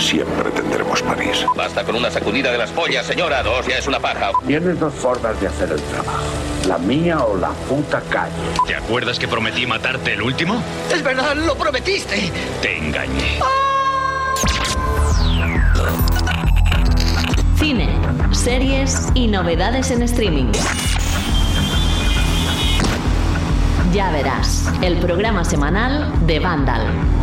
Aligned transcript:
siempre 0.00 0.50
tendremos 0.50 1.02
París. 1.02 1.44
Basta 1.56 1.84
con 1.84 1.96
una 1.96 2.10
sacudida 2.10 2.50
de 2.50 2.58
las 2.58 2.70
pollas, 2.70 3.06
señora. 3.06 3.42
Dos 3.42 3.66
ya 3.66 3.78
es 3.78 3.86
una 3.86 4.00
paja. 4.00 4.30
Tienes 4.46 4.78
dos 4.78 4.94
formas 4.94 5.40
de 5.40 5.48
hacer 5.48 5.70
el 5.70 5.80
trabajo. 5.82 6.24
La 6.66 6.78
mía 6.78 7.20
o 7.24 7.36
la 7.36 7.50
puta 7.68 8.00
calle. 8.08 8.32
¿Te 8.66 8.74
acuerdas 8.74 9.18
que 9.18 9.28
prometí 9.28 9.66
matarte 9.66 10.14
el 10.14 10.22
último? 10.22 10.62
Es 10.92 11.02
verdad, 11.02 11.34
lo 11.36 11.54
prometiste. 11.54 12.32
Te 12.62 12.78
engañé. 12.78 13.38
Cine, 17.58 17.88
series 18.32 19.08
y 19.14 19.28
novedades 19.28 19.90
en 19.90 20.02
streaming. 20.02 20.52
Ya 23.92 24.10
verás, 24.12 24.72
el 24.82 24.96
programa 24.98 25.44
semanal 25.44 26.26
de 26.26 26.38
Vandal. 26.38 27.19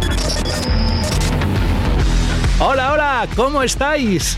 Hola, 2.60 2.94
hola, 2.94 3.28
¿cómo 3.36 3.62
estáis? 3.62 4.36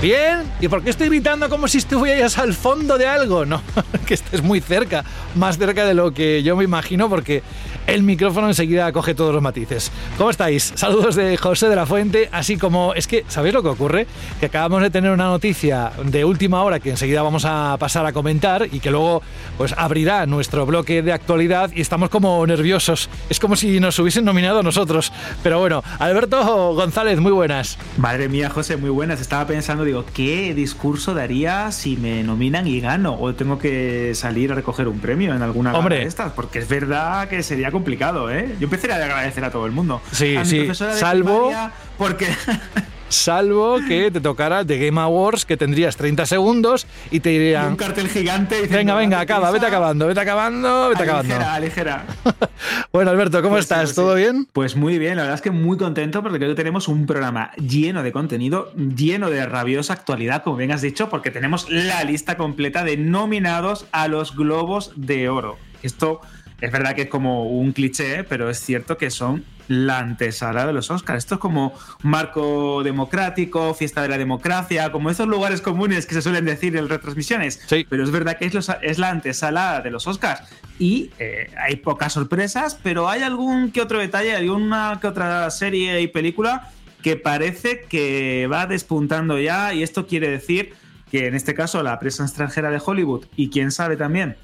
¿Bien? 0.00 0.42
¿Y 0.60 0.68
por 0.68 0.82
qué 0.82 0.90
estoy 0.90 1.08
gritando 1.08 1.48
como 1.48 1.66
si 1.66 1.78
estuvieras 1.78 2.36
al 2.38 2.52
fondo 2.52 2.98
de 2.98 3.06
algo? 3.06 3.46
No, 3.46 3.62
que 4.06 4.14
estés 4.14 4.42
muy 4.42 4.60
cerca, 4.60 5.04
más 5.34 5.56
cerca 5.56 5.86
de 5.86 5.94
lo 5.94 6.12
que 6.12 6.42
yo 6.42 6.56
me 6.56 6.64
imagino, 6.64 7.08
porque 7.08 7.42
el 7.86 8.02
micrófono 8.02 8.48
enseguida 8.48 8.90
coge 8.92 9.14
todos 9.14 9.32
los 9.32 9.42
matices. 9.42 9.90
¿Cómo 10.18 10.30
estáis? 10.30 10.72
Saludos 10.74 11.16
de 11.16 11.36
José 11.36 11.68
de 11.68 11.76
la 11.76 11.86
Fuente, 11.86 12.28
así 12.32 12.56
como 12.56 12.94
es 12.94 13.06
que, 13.06 13.24
¿sabéis 13.28 13.54
lo 13.54 13.62
que 13.62 13.68
ocurre? 13.68 14.06
Que 14.40 14.46
acabamos 14.46 14.82
de 14.82 14.90
tener 14.90 15.10
una 15.10 15.24
noticia 15.24 15.92
de 16.02 16.24
última 16.24 16.62
hora 16.62 16.80
que 16.80 16.90
enseguida 16.90 17.22
vamos 17.22 17.44
a 17.46 17.76
pasar 17.78 18.06
a 18.06 18.12
comentar 18.12 18.68
y 18.70 18.80
que 18.80 18.90
luego 18.90 19.22
pues 19.56 19.74
abrirá 19.76 20.26
nuestro 20.26 20.66
bloque 20.66 21.02
de 21.02 21.12
actualidad 21.12 21.70
y 21.74 21.80
estamos 21.80 22.10
como 22.10 22.46
nerviosos. 22.46 23.08
Es 23.28 23.40
como 23.40 23.56
si 23.56 23.80
nos 23.80 23.98
hubiesen 23.98 24.24
nominado 24.24 24.60
a 24.60 24.62
nosotros. 24.62 25.12
Pero 25.42 25.60
bueno, 25.60 25.82
Alberto 25.98 26.74
González, 26.74 27.20
muy 27.20 27.32
buenas. 27.32 27.78
Madre 27.96 28.28
mía, 28.28 28.50
José, 28.50 28.76
muy 28.76 28.90
buenas. 28.90 29.20
Estaba 29.20 29.46
pensando, 29.46 29.84
¿qué 30.02 30.54
discurso 30.54 31.14
daría 31.14 31.70
si 31.70 31.96
me 31.96 32.22
nominan 32.24 32.66
y 32.66 32.80
gano? 32.80 33.14
¿O 33.20 33.34
tengo 33.34 33.58
que 33.58 34.12
salir 34.14 34.50
a 34.50 34.54
recoger 34.54 34.88
un 34.88 34.98
premio 34.98 35.34
en 35.34 35.42
alguna 35.42 35.74
Hombre. 35.74 35.98
de 35.98 36.04
estas? 36.04 36.32
Porque 36.32 36.58
es 36.58 36.68
verdad 36.68 37.28
que 37.28 37.42
sería 37.42 37.70
complicado, 37.70 38.30
¿eh? 38.30 38.56
Yo 38.58 38.64
empezaría 38.64 38.96
a 38.96 39.04
agradecer 39.04 39.44
a 39.44 39.50
todo 39.50 39.66
el 39.66 39.72
mundo. 39.72 40.00
Sí, 40.10 40.34
a 40.36 40.40
mi 40.40 40.46
sí, 40.46 40.56
profesora 40.60 40.94
de 40.94 41.00
salvo- 41.00 41.52
Porque 41.98 42.26
Salvo 43.14 43.78
que 43.88 44.10
te 44.10 44.20
tocara 44.20 44.64
The 44.64 44.78
Game 44.86 45.00
Awards, 45.00 45.44
que 45.44 45.56
tendrías 45.56 45.96
30 45.96 46.26
segundos 46.26 46.86
y 47.10 47.20
te 47.20 47.30
un 47.30 47.34
dirían... 47.34 47.76
cartel 47.76 48.08
gigante 48.08 48.56
diciendo, 48.56 48.76
Venga, 48.76 48.94
venga, 48.96 49.16
"Date 49.18 49.32
acaba, 49.32 49.50
vete 49.50 49.60
prisa". 49.60 49.76
acabando, 49.76 50.06
vete 50.08 50.20
acabando, 50.20 50.88
vete 50.90 51.02
acabando. 51.04 51.34
Aligera, 51.34 51.54
aligera. 51.54 52.04
Bueno, 52.92 53.10
Alberto, 53.10 53.40
¿cómo 53.42 53.54
Pues 53.54 53.64
estás? 53.64 53.80
pues 53.84 53.94
¿Todo 53.94 54.14
sí. 54.16 54.22
bien? 54.22 54.46
Pues 54.52 54.76
muy 54.76 54.98
bien, 54.98 55.16
la 55.16 55.22
verdad 55.22 55.34
es 55.36 55.42
que 55.42 55.50
muy 55.50 55.76
contento 55.76 56.22
porque 56.22 56.38
creo 56.38 56.50
que 56.50 56.54
tenemos 56.56 56.88
un 56.88 57.06
programa 57.06 57.50
lleno 57.56 58.02
de 58.02 58.12
contenido, 58.12 58.72
lleno 58.74 59.30
de 59.30 59.44
rabiosa 59.46 59.92
actualidad, 59.92 60.42
como 60.42 60.56
bien 60.56 60.72
has 60.72 60.82
dicho, 60.82 61.08
porque 61.08 61.30
tenemos 61.30 61.68
la 61.70 62.02
lista 62.04 62.36
completa 62.36 62.84
de 62.84 62.96
nominados 62.96 63.86
a 63.92 64.08
los 64.08 64.36
Globos 64.36 64.92
de 64.96 65.28
Oro. 65.28 65.56
Esto 65.82 66.20
es 66.60 66.72
verdad 66.72 66.94
que 66.94 67.02
es 67.02 67.08
como 67.08 67.44
un 67.44 67.72
cliché, 67.72 68.24
pero 68.24 68.48
es 68.50 68.58
cierto 68.58 68.96
que 68.96 69.10
son 69.10 69.44
la 69.66 69.98
antesala 69.98 70.66
de 70.66 70.72
los 70.74 70.90
Oscars. 70.90 71.18
Esto 71.24 71.36
es 71.36 71.40
como 71.40 71.72
marco 72.02 72.82
democrático, 72.82 73.72
fiesta 73.74 74.02
de 74.02 74.08
la 74.08 74.18
democracia, 74.18 74.92
como 74.92 75.08
esos 75.10 75.26
lugares 75.26 75.60
comunes 75.62 76.04
que 76.06 76.14
se 76.14 76.22
suelen 76.22 76.44
decir 76.44 76.76
en 76.76 76.88
retransmisiones. 76.88 77.62
Sí. 77.66 77.86
Pero 77.88 78.04
es 78.04 78.10
verdad 78.10 78.36
que 78.38 78.44
es, 78.46 78.54
los- 78.54 78.70
es 78.82 78.98
la 78.98 79.10
antesala 79.10 79.80
de 79.80 79.90
los 79.90 80.06
Oscars. 80.06 80.42
Y 80.78 81.10
eh, 81.18 81.50
hay 81.58 81.76
pocas 81.76 82.12
sorpresas, 82.12 82.78
pero 82.82 83.08
hay 83.08 83.22
algún 83.22 83.70
que 83.70 83.80
otro 83.80 83.98
detalle, 83.98 84.34
alguna 84.36 84.98
que 85.00 85.06
otra 85.06 85.48
serie 85.50 86.00
y 86.02 86.08
película 86.08 86.70
que 87.02 87.16
parece 87.16 87.82
que 87.88 88.46
va 88.52 88.66
despuntando 88.66 89.38
ya. 89.38 89.72
Y 89.72 89.82
esto 89.82 90.06
quiere 90.06 90.28
decir 90.28 90.74
que 91.10 91.26
en 91.26 91.34
este 91.34 91.54
caso 91.54 91.82
la 91.82 91.98
prensa 91.98 92.24
extranjera 92.24 92.70
de 92.70 92.82
Hollywood 92.84 93.26
y 93.36 93.48
quién 93.48 93.70
sabe 93.70 93.96
también 93.96 94.36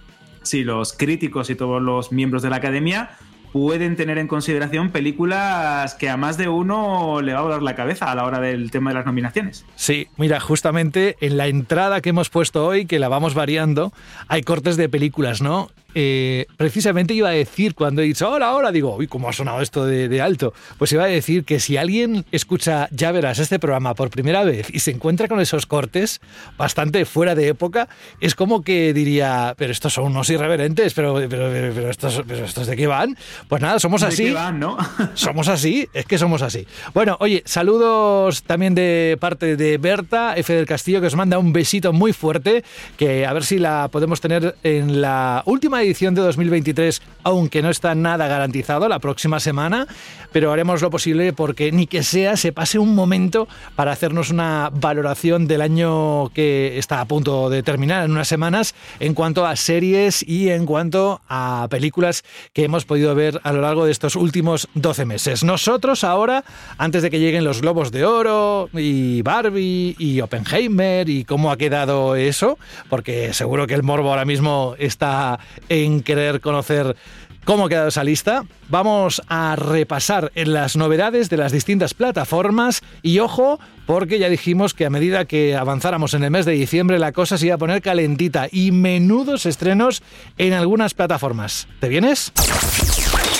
si 0.42 0.64
los 0.64 0.92
críticos 0.92 1.50
y 1.50 1.54
todos 1.54 1.82
los 1.82 2.12
miembros 2.12 2.42
de 2.42 2.50
la 2.50 2.56
academia 2.56 3.10
pueden 3.52 3.96
tener 3.96 4.18
en 4.18 4.28
consideración 4.28 4.90
películas 4.90 5.94
que 5.94 6.08
a 6.08 6.16
más 6.16 6.36
de 6.36 6.48
uno 6.48 7.20
le 7.20 7.32
va 7.32 7.40
a 7.40 7.42
volar 7.42 7.62
la 7.62 7.74
cabeza 7.74 8.10
a 8.10 8.14
la 8.14 8.24
hora 8.24 8.40
del 8.40 8.70
tema 8.70 8.90
de 8.90 8.94
las 8.94 9.06
nominaciones. 9.06 9.64
Sí, 9.74 10.08
mira, 10.16 10.40
justamente 10.40 11.16
en 11.20 11.36
la 11.36 11.48
entrada 11.48 12.00
que 12.00 12.10
hemos 12.10 12.30
puesto 12.30 12.64
hoy, 12.64 12.86
que 12.86 12.98
la 12.98 13.08
vamos 13.08 13.34
variando, 13.34 13.92
hay 14.28 14.42
cortes 14.42 14.76
de 14.76 14.88
películas, 14.88 15.42
¿no? 15.42 15.68
Eh, 15.94 16.46
precisamente 16.56 17.14
iba 17.14 17.28
a 17.28 17.32
decir 17.32 17.74
cuando 17.74 18.02
he 18.02 18.04
dicho 18.04 18.30
hola, 18.30 18.54
hola, 18.54 18.70
digo, 18.72 18.96
uy, 18.96 19.06
¿cómo 19.06 19.28
ha 19.28 19.32
sonado 19.32 19.60
esto 19.60 19.84
de, 19.84 20.08
de 20.08 20.20
alto? 20.20 20.52
Pues 20.78 20.92
iba 20.92 21.04
a 21.04 21.08
decir 21.08 21.44
que 21.44 21.60
si 21.60 21.76
alguien 21.76 22.24
escucha, 22.30 22.88
ya 22.90 23.12
verás, 23.12 23.38
este 23.38 23.58
programa 23.58 23.94
por 23.94 24.10
primera 24.10 24.44
vez 24.44 24.68
y 24.72 24.80
se 24.80 24.90
encuentra 24.90 25.28
con 25.28 25.40
esos 25.40 25.66
cortes 25.66 26.20
bastante 26.56 27.04
fuera 27.04 27.34
de 27.34 27.48
época, 27.48 27.88
es 28.20 28.34
como 28.34 28.62
que 28.62 28.92
diría, 28.92 29.54
pero 29.56 29.72
estos 29.72 29.94
son 29.94 30.04
unos 30.06 30.30
irreverentes, 30.30 30.94
pero, 30.94 31.14
pero, 31.14 31.28
pero, 31.50 31.72
pero 31.74 31.90
estos, 31.90 32.22
pero 32.26 32.44
estos 32.44 32.66
de 32.66 32.76
qué 32.76 32.86
van? 32.86 33.16
Pues 33.48 33.60
nada, 33.62 33.78
somos 33.78 34.02
¿De 34.02 34.08
así. 34.08 34.24
qué 34.24 34.32
van, 34.32 34.58
no? 34.58 34.76
Somos 35.14 35.48
así, 35.48 35.88
es 35.92 36.06
que 36.06 36.18
somos 36.18 36.42
así. 36.42 36.66
Bueno, 36.94 37.16
oye, 37.20 37.42
saludos 37.44 38.42
también 38.42 38.74
de 38.74 39.16
parte 39.20 39.56
de 39.56 39.78
Berta, 39.78 40.34
F 40.36 40.52
del 40.52 40.66
Castillo, 40.66 41.00
que 41.00 41.06
os 41.06 41.16
manda 41.16 41.38
un 41.38 41.52
besito 41.52 41.92
muy 41.92 42.12
fuerte, 42.12 42.64
que 42.96 43.26
a 43.26 43.32
ver 43.32 43.44
si 43.44 43.58
la 43.58 43.88
podemos 43.88 44.20
tener 44.20 44.56
en 44.62 45.00
la 45.00 45.42
última 45.46 45.79
edición 45.82 46.14
de 46.14 46.22
2023, 46.22 47.02
aunque 47.22 47.62
no 47.62 47.70
está 47.70 47.94
nada 47.94 48.28
garantizado 48.28 48.88
la 48.88 48.98
próxima 48.98 49.40
semana, 49.40 49.86
pero 50.32 50.52
haremos 50.52 50.82
lo 50.82 50.90
posible 50.90 51.32
porque 51.32 51.72
ni 51.72 51.86
que 51.86 52.02
sea 52.02 52.36
se 52.36 52.52
pase 52.52 52.78
un 52.78 52.94
momento 52.94 53.48
para 53.76 53.92
hacernos 53.92 54.30
una 54.30 54.70
valoración 54.72 55.46
del 55.46 55.62
año 55.62 56.28
que 56.30 56.78
está 56.78 57.00
a 57.00 57.04
punto 57.04 57.50
de 57.50 57.62
terminar 57.62 58.04
en 58.04 58.12
unas 58.12 58.28
semanas 58.28 58.74
en 58.98 59.14
cuanto 59.14 59.46
a 59.46 59.56
series 59.56 60.26
y 60.26 60.50
en 60.50 60.66
cuanto 60.66 61.20
a 61.28 61.66
películas 61.70 62.24
que 62.52 62.64
hemos 62.64 62.84
podido 62.84 63.14
ver 63.14 63.40
a 63.42 63.52
lo 63.52 63.60
largo 63.60 63.84
de 63.84 63.92
estos 63.92 64.16
últimos 64.16 64.68
12 64.74 65.04
meses. 65.04 65.44
Nosotros 65.44 66.04
ahora, 66.04 66.44
antes 66.78 67.02
de 67.02 67.10
que 67.10 67.20
lleguen 67.20 67.44
los 67.44 67.60
Globos 67.60 67.92
de 67.92 68.04
Oro 68.04 68.68
y 68.72 69.22
Barbie 69.22 69.96
y 69.98 70.20
Oppenheimer 70.20 71.08
y 71.08 71.24
cómo 71.24 71.50
ha 71.50 71.56
quedado 71.56 72.16
eso, 72.16 72.58
porque 72.88 73.32
seguro 73.32 73.66
que 73.66 73.74
el 73.74 73.82
morbo 73.82 74.10
ahora 74.10 74.24
mismo 74.24 74.74
está 74.78 75.38
en 75.70 76.02
querer 76.02 76.42
conocer 76.42 76.96
cómo 77.44 77.64
ha 77.64 77.68
quedado 77.70 77.88
esa 77.88 78.04
lista. 78.04 78.44
Vamos 78.68 79.22
a 79.28 79.56
repasar 79.56 80.30
en 80.34 80.52
las 80.52 80.76
novedades 80.76 81.30
de 81.30 81.38
las 81.38 81.52
distintas 81.52 81.94
plataformas 81.94 82.82
y 83.02 83.20
ojo, 83.20 83.58
porque 83.86 84.18
ya 84.18 84.28
dijimos 84.28 84.74
que 84.74 84.84
a 84.84 84.90
medida 84.90 85.24
que 85.24 85.56
avanzáramos 85.56 86.12
en 86.14 86.24
el 86.24 86.30
mes 86.30 86.44
de 86.44 86.52
diciembre 86.52 86.98
la 86.98 87.12
cosa 87.12 87.38
se 87.38 87.46
iba 87.46 87.54
a 87.54 87.58
poner 87.58 87.80
calentita 87.80 88.48
y 88.50 88.72
menudos 88.72 89.46
estrenos 89.46 90.02
en 90.36 90.52
algunas 90.52 90.92
plataformas. 90.92 91.66
¿Te 91.80 91.88
vienes? 91.88 92.32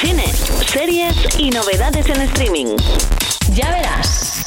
Cine, 0.01 0.25
series 0.67 1.15
y 1.39 1.51
novedades 1.51 2.09
en 2.09 2.23
streaming. 2.23 2.77
Ya 3.55 3.71
verás. 3.71 4.40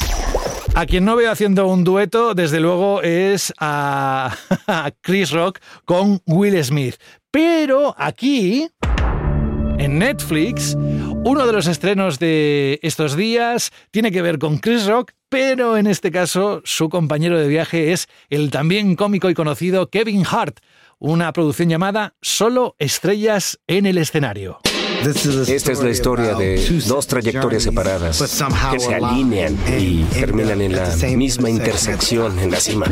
A 0.76 0.86
quien 0.86 1.04
no 1.04 1.14
veo 1.14 1.30
haciendo 1.30 1.68
un 1.68 1.84
dueto, 1.84 2.34
desde 2.34 2.58
luego, 2.58 3.00
es 3.00 3.52
a, 3.58 4.36
a 4.66 4.90
Chris 5.02 5.30
Rock 5.30 5.60
con 5.84 6.20
Will 6.26 6.62
Smith. 6.64 6.96
Pero 7.30 7.94
aquí, 7.96 8.66
en 9.78 10.00
Netflix, 10.00 10.74
uno 10.76 11.46
de 11.46 11.52
los 11.52 11.68
estrenos 11.68 12.18
de 12.18 12.80
estos 12.82 13.16
días 13.16 13.70
tiene 13.92 14.10
que 14.10 14.20
ver 14.20 14.40
con 14.40 14.58
Chris 14.58 14.86
Rock, 14.86 15.12
pero 15.28 15.76
en 15.76 15.86
este 15.86 16.10
caso 16.10 16.60
su 16.64 16.88
compañero 16.88 17.38
de 17.38 17.46
viaje 17.46 17.92
es 17.92 18.08
el 18.28 18.50
también 18.50 18.96
cómico 18.96 19.30
y 19.30 19.34
conocido 19.34 19.90
Kevin 19.90 20.24
Hart, 20.28 20.58
una 20.98 21.32
producción 21.32 21.68
llamada 21.68 22.16
Solo 22.20 22.74
Estrellas 22.80 23.60
en 23.68 23.86
el 23.86 23.96
escenario. 23.96 24.58
Esta 25.06 25.72
es 25.72 25.82
la 25.82 25.90
historia 25.90 26.34
de 26.34 26.82
dos 26.86 27.06
trayectorias 27.06 27.62
separadas 27.62 28.18
que 28.72 28.80
se 28.80 28.94
alinean 28.94 29.56
y 29.78 30.04
terminan 30.04 30.60
en 30.62 30.76
la 30.76 30.88
misma 31.16 31.50
intersección 31.50 32.38
en 32.38 32.50
la 32.50 32.60
cima. 32.60 32.86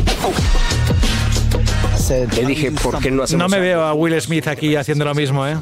Le 2.36 2.46
dije, 2.46 2.70
¿por 2.72 2.98
qué 2.98 3.10
no 3.10 3.22
hacemos 3.22 3.48
No 3.48 3.48
me 3.48 3.60
veo 3.60 3.82
a 3.82 3.94
Will 3.94 4.20
Smith 4.20 4.46
aquí 4.48 4.76
haciendo 4.76 5.04
lo 5.04 5.14
mismo, 5.14 5.46
¿eh? 5.46 5.56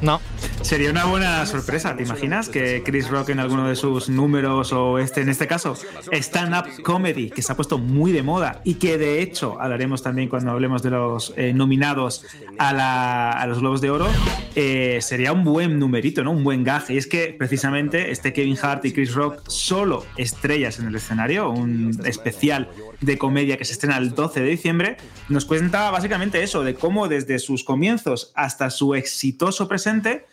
No. 0.00 0.20
Sería 0.62 0.90
una 0.90 1.04
buena 1.06 1.44
sorpresa, 1.44 1.96
¿te 1.96 2.04
imaginas? 2.04 2.48
Que 2.48 2.82
Chris 2.84 3.08
Rock 3.08 3.30
en 3.30 3.40
alguno 3.40 3.68
de 3.68 3.74
sus 3.74 4.08
números 4.08 4.72
o 4.72 4.98
este, 4.98 5.20
en 5.20 5.28
este 5.28 5.46
caso, 5.46 5.76
stand-up 6.12 6.82
comedy, 6.82 7.30
que 7.30 7.42
se 7.42 7.52
ha 7.52 7.56
puesto 7.56 7.78
muy 7.78 8.12
de 8.12 8.22
moda 8.22 8.62
y 8.64 8.74
que 8.74 8.96
de 8.96 9.20
hecho 9.20 9.60
hablaremos 9.60 10.02
también 10.02 10.28
cuando 10.28 10.52
hablemos 10.52 10.82
de 10.82 10.90
los 10.90 11.34
eh, 11.36 11.52
nominados 11.52 12.24
a, 12.58 13.44
los 13.48 13.58
Globos 13.58 13.80
de 13.80 13.90
Oro, 13.90 14.08
eh, 14.54 14.98
sería 15.02 15.32
un 15.32 15.44
buen 15.44 15.78
numerito, 15.78 16.22
¿no? 16.22 16.30
Un 16.30 16.44
buen 16.44 16.62
gaje. 16.62 16.94
Y 16.94 16.96
es 16.96 17.06
que 17.06 17.34
precisamente 17.36 18.12
este 18.12 18.32
Kevin 18.32 18.56
Hart 18.62 18.84
y 18.84 18.92
Chris 18.92 19.12
Rock 19.14 19.42
solo 19.48 20.06
estrellas 20.16 20.78
en 20.78 20.86
el 20.86 20.94
escenario, 20.94 21.50
un 21.50 21.98
especial 22.06 22.70
de 23.00 23.18
comedia 23.18 23.58
que 23.58 23.64
se 23.64 23.72
estrena 23.72 23.98
el 23.98 24.14
12 24.14 24.40
de 24.40 24.48
diciembre, 24.48 24.96
nos 25.28 25.44
cuenta 25.44 25.90
básicamente 25.90 26.42
eso, 26.42 26.62
de 26.62 26.74
cómo 26.74 27.08
desde 27.08 27.38
sus 27.40 27.64
comienzos 27.64 28.32
hasta 28.34 28.70
su 28.70 28.94
exitoso 28.94 29.68
presente, 29.68 30.24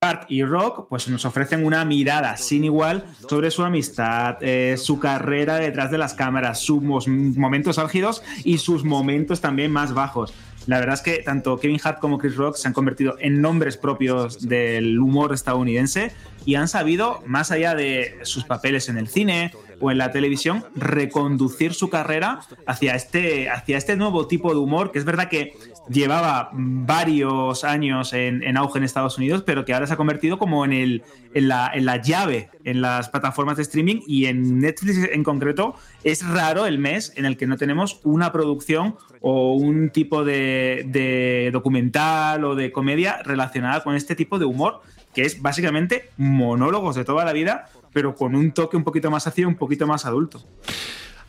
Hart 0.00 0.30
y 0.30 0.44
Rock 0.44 0.88
pues 0.88 1.08
nos 1.08 1.24
ofrecen 1.24 1.64
una 1.64 1.84
mirada 1.84 2.36
sin 2.36 2.64
igual 2.64 3.04
sobre 3.28 3.50
su 3.50 3.62
amistad, 3.62 4.36
eh, 4.40 4.76
su 4.76 4.98
carrera 4.98 5.56
detrás 5.56 5.90
de 5.90 5.98
las 5.98 6.14
cámaras, 6.14 6.60
sus 6.60 6.82
momentos 6.82 7.78
álgidos 7.78 8.22
y 8.44 8.58
sus 8.58 8.84
momentos 8.84 9.40
también 9.40 9.72
más 9.72 9.94
bajos. 9.94 10.34
La 10.66 10.78
verdad 10.78 10.94
es 10.94 11.02
que 11.02 11.22
tanto 11.22 11.58
Kevin 11.58 11.80
Hart 11.82 11.98
como 11.98 12.18
Chris 12.18 12.36
Rock 12.36 12.56
se 12.56 12.68
han 12.68 12.74
convertido 12.74 13.16
en 13.20 13.40
nombres 13.40 13.76
propios 13.76 14.48
del 14.48 14.98
humor 14.98 15.34
estadounidense 15.34 16.12
y 16.46 16.54
han 16.54 16.68
sabido, 16.68 17.22
más 17.26 17.50
allá 17.50 17.74
de 17.74 18.18
sus 18.22 18.44
papeles 18.44 18.88
en 18.88 18.98
el 18.98 19.08
cine 19.08 19.52
o 19.80 19.90
en 19.90 19.98
la 19.98 20.10
televisión, 20.12 20.64
reconducir 20.74 21.74
su 21.74 21.90
carrera 21.90 22.40
hacia 22.66 22.94
este, 22.94 23.50
hacia 23.50 23.76
este 23.76 23.96
nuevo 23.96 24.26
tipo 24.26 24.52
de 24.52 24.58
humor, 24.58 24.92
que 24.92 24.98
es 24.98 25.04
verdad 25.04 25.28
que 25.28 25.54
llevaba 25.88 26.50
varios 26.52 27.64
años 27.64 28.12
en, 28.12 28.56
auge 28.56 28.78
en 28.78 28.84
Estados 28.84 29.18
Unidos, 29.18 29.42
pero 29.44 29.64
que 29.64 29.74
ahora 29.74 29.86
se 29.86 29.94
ha 29.94 29.96
convertido 29.96 30.38
como 30.38 30.64
en, 30.64 30.72
el, 30.72 31.02
en, 31.34 31.48
la, 31.48 31.70
en 31.74 31.84
la 31.84 32.00
llave 32.00 32.48
en 32.64 32.80
las 32.80 33.08
plataformas 33.08 33.56
de 33.56 33.62
streaming 33.62 34.00
y 34.06 34.26
en 34.26 34.60
Netflix 34.60 34.98
en 35.12 35.22
concreto 35.22 35.74
es 36.02 36.26
raro 36.26 36.66
el 36.66 36.78
mes 36.78 37.12
en 37.16 37.26
el 37.26 37.36
que 37.36 37.46
no 37.46 37.56
tenemos 37.56 38.00
una 38.04 38.32
producción 38.32 38.96
o 39.20 39.54
un 39.54 39.90
tipo 39.90 40.24
de, 40.24 40.84
de 40.86 41.50
documental 41.52 42.44
o 42.44 42.54
de 42.54 42.72
comedia 42.72 43.22
relacionada 43.22 43.82
con 43.82 43.94
este 43.94 44.14
tipo 44.14 44.38
de 44.38 44.44
humor, 44.44 44.80
que 45.14 45.22
es 45.22 45.40
básicamente 45.40 46.10
monólogos 46.16 46.96
de 46.96 47.04
toda 47.04 47.24
la 47.24 47.32
vida, 47.32 47.68
pero 47.94 48.14
con 48.14 48.34
un 48.34 48.52
toque 48.52 48.76
un 48.76 48.84
poquito 48.84 49.10
más 49.10 49.26
ácido, 49.26 49.48
un 49.48 49.54
poquito 49.54 49.86
más 49.86 50.04
adulto. 50.04 50.42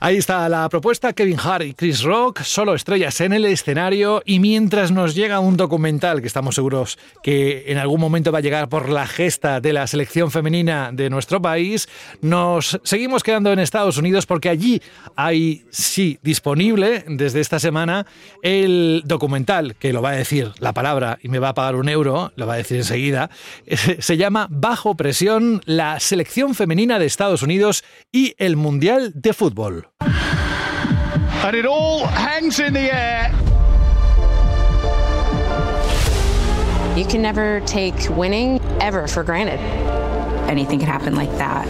Ahí 0.06 0.18
está 0.18 0.48
la 0.50 0.70
propuesta, 0.70 1.14
Kevin 1.14 1.40
Hart 1.44 1.66
y 1.66 1.74
Chris 1.74 2.04
Rock, 2.04 2.44
solo 2.44 2.76
estrellas 2.76 3.20
en 3.22 3.34
el 3.34 3.44
escenario 3.44 4.22
y 4.24 4.40
mientras 4.40 4.92
nos 4.92 5.16
llega 5.16 5.40
un 5.40 5.58
documental 5.58 6.22
que 6.22 6.28
estamos 6.28 6.54
seguros 6.54 7.00
que 7.24 7.64
en 7.72 7.80
algún 7.80 8.00
momento 8.00 8.32
va 8.32 8.38
a 8.38 8.42
llegar 8.42 8.70
por 8.70 8.88
la 8.90 9.08
gesta 9.08 9.60
de 9.60 9.74
la 9.74 9.88
selección 9.88 10.30
femenina 10.30 10.92
de 10.94 11.10
nuestro 11.10 11.42
país, 11.42 11.90
nos 12.22 12.80
seguimos 12.84 13.24
quedando 13.24 13.52
en 13.52 13.58
Estados 13.58 13.98
Unidos 13.98 14.28
porque 14.28 14.50
allí 14.50 14.80
hay, 15.16 15.66
sí, 15.72 16.20
disponible 16.22 17.04
desde 17.08 17.40
esta 17.40 17.58
semana 17.58 18.06
el 18.44 19.02
documental, 19.06 19.76
que 19.76 19.92
lo 19.92 20.04
va 20.04 20.12
a 20.12 20.16
decir 20.18 20.52
la 20.60 20.74
palabra 20.74 21.18
y 21.24 21.30
me 21.30 21.40
va 21.40 21.50
a 21.50 21.56
pagar 21.56 21.78
un 21.78 21.90
euro, 21.90 22.32
lo 22.36 22.46
va 22.46 22.54
a 22.54 22.58
decir 22.58 22.78
enseguida, 22.78 23.32
se 23.98 24.18
llama 24.18 24.46
Bajo 24.52 24.94
Presión, 24.94 25.64
la 25.66 26.00
selección 26.00 26.54
femenina 26.54 27.00
de 27.00 27.08
Estados 27.08 27.42
Unidos 27.42 27.84
y 28.12 28.36
el 28.38 28.56
Mundial 28.56 29.12
de 29.16 29.34
Fútbol. 29.34 29.88
And 31.46 31.56
it 31.56 31.68
all 31.68 32.08
hangs 32.08 32.60
in 32.60 32.74
the 32.74 32.92
air. 32.92 33.32
You 36.98 37.06
can 37.06 37.22
never 37.22 37.60
take 37.68 38.10
winning 38.10 38.60
ever 38.82 39.08
for 39.08 39.24
granted. 39.24 39.60
Anything 40.50 40.80
can 40.80 40.88
happen 40.88 41.14
like 41.14 41.30
that. 41.38 41.68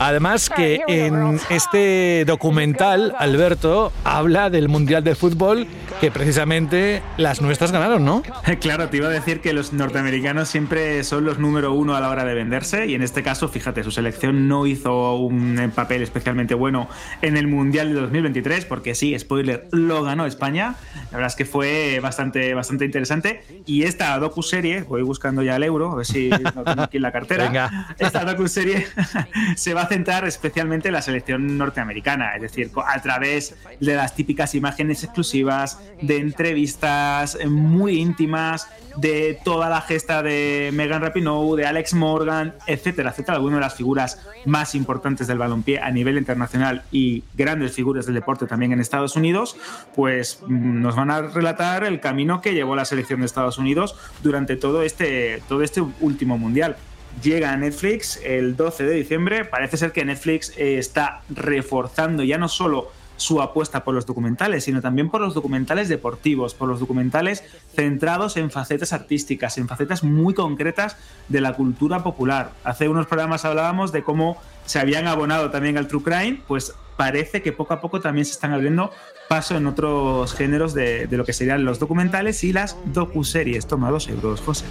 Además 0.00 0.48
que 0.48 0.80
en 0.88 1.38
este 1.50 2.24
documental, 2.26 3.14
Alberto 3.18 3.92
habla 4.02 4.48
del 4.48 4.70
Mundial 4.70 5.04
de 5.04 5.14
Fútbol 5.14 5.66
que 6.00 6.10
precisamente 6.10 7.02
las 7.18 7.42
nuestras 7.42 7.70
ganaron, 7.70 8.06
¿no? 8.06 8.22
Claro, 8.60 8.88
te 8.88 8.96
iba 8.96 9.08
a 9.08 9.10
decir 9.10 9.40
que 9.40 9.52
los 9.52 9.74
norteamericanos 9.74 10.48
siempre 10.48 11.04
son 11.04 11.26
los 11.26 11.38
número 11.38 11.74
uno 11.74 11.94
a 11.94 12.00
la 12.00 12.08
hora 12.08 12.24
de 12.24 12.32
venderse 12.32 12.86
y 12.86 12.94
en 12.94 13.02
este 13.02 13.22
caso, 13.22 13.48
fíjate, 13.48 13.84
su 13.84 13.90
selección 13.90 14.48
no 14.48 14.66
hizo 14.66 15.16
un 15.16 15.70
papel 15.74 16.02
especialmente 16.02 16.54
bueno 16.54 16.88
en 17.20 17.36
el 17.36 17.46
Mundial 17.46 17.92
de 17.92 18.00
2023 18.00 18.64
porque 18.64 18.94
sí, 18.94 19.18
spoiler, 19.18 19.68
lo 19.70 20.02
ganó 20.02 20.24
España. 20.24 20.76
La 21.10 21.18
verdad 21.18 21.26
es 21.26 21.36
que 21.36 21.44
fue 21.44 22.00
bastante, 22.00 22.54
bastante 22.54 22.86
interesante 22.86 23.42
y 23.66 23.82
esta 23.82 24.18
docu-serie, 24.18 24.84
voy 24.84 25.02
buscando 25.02 25.42
ya 25.42 25.56
el 25.56 25.64
euro, 25.64 25.92
a 25.92 25.96
ver 25.96 26.06
si 26.06 26.30
lo 26.30 26.64
tengo 26.64 26.82
aquí 26.82 26.96
en 26.96 27.02
la 27.02 27.12
cartera. 27.12 27.44
Venga. 27.48 27.94
Esta 27.98 28.24
docu-serie 28.24 28.86
se 29.56 29.74
va 29.74 29.82
a 29.82 29.89
centrar 29.90 30.24
especialmente 30.24 30.86
en 30.86 30.94
la 30.94 31.02
selección 31.02 31.58
norteamericana, 31.58 32.36
es 32.36 32.42
decir, 32.42 32.70
a 32.86 33.02
través 33.02 33.56
de 33.80 33.96
las 33.96 34.14
típicas 34.14 34.54
imágenes 34.54 35.02
exclusivas, 35.02 35.80
de 36.00 36.18
entrevistas 36.18 37.36
muy 37.44 37.98
íntimas, 37.98 38.68
de 38.96 39.38
toda 39.44 39.68
la 39.68 39.80
gesta 39.80 40.22
de 40.22 40.70
Megan 40.72 41.02
Rapinoe, 41.02 41.56
de 41.56 41.66
Alex 41.66 41.94
Morgan, 41.94 42.54
etcétera, 42.68 43.10
etcétera, 43.10 43.36
algunas 43.36 43.58
de 43.58 43.62
las 43.62 43.74
figuras 43.74 44.24
más 44.46 44.76
importantes 44.76 45.26
del 45.26 45.38
balompié 45.38 45.80
a 45.80 45.90
nivel 45.90 46.18
internacional 46.18 46.84
y 46.92 47.24
grandes 47.34 47.72
figuras 47.72 48.06
del 48.06 48.14
deporte 48.14 48.46
también 48.46 48.72
en 48.72 48.80
Estados 48.80 49.16
Unidos, 49.16 49.56
pues 49.96 50.40
mm, 50.46 50.82
nos 50.82 50.94
van 50.94 51.10
a 51.10 51.22
relatar 51.22 51.82
el 51.82 51.98
camino 51.98 52.40
que 52.40 52.54
llevó 52.54 52.76
la 52.76 52.84
selección 52.84 53.20
de 53.20 53.26
Estados 53.26 53.58
Unidos 53.58 53.96
durante 54.22 54.54
todo 54.54 54.82
este, 54.82 55.42
todo 55.48 55.62
este 55.62 55.80
último 56.00 56.38
mundial 56.38 56.76
llega 57.22 57.52
a 57.52 57.56
Netflix 57.56 58.20
el 58.24 58.56
12 58.56 58.84
de 58.84 58.94
diciembre. 58.94 59.44
Parece 59.44 59.76
ser 59.76 59.92
que 59.92 60.04
Netflix 60.04 60.52
eh, 60.56 60.78
está 60.78 61.22
reforzando 61.28 62.22
ya 62.22 62.38
no 62.38 62.48
solo 62.48 62.90
su 63.20 63.42
apuesta 63.42 63.84
por 63.84 63.94
los 63.94 64.06
documentales, 64.06 64.64
sino 64.64 64.80
también 64.80 65.10
por 65.10 65.20
los 65.20 65.34
documentales 65.34 65.90
deportivos, 65.90 66.54
por 66.54 66.68
los 66.68 66.80
documentales 66.80 67.44
centrados 67.74 68.38
en 68.38 68.50
facetas 68.50 68.94
artísticas, 68.94 69.58
en 69.58 69.68
facetas 69.68 70.02
muy 70.02 70.32
concretas 70.32 70.96
de 71.28 71.42
la 71.42 71.52
cultura 71.52 72.02
popular. 72.02 72.52
Hace 72.64 72.88
unos 72.88 73.06
programas 73.06 73.44
hablábamos 73.44 73.92
de 73.92 74.02
cómo 74.02 74.38
se 74.64 74.78
habían 74.78 75.06
abonado 75.06 75.50
también 75.50 75.78
al 75.78 75.88
True 75.88 76.02
Crime, 76.02 76.42
pues 76.46 76.74
parece 77.00 77.40
que 77.40 77.52
poco 77.52 77.72
a 77.72 77.80
poco 77.80 77.98
también 78.00 78.26
se 78.26 78.32
están 78.32 78.52
abriendo 78.52 78.90
paso 79.26 79.56
en 79.56 79.66
otros 79.66 80.34
géneros 80.34 80.74
de, 80.74 81.08
lo 81.10 81.24
que 81.24 81.32
serían 81.32 81.64
los 81.64 81.78
documentales 81.78 82.44
y 82.44 82.52
las 82.52 82.76
docuseries. 82.86 83.66
Toma 83.66 83.90
dos 83.90 84.08
euros, 84.08 84.40
José. 84.40 84.66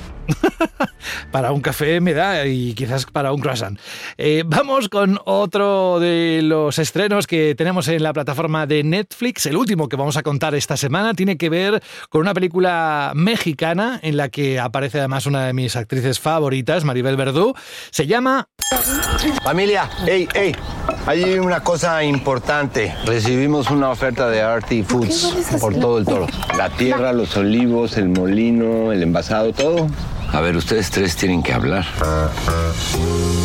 para 1.32 1.52
un 1.52 1.62
café 1.62 2.02
me 2.02 2.14
da 2.14 2.46
y 2.46 2.76
quizás 2.76 3.06
para 3.06 3.32
un 3.32 3.40
croissant. 3.40 3.80
Eh, 4.18 4.44
vamos 4.46 4.90
con 4.90 5.18
otro 5.26 6.00
de 6.00 6.42
los 6.44 6.78
estrenos 6.78 7.26
que 7.26 7.56
tenemos 7.56 7.88
en 7.88 8.04
la 8.04 8.14
plataforma 8.14 8.68
de 8.68 8.84
Netflix. 8.84 9.46
El 9.46 9.56
último 9.56 9.90
que 9.90 9.96
vamos 9.96 10.18
a 10.18 10.22
contar 10.22 10.54
esta 10.54 10.78
semana 10.78 11.16
tiene 11.16 11.38
que 11.38 11.50
ver 11.50 11.82
con 12.10 12.22
una 12.22 12.36
película 12.36 13.14
mexicana 13.16 14.00
en 14.04 14.18
la 14.18 14.30
que 14.30 14.60
aparece 14.60 15.00
además 15.00 15.26
una 15.26 15.48
de 15.48 15.54
mis 15.54 15.76
actrices 15.76 16.20
favoritas, 16.20 16.84
Maribel 16.84 17.16
Verdú. 17.16 17.56
Se 17.90 18.06
llama... 18.06 18.50
Familia, 19.44 19.89
hey, 20.06 20.28
hey, 20.34 20.56
hay 21.06 21.40
una 21.40 21.62
cosa 21.62 22.04
importante. 22.04 22.94
Recibimos 23.06 23.70
una 23.70 23.90
oferta 23.90 24.30
de 24.30 24.42
Arty 24.42 24.84
Foods 24.84 25.58
por 25.60 25.76
todo 25.76 25.98
el 25.98 26.06
toro. 26.06 26.28
La 26.58 26.70
tierra, 26.70 27.14
los 27.14 27.36
olivos, 27.38 27.98
el 27.98 28.10
molino, 28.10 28.92
el 28.92 29.04
envasado, 29.04 29.54
todo. 29.54 29.88
A 30.32 30.42
ver, 30.42 30.56
ustedes 30.56 30.92
tres 30.92 31.16
tienen 31.16 31.42
que 31.42 31.54
hablar. 31.54 31.86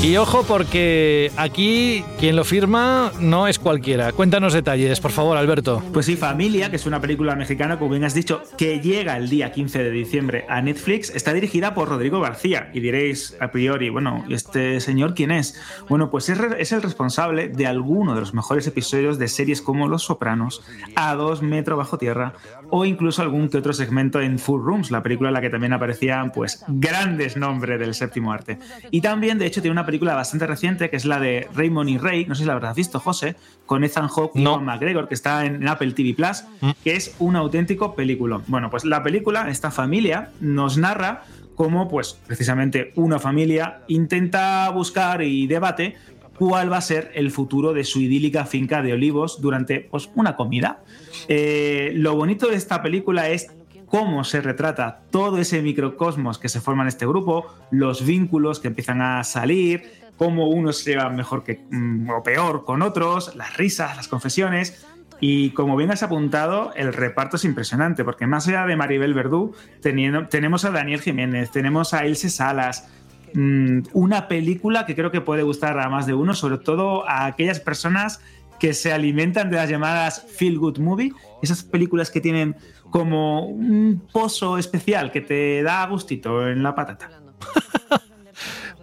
Y 0.03 0.19
ojo 0.19 0.45
porque 0.47 1.33
aquí 1.37 2.05
quien 2.21 2.37
lo 2.37 2.45
firma 2.45 3.11
no 3.21 3.49
es 3.49 3.59
cualquiera. 3.59 4.13
Cuéntanos 4.13 4.53
detalles, 4.53 5.01
por 5.01 5.11
favor, 5.11 5.39
Alberto. 5.39 5.83
Pues 5.95 6.05
sí, 6.05 6.15
Familia, 6.17 6.69
que 6.69 6.77
es 6.77 6.85
una 6.85 7.01
película 7.01 7.35
mexicana, 7.37 7.79
como 7.79 7.93
bien 7.93 8.05
has 8.05 8.13
dicho, 8.13 8.43
que 8.59 8.81
llega 8.81 9.17
el 9.17 9.31
día 9.31 9.51
15 9.51 9.83
de 9.83 9.91
diciembre 9.91 10.45
a 10.47 10.61
Netflix, 10.61 11.09
está 11.09 11.33
dirigida 11.33 11.75
por 11.75 11.89
Rodrigo 11.89 12.21
García. 12.21 12.71
Y 12.75 12.81
diréis 12.81 13.35
a 13.41 13.51
priori, 13.51 13.89
bueno, 13.89 14.23
¿y 14.29 14.35
este 14.35 14.79
señor 14.81 15.15
quién 15.15 15.31
es? 15.31 15.59
Bueno, 15.89 16.11
pues 16.11 16.29
es, 16.29 16.39
es 16.59 16.73
el 16.73 16.83
responsable 16.83 17.49
de 17.49 17.67
alguno 17.67 18.15
de 18.15 18.21
los 18.21 18.35
mejores 18.35 18.67
episodios 18.67 19.19
de 19.19 19.29
series 19.29 19.63
como 19.63 19.89
Los 19.89 20.03
Sopranos, 20.03 20.63
A 20.97 21.15
dos 21.15 21.41
metros 21.41 21.79
bajo 21.79 21.97
tierra 21.97 22.35
o 22.77 22.85
incluso 22.85 23.23
algún 23.23 23.49
que 23.49 23.59
otro 23.59 23.73
segmento 23.73 24.21
en 24.21 24.37
Full 24.37 24.61
Rooms, 24.61 24.91
la 24.91 25.01
película 25.01 25.29
en 25.29 25.35
la 25.35 25.41
que 25.41 25.49
también 25.49 25.73
aparecían 25.73 26.33
pues 26.33 26.65
grandes 26.67 27.37
nombres 27.37 27.79
del 27.79 27.95
séptimo 27.95 28.33
arte. 28.33 28.59
Y 28.91 29.01
también, 29.01 29.39
de 29.39 29.47
hecho, 29.47 29.63
tiene 29.63 29.71
una 29.71 29.87
película 29.87 30.17
bastante 30.17 30.45
reciente 30.45 30.91
que 30.91 30.97
es 30.97 31.05
la 31.05 31.21
de 31.21 31.47
Raymond 31.55 31.89
y 31.89 31.99
Ray, 31.99 32.27
no 32.27 32.35
sé 32.35 32.41
si 32.41 32.47
la 32.49 32.55
habrás 32.55 32.75
visto, 32.75 32.99
José, 32.99 33.37
con 33.65 33.85
Ethan 33.85 34.09
Hawke 34.09 34.33
y 34.35 34.45
Juan 34.45 34.65
McGregor, 34.65 35.07
que 35.07 35.15
está 35.15 35.47
en 35.47 35.69
Apple 35.69 35.93
TV 35.93 36.15
Plus, 36.15 36.43
mm. 36.63 36.71
que 36.83 36.97
es 36.97 37.15
un 37.21 37.37
auténtico 37.37 37.95
película. 37.95 38.41
Bueno, 38.49 38.71
pues 38.71 38.85
la 38.85 39.05
película, 39.05 39.49
esta 39.49 39.71
familia, 39.71 40.33
nos 40.41 40.77
narra 40.77 41.23
cómo, 41.55 41.89
pues, 41.89 42.19
precisamente 42.27 42.91
una 42.97 43.21
familia 43.21 43.83
intenta 43.87 44.69
buscar 44.71 45.23
y 45.23 45.47
debate 45.47 45.95
cuál 46.37 46.73
va 46.73 46.79
a 46.79 46.81
ser 46.81 47.13
el 47.15 47.31
futuro 47.31 47.73
de 47.73 47.85
su 47.85 48.01
idílica 48.01 48.45
finca 48.47 48.83
de 48.83 48.93
olivos 48.93 49.41
durante 49.41 49.81
pues, 49.81 50.11
una 50.17 50.35
comida. 50.37 50.81
Eh, 51.29 51.93
lo 51.95 52.15
bonito 52.17 52.49
de 52.49 52.57
esta 52.57 52.83
película 52.83 53.29
es 53.29 53.49
cómo 53.87 54.25
se 54.25 54.41
retrata 54.41 55.03
todo 55.11 55.39
ese 55.39 55.63
microcosmos 55.63 56.39
que 56.39 56.49
se 56.49 56.61
forma 56.61 56.83
en 56.83 56.89
este 56.89 57.07
grupo, 57.07 57.47
los 57.71 58.05
vínculos 58.05 58.61
que 58.61 58.69
empiezan 58.69 59.01
a 59.01 59.23
salir, 59.25 59.85
cómo 60.17 60.49
unos 60.49 60.79
se 60.79 60.97
va 60.97 61.11
mejor 61.11 61.45
que, 61.45 61.65
mm, 61.71 62.11
o 62.11 62.23
peor 62.23 62.65
con 62.65 62.83
otros, 62.83 63.35
las 63.37 63.57
risas, 63.57 63.97
las 63.97 64.09
confesiones. 64.09 64.85
Y 65.21 65.51
como 65.51 65.77
bien 65.77 65.91
has 65.91 66.03
apuntado, 66.03 66.73
el 66.75 66.93
reparto 66.93 67.37
es 67.37 67.45
impresionante, 67.45 68.05
porque 68.05 68.27
más 68.27 68.49
allá 68.49 68.67
de 68.67 68.77
Maribel 68.77 69.15
Verdú, 69.15 69.55
tenemos 69.81 70.65
a 70.65 70.71
Daniel 70.71 71.01
Jiménez, 71.01 71.51
tenemos 71.51 71.95
a 71.95 72.07
Ilse 72.07 72.31
Salas, 72.31 72.89
mm, 73.33 73.83
una 73.93 74.29
película 74.29 74.87
que 74.87 74.95
creo 74.95 75.11
que 75.11 75.21
puede 75.21 75.43
gustar 75.43 75.79
a 75.79 75.89
más 75.89 76.07
de 76.07 76.15
uno, 76.15 76.35
sobre 76.35 76.59
todo 76.59 77.09
a 77.09 77.27
aquellas 77.27 77.61
personas 77.61 78.21
que 78.59 78.73
se 78.73 78.93
alimentan 78.93 79.51
de 79.51 79.57
las 79.57 79.69
llamadas 79.69 80.27
Feel 80.37 80.59
Good 80.59 80.79
Movie, 80.79 81.13
esas 81.43 81.63
películas 81.63 82.11
que 82.11 82.21
tienen 82.21 82.57
como 82.91 83.47
un 83.47 84.07
pozo 84.13 84.57
especial 84.59 85.11
que 85.11 85.21
te 85.21 85.63
da 85.63 85.87
gustito 85.87 86.49
en 86.49 86.63
la 86.63 86.75
patata. 86.75 87.24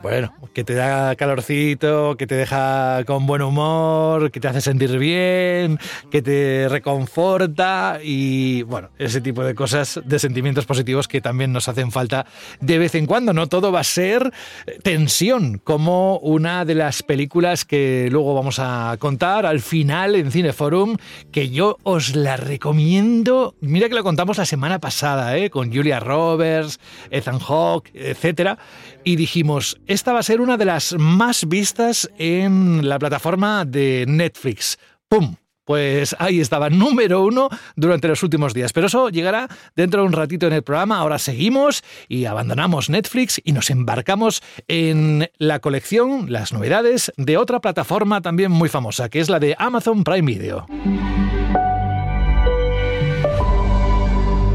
Bueno, 0.02 0.34
que 0.54 0.64
te 0.64 0.74
da 0.74 1.16
calorcito, 1.16 2.16
que 2.18 2.26
te 2.26 2.34
deja 2.34 3.04
con 3.06 3.28
buen 3.28 3.44
humor, 3.44 4.32
que 4.32 4.40
te 4.40 4.48
hace 4.48 4.60
sentir 4.60 4.98
bien, 4.98 5.80
que 6.10 6.24
te 6.24 6.68
reconforta 6.70 8.00
y 8.04 8.64
bueno, 8.64 8.90
ese 8.98 9.22
tipo 9.22 9.44
de 9.44 9.54
cosas, 9.54 10.02
de 10.04 10.18
sentimientos 10.18 10.66
positivos 10.66 11.08
que 11.08 11.22
también 11.22 11.54
nos 11.54 11.68
hacen 11.68 11.92
falta 11.92 12.26
de 12.60 12.80
vez 12.80 12.96
en 12.96 13.06
cuando. 13.06 13.32
No 13.32 13.48
todo 13.48 13.72
va 13.72 13.82
a 13.82 13.84
ser 13.84 14.34
tensión, 14.82 15.60
como 15.64 16.18
una 16.18 16.66
de 16.66 16.76
las 16.76 17.04
películas 17.04 17.64
que 17.64 18.10
luego 18.12 18.34
vamos 18.34 18.58
a 18.60 18.96
contar 18.98 19.46
al 19.46 19.62
final 19.62 20.16
en 20.16 20.32
Cineforum, 20.32 20.98
que 21.32 21.50
yo 21.50 21.78
os 21.84 22.16
la 22.16 22.38
recomiendo. 22.38 23.54
Mira 23.62 23.88
que 23.88 23.96
lo 23.96 24.04
contamos 24.04 24.40
la 24.40 24.46
semana 24.46 24.80
pasada, 24.80 25.38
¿eh? 25.38 25.52
con 25.52 25.72
Julia 25.72 26.00
Roberts, 26.00 26.80
Ethan 27.12 27.40
Hawke, 27.40 27.92
etcétera, 27.94 28.58
y 29.04 29.16
dijimos 29.16 29.78
esta 29.88 30.14
va 30.14 30.20
a 30.20 30.24
ser 30.24 30.42
una 30.42 30.58
de 30.58 30.66
las 30.66 30.96
más 30.98 31.48
vistas 31.48 32.10
en 32.18 32.88
la 32.88 33.00
plataforma 33.00 33.66
de 33.66 34.06
Netflix. 34.08 34.78
¡Pum! 35.08 35.36
Pues 35.64 36.16
ahí 36.20 36.42
estaba, 36.42 36.70
número 36.70 37.24
uno 37.24 37.48
durante 37.76 38.08
los 38.08 38.24
últimos 38.24 38.54
días. 38.54 38.74
Pero 38.74 38.88
eso 38.88 39.10
llegará 39.10 39.48
dentro 39.76 40.02
de 40.02 40.08
un 40.08 40.14
ratito 40.14 40.48
en 40.48 40.54
el 40.54 40.64
programa. 40.64 40.98
Ahora 40.98 41.20
seguimos 41.20 41.84
y 42.10 42.26
abandonamos 42.26 42.90
Netflix 42.90 43.40
y 43.44 43.52
nos 43.52 43.70
embarcamos 43.70 44.42
en 44.68 45.30
la 45.38 45.60
colección, 45.60 46.32
las 46.32 46.52
novedades 46.52 47.14
de 47.16 47.38
otra 47.38 47.62
plataforma 47.62 48.22
también 48.22 48.52
muy 48.52 48.70
famosa, 48.70 49.08
que 49.10 49.20
es 49.20 49.30
la 49.30 49.40
de 49.40 49.56
Amazon 49.58 50.04
Prime 50.04 50.26
Video. 50.26 50.66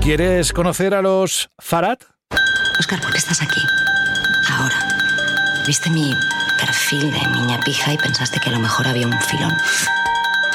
¿Quieres 0.02 0.52
conocer 0.52 0.94
a 0.94 1.02
los 1.02 1.50
Farad? 1.58 1.98
Oscar, 2.78 3.00
¿por 3.00 3.12
qué 3.12 3.18
estás 3.18 3.42
aquí? 3.42 3.60
Viste 5.66 5.90
mi 5.90 6.14
perfil 6.60 7.10
de 7.10 7.18
niña 7.32 7.58
pija 7.64 7.92
y 7.92 7.98
pensaste 7.98 8.38
que 8.38 8.50
a 8.50 8.52
lo 8.52 8.60
mejor 8.60 8.86
había 8.86 9.04
un 9.08 9.20
filón. 9.20 9.52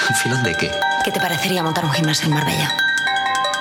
¿Un 0.09 0.15
filón 0.15 0.41
de 0.41 0.55
qué? 0.55 0.71
¿Qué 1.03 1.11
te 1.11 1.19
parecería 1.19 1.61
montar 1.61 1.83
un 1.83 1.91
gimnasio 1.91 2.27
en 2.27 2.33
Marbella? 2.33 2.73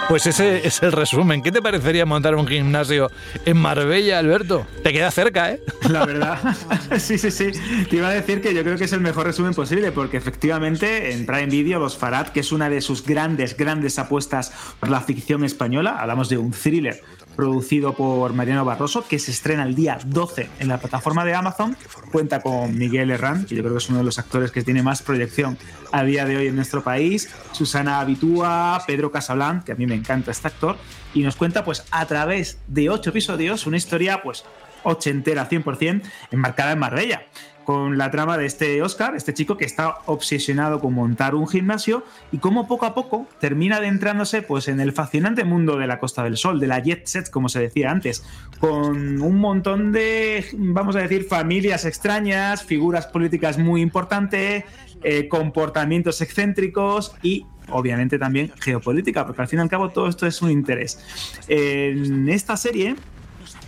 Pues 0.08 0.26
ese 0.26 0.64
es 0.64 0.80
el 0.82 0.92
resumen. 0.92 1.42
¿Qué 1.42 1.50
te 1.50 1.60
parecería 1.60 2.06
montar 2.06 2.36
un 2.36 2.46
gimnasio 2.46 3.10
en 3.44 3.56
Marbella, 3.56 4.20
Alberto? 4.20 4.64
Te 4.84 4.92
queda 4.92 5.10
cerca, 5.10 5.50
¿eh? 5.50 5.60
La 5.88 6.06
verdad. 6.06 6.38
sí, 6.98 7.18
sí, 7.18 7.32
sí. 7.32 7.50
Te 7.88 7.96
iba 7.96 8.08
a 8.08 8.12
decir 8.12 8.40
que 8.40 8.54
yo 8.54 8.62
creo 8.62 8.76
que 8.76 8.84
es 8.84 8.92
el 8.92 9.00
mejor 9.00 9.26
resumen 9.26 9.52
posible, 9.52 9.90
porque 9.90 10.18
efectivamente 10.18 11.12
en 11.12 11.26
Prime 11.26 11.46
Video, 11.46 11.80
Los 11.80 11.96
Farad, 11.96 12.28
que 12.28 12.40
es 12.40 12.52
una 12.52 12.70
de 12.70 12.80
sus 12.80 13.04
grandes, 13.04 13.56
grandes 13.56 13.98
apuestas 13.98 14.52
por 14.78 14.88
la 14.88 15.00
ficción 15.00 15.42
española, 15.44 15.96
hablamos 15.98 16.28
de 16.28 16.38
un 16.38 16.52
thriller 16.52 17.02
producido 17.36 17.94
por 17.94 18.32
Mariano 18.32 18.64
Barroso, 18.64 19.06
que 19.06 19.18
se 19.18 19.30
estrena 19.30 19.62
el 19.62 19.74
día 19.74 19.98
12 20.04 20.48
en 20.58 20.68
la 20.68 20.78
plataforma 20.78 21.24
de 21.24 21.34
Amazon. 21.34 21.76
Cuenta 22.12 22.40
con 22.42 22.76
Miguel 22.76 23.10
Herrán, 23.10 23.46
que 23.46 23.54
yo 23.54 23.62
creo 23.62 23.74
que 23.74 23.78
es 23.78 23.88
uno 23.88 23.98
de 23.98 24.04
los 24.04 24.18
actores 24.18 24.50
que 24.50 24.62
tiene 24.62 24.82
más 24.82 25.02
proyección 25.02 25.58
a 25.92 26.04
día 26.04 26.24
de 26.24 26.36
hoy 26.36 26.46
en 26.48 26.56
nuestro 26.56 26.82
país, 26.82 27.30
Susana 27.52 28.00
Abitúa, 28.00 28.82
Pedro 28.86 29.10
Casablanc, 29.10 29.64
que 29.64 29.72
a 29.72 29.74
mí 29.74 29.86
me 29.86 29.94
encanta 29.94 30.30
este 30.30 30.48
actor, 30.48 30.76
y 31.14 31.22
nos 31.22 31.36
cuenta 31.36 31.64
pues 31.64 31.84
a 31.90 32.06
través 32.06 32.58
de 32.66 32.90
ocho 32.90 33.10
episodios 33.10 33.66
una 33.66 33.76
historia 33.76 34.22
pues 34.22 34.44
ochentera 34.82 35.48
100% 35.48 36.02
enmarcada 36.30 36.72
en 36.72 36.78
Marbella 36.78 37.26
con 37.70 37.98
la 37.98 38.10
trama 38.10 38.36
de 38.36 38.46
este 38.46 38.82
Oscar, 38.82 39.14
este 39.14 39.32
chico 39.32 39.56
que 39.56 39.64
está 39.64 39.98
obsesionado 40.06 40.80
con 40.80 40.92
montar 40.92 41.36
un 41.36 41.46
gimnasio 41.46 42.02
y 42.32 42.38
cómo 42.38 42.66
poco 42.66 42.84
a 42.84 42.96
poco 42.96 43.28
termina 43.38 43.76
adentrándose 43.76 44.42
pues 44.42 44.66
en 44.66 44.80
el 44.80 44.90
fascinante 44.90 45.44
mundo 45.44 45.76
de 45.76 45.86
la 45.86 46.00
Costa 46.00 46.24
del 46.24 46.36
Sol, 46.36 46.58
de 46.58 46.66
la 46.66 46.80
jet 46.80 47.06
set 47.06 47.30
como 47.30 47.48
se 47.48 47.60
decía 47.60 47.92
antes, 47.92 48.24
con 48.58 49.22
un 49.22 49.38
montón 49.38 49.92
de, 49.92 50.44
vamos 50.52 50.96
a 50.96 50.98
decir, 50.98 51.28
familias 51.28 51.84
extrañas, 51.84 52.64
figuras 52.64 53.06
políticas 53.06 53.56
muy 53.56 53.82
importantes, 53.82 54.64
eh, 55.04 55.28
comportamientos 55.28 56.20
excéntricos 56.22 57.14
y 57.22 57.46
obviamente 57.68 58.18
también 58.18 58.50
geopolítica, 58.58 59.24
porque 59.24 59.42
al 59.42 59.46
fin 59.46 59.60
y 59.60 59.62
al 59.62 59.68
cabo 59.68 59.90
todo 59.90 60.08
esto 60.08 60.26
es 60.26 60.42
un 60.42 60.50
interés. 60.50 60.98
En 61.46 62.28
esta 62.30 62.56
serie, 62.56 62.96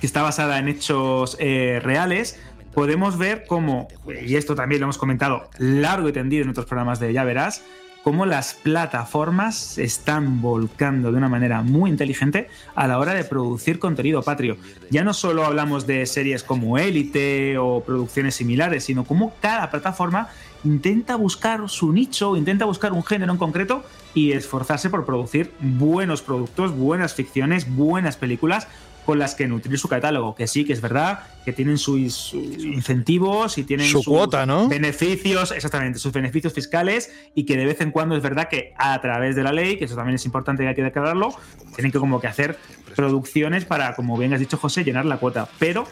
que 0.00 0.06
está 0.06 0.22
basada 0.22 0.58
en 0.58 0.66
hechos 0.66 1.36
eh, 1.38 1.80
reales, 1.84 2.40
podemos 2.74 3.18
ver 3.18 3.44
cómo, 3.46 3.88
y 4.24 4.36
esto 4.36 4.54
también 4.54 4.80
lo 4.80 4.86
hemos 4.86 4.98
comentado 4.98 5.48
largo 5.58 6.08
y 6.08 6.12
tendido 6.12 6.44
en 6.44 6.50
otros 6.50 6.66
programas 6.66 7.00
de 7.00 7.12
Ya 7.12 7.24
Verás, 7.24 7.62
cómo 8.02 8.26
las 8.26 8.54
plataformas 8.54 9.56
se 9.56 9.84
están 9.84 10.42
volcando 10.42 11.12
de 11.12 11.18
una 11.18 11.28
manera 11.28 11.62
muy 11.62 11.90
inteligente 11.90 12.48
a 12.74 12.88
la 12.88 12.98
hora 12.98 13.14
de 13.14 13.24
producir 13.24 13.78
contenido 13.78 14.22
patrio. 14.22 14.56
Ya 14.90 15.04
no 15.04 15.14
solo 15.14 15.44
hablamos 15.44 15.86
de 15.86 16.04
series 16.06 16.42
como 16.42 16.78
Élite 16.78 17.58
o 17.58 17.82
producciones 17.84 18.34
similares, 18.34 18.84
sino 18.84 19.04
cómo 19.04 19.34
cada 19.40 19.70
plataforma 19.70 20.28
intenta 20.64 21.16
buscar 21.16 21.68
su 21.68 21.92
nicho, 21.92 22.36
intenta 22.36 22.64
buscar 22.64 22.92
un 22.92 23.04
género 23.04 23.32
en 23.32 23.38
concreto 23.38 23.84
y 24.14 24.32
esforzarse 24.32 24.90
por 24.90 25.04
producir 25.04 25.52
buenos 25.60 26.22
productos, 26.22 26.76
buenas 26.76 27.14
ficciones, 27.14 27.72
buenas 27.74 28.16
películas 28.16 28.68
con 29.04 29.18
las 29.18 29.34
que 29.34 29.46
nutrir 29.46 29.78
su 29.78 29.88
catálogo. 29.88 30.34
Que 30.34 30.46
sí, 30.46 30.64
que 30.64 30.72
es 30.72 30.80
verdad, 30.80 31.20
que 31.44 31.52
tienen 31.52 31.78
sus, 31.78 32.34
incentivos 32.34 33.58
y 33.58 33.64
tienen 33.64 33.86
su 33.86 34.02
cuota, 34.02 34.46
¿no? 34.46 34.68
Beneficios, 34.68 35.52
exactamente, 35.52 35.98
sus 35.98 36.12
beneficios 36.12 36.52
fiscales 36.52 37.12
y 37.34 37.44
que 37.44 37.56
de 37.56 37.66
vez 37.66 37.80
en 37.80 37.90
cuando 37.90 38.16
es 38.16 38.22
verdad 38.22 38.48
que 38.48 38.72
a 38.76 39.00
través 39.00 39.36
de 39.36 39.42
la 39.42 39.52
ley, 39.52 39.76
que 39.76 39.86
eso 39.86 39.96
también 39.96 40.14
es 40.14 40.24
importante 40.24 40.62
que 40.62 40.68
hay 40.68 40.74
que 40.74 40.82
declararlo, 40.82 41.34
tienen 41.74 41.92
que 41.92 41.98
como 41.98 42.20
que 42.20 42.26
hacer 42.26 42.58
producciones 42.94 43.64
para, 43.64 43.94
como 43.94 44.16
bien 44.16 44.32
has 44.34 44.40
dicho 44.40 44.56
José, 44.56 44.84
llenar 44.84 45.04
la 45.04 45.16
cuota. 45.16 45.48
Pero 45.58 45.86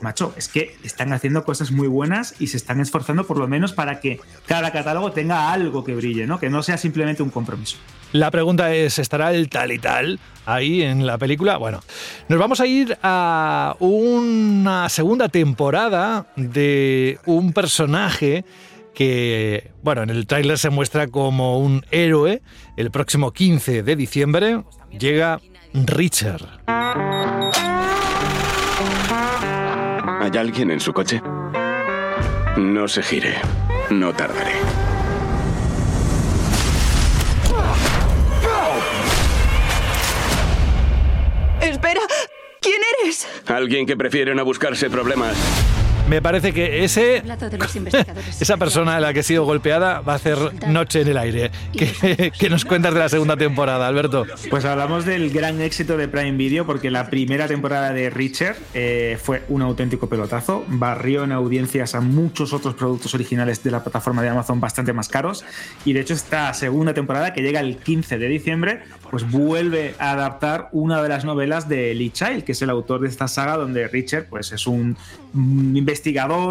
macho, 0.00 0.34
es 0.36 0.48
que 0.48 0.76
están 0.84 1.12
haciendo 1.12 1.44
cosas 1.44 1.70
muy 1.70 1.88
buenas 1.88 2.34
y 2.38 2.48
se 2.48 2.56
están 2.56 2.80
esforzando 2.80 3.26
por 3.26 3.38
lo 3.38 3.48
menos 3.48 3.72
para 3.72 4.00
que 4.00 4.20
cada 4.46 4.70
catálogo 4.72 5.12
tenga 5.12 5.52
algo 5.52 5.84
que 5.84 5.94
brille, 5.94 6.26
¿no? 6.26 6.38
Que 6.38 6.50
no 6.50 6.62
sea 6.62 6.78
simplemente 6.78 7.22
un 7.22 7.30
compromiso. 7.30 7.78
La 8.12 8.30
pregunta 8.30 8.72
es, 8.74 8.98
¿estará 8.98 9.32
el 9.32 9.48
tal 9.48 9.72
y 9.72 9.78
tal 9.78 10.20
ahí 10.44 10.82
en 10.82 11.06
la 11.06 11.18
película? 11.18 11.56
Bueno, 11.56 11.80
nos 12.28 12.38
vamos 12.38 12.60
a 12.60 12.66
ir 12.66 12.96
a 13.02 13.76
una 13.80 14.88
segunda 14.88 15.28
temporada 15.28 16.26
de 16.36 17.18
un 17.26 17.52
personaje 17.52 18.44
que, 18.94 19.72
bueno, 19.82 20.02
en 20.02 20.10
el 20.10 20.26
tráiler 20.26 20.58
se 20.58 20.70
muestra 20.70 21.08
como 21.08 21.58
un 21.58 21.84
héroe. 21.90 22.40
El 22.76 22.90
próximo 22.90 23.32
15 23.32 23.82
de 23.82 23.96
diciembre 23.96 24.64
llega 24.98 25.40
Richard. 25.74 26.62
¿Hay 30.26 30.36
alguien 30.38 30.72
en 30.72 30.80
su 30.80 30.92
coche? 30.92 31.22
No 32.56 32.88
se 32.88 33.00
gire. 33.00 33.36
No 33.90 34.12
tardaré. 34.12 34.54
Espera, 41.60 42.00
¿quién 42.60 42.80
eres? 43.04 43.28
Alguien 43.46 43.86
que 43.86 43.96
prefiere 43.96 44.34
no 44.34 44.44
buscarse 44.44 44.90
problemas. 44.90 45.36
Me 46.08 46.22
parece 46.22 46.52
que 46.52 46.84
ese, 46.84 47.20
esa 48.40 48.56
persona 48.56 48.96
a 48.96 49.00
la 49.00 49.12
que 49.12 49.20
ha 49.20 49.22
sido 49.24 49.44
golpeada 49.44 50.00
va 50.00 50.12
a 50.12 50.16
hacer 50.16 50.38
noche 50.68 51.00
en 51.00 51.08
el 51.08 51.16
aire. 51.16 51.50
¿Qué, 51.72 52.48
nos 52.48 52.64
cuentas 52.64 52.94
de 52.94 53.00
la 53.00 53.08
segunda 53.08 53.36
temporada, 53.36 53.88
Alberto? 53.88 54.24
Pues 54.48 54.64
hablamos 54.64 55.04
del 55.04 55.30
gran 55.30 55.60
éxito 55.60 55.96
de 55.96 56.06
Prime 56.06 56.36
Video 56.36 56.64
porque 56.64 56.92
la 56.92 57.10
primera 57.10 57.48
temporada 57.48 57.92
de 57.92 58.10
Richard 58.10 58.56
eh, 58.72 59.18
fue 59.20 59.42
un 59.48 59.62
auténtico 59.62 60.08
pelotazo. 60.08 60.64
Barrió 60.68 61.24
en 61.24 61.32
audiencias 61.32 61.96
a 61.96 62.00
muchos 62.00 62.52
otros 62.52 62.74
productos 62.74 63.12
originales 63.14 63.64
de 63.64 63.72
la 63.72 63.82
plataforma 63.82 64.22
de 64.22 64.28
Amazon 64.28 64.60
bastante 64.60 64.92
más 64.92 65.08
caros. 65.08 65.44
Y 65.84 65.92
de 65.92 66.00
hecho 66.00 66.14
esta 66.14 66.54
segunda 66.54 66.94
temporada, 66.94 67.32
que 67.32 67.42
llega 67.42 67.58
el 67.58 67.78
15 67.78 68.18
de 68.18 68.28
diciembre, 68.28 68.82
pues 69.10 69.28
vuelve 69.28 69.96
a 69.98 70.12
adaptar 70.12 70.68
una 70.70 71.02
de 71.02 71.08
las 71.08 71.24
novelas 71.24 71.68
de 71.68 71.94
Lee 71.94 72.10
Child, 72.10 72.44
que 72.44 72.52
es 72.52 72.62
el 72.62 72.70
autor 72.70 73.00
de 73.00 73.08
esta 73.08 73.26
saga 73.26 73.56
donde 73.56 73.88
Richard 73.88 74.26
pues, 74.28 74.52
es 74.52 74.68
un 74.68 74.96
investigador, 75.34 75.95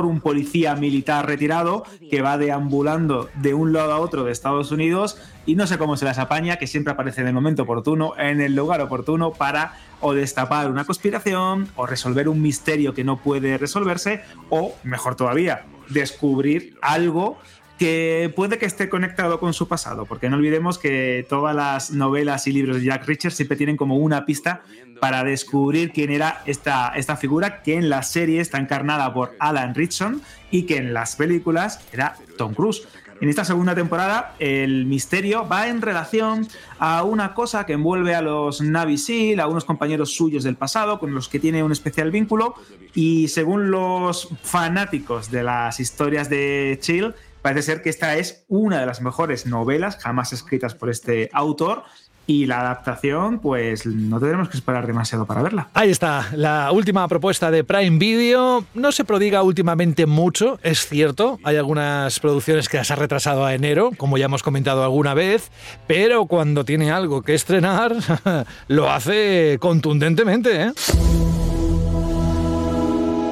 un 0.05 0.21
policía 0.21 0.75
militar 0.75 1.25
retirado 1.25 1.83
que 2.09 2.21
va 2.21 2.37
deambulando 2.37 3.29
de 3.35 3.53
un 3.53 3.73
lado 3.73 3.93
a 3.93 3.99
otro 3.99 4.23
de 4.23 4.31
Estados 4.31 4.71
Unidos 4.71 5.17
y 5.45 5.55
no 5.55 5.67
sé 5.67 5.77
cómo 5.77 5.97
se 5.97 6.05
las 6.05 6.17
apaña, 6.17 6.57
que 6.57 6.67
siempre 6.67 6.93
aparece 6.93 7.21
en 7.21 7.27
el 7.27 7.33
momento 7.33 7.63
oportuno, 7.63 8.13
en 8.17 8.41
el 8.41 8.55
lugar 8.55 8.81
oportuno 8.81 9.31
para 9.31 9.73
o 10.01 10.13
destapar 10.13 10.69
una 10.69 10.85
conspiración 10.85 11.67
o 11.75 11.85
resolver 11.85 12.27
un 12.27 12.41
misterio 12.41 12.93
que 12.93 13.03
no 13.03 13.17
puede 13.17 13.57
resolverse 13.57 14.21
o, 14.49 14.75
mejor 14.83 15.15
todavía, 15.15 15.65
descubrir 15.89 16.77
algo 16.81 17.37
que 17.77 18.31
puede 18.35 18.57
que 18.57 18.65
esté 18.65 18.89
conectado 18.89 19.39
con 19.39 19.53
su 19.53 19.67
pasado, 19.67 20.05
porque 20.05 20.29
no 20.29 20.37
olvidemos 20.37 20.77
que 20.77 21.25
todas 21.27 21.55
las 21.55 21.91
novelas 21.91 22.47
y 22.47 22.51
libros 22.51 22.77
de 22.77 22.85
Jack 22.85 23.05
Richards 23.05 23.35
siempre 23.35 23.57
tienen 23.57 23.77
como 23.77 23.97
una 23.97 24.25
pista 24.25 24.61
para 24.99 25.23
descubrir 25.23 25.91
quién 25.91 26.11
era 26.11 26.41
esta, 26.45 26.93
esta 26.95 27.17
figura 27.17 27.61
que 27.63 27.75
en 27.75 27.89
la 27.89 28.01
serie 28.03 28.39
está 28.39 28.57
encarnada 28.59 29.13
por 29.13 29.35
Alan 29.39 29.75
Richson 29.75 30.21
y 30.51 30.63
que 30.63 30.77
en 30.77 30.93
las 30.93 31.15
películas 31.15 31.81
era 31.91 32.15
Tom 32.37 32.53
Cruise. 32.53 32.87
En 33.21 33.29
esta 33.29 33.45
segunda 33.45 33.73
temporada, 33.73 34.35
el 34.39 34.85
misterio 34.85 35.47
va 35.47 35.69
en 35.69 35.81
relación 35.81 36.47
a 36.79 37.03
una 37.03 37.33
cosa 37.33 37.65
que 37.65 37.73
envuelve 37.73 38.13
a 38.13 38.21
los 38.21 38.59
Navy 38.59 38.97
SEAL, 38.97 39.39
a 39.39 39.47
unos 39.47 39.63
compañeros 39.63 40.11
suyos 40.13 40.43
del 40.43 40.57
pasado, 40.57 40.99
con 40.99 41.13
los 41.13 41.29
que 41.29 41.39
tiene 41.39 41.63
un 41.63 41.71
especial 41.71 42.11
vínculo. 42.11 42.55
Y 42.93 43.29
según 43.29 43.71
los 43.71 44.27
fanáticos 44.43 45.31
de 45.31 45.43
las 45.43 45.79
historias 45.79 46.29
de 46.29 46.77
Chill, 46.81 47.15
parece 47.45 47.73
ser 47.73 47.83
que 47.83 47.91
esta 47.91 48.15
es 48.15 48.43
una 48.47 48.79
de 48.79 48.87
las 48.87 49.03
mejores 49.03 49.45
novelas 49.45 49.97
jamás 49.97 50.33
escritas 50.33 50.73
por 50.73 50.89
este 50.89 51.29
autor 51.31 51.83
y 52.25 52.47
la 52.47 52.61
adaptación, 52.61 53.37
pues 53.37 53.85
no 53.85 54.19
tendremos 54.19 54.49
que 54.49 54.57
esperar 54.57 54.87
demasiado 54.87 55.27
para 55.27 55.43
verla. 55.43 55.69
Ahí 55.75 55.91
está, 55.91 56.27
la 56.33 56.71
última 56.71 57.07
propuesta 57.07 57.51
de 57.51 57.63
Prime 57.63 57.99
Video. 57.99 58.65
No 58.73 58.91
se 58.91 59.05
prodiga 59.05 59.43
últimamente 59.43 60.07
mucho, 60.07 60.57
es 60.63 60.87
cierto. 60.87 61.37
Hay 61.43 61.57
algunas 61.57 62.19
producciones 62.19 62.67
que 62.67 62.77
las 62.77 62.89
ha 62.89 62.95
retrasado 62.95 63.45
a 63.45 63.53
enero, 63.53 63.91
como 63.95 64.17
ya 64.17 64.25
hemos 64.25 64.41
comentado 64.41 64.83
alguna 64.83 65.13
vez, 65.13 65.51
pero 65.85 66.25
cuando 66.25 66.65
tiene 66.65 66.91
algo 66.91 67.21
que 67.21 67.35
estrenar, 67.35 67.95
lo 68.69 68.89
hace 68.89 69.57
contundentemente. 69.59 70.63
¿eh? 70.63 70.71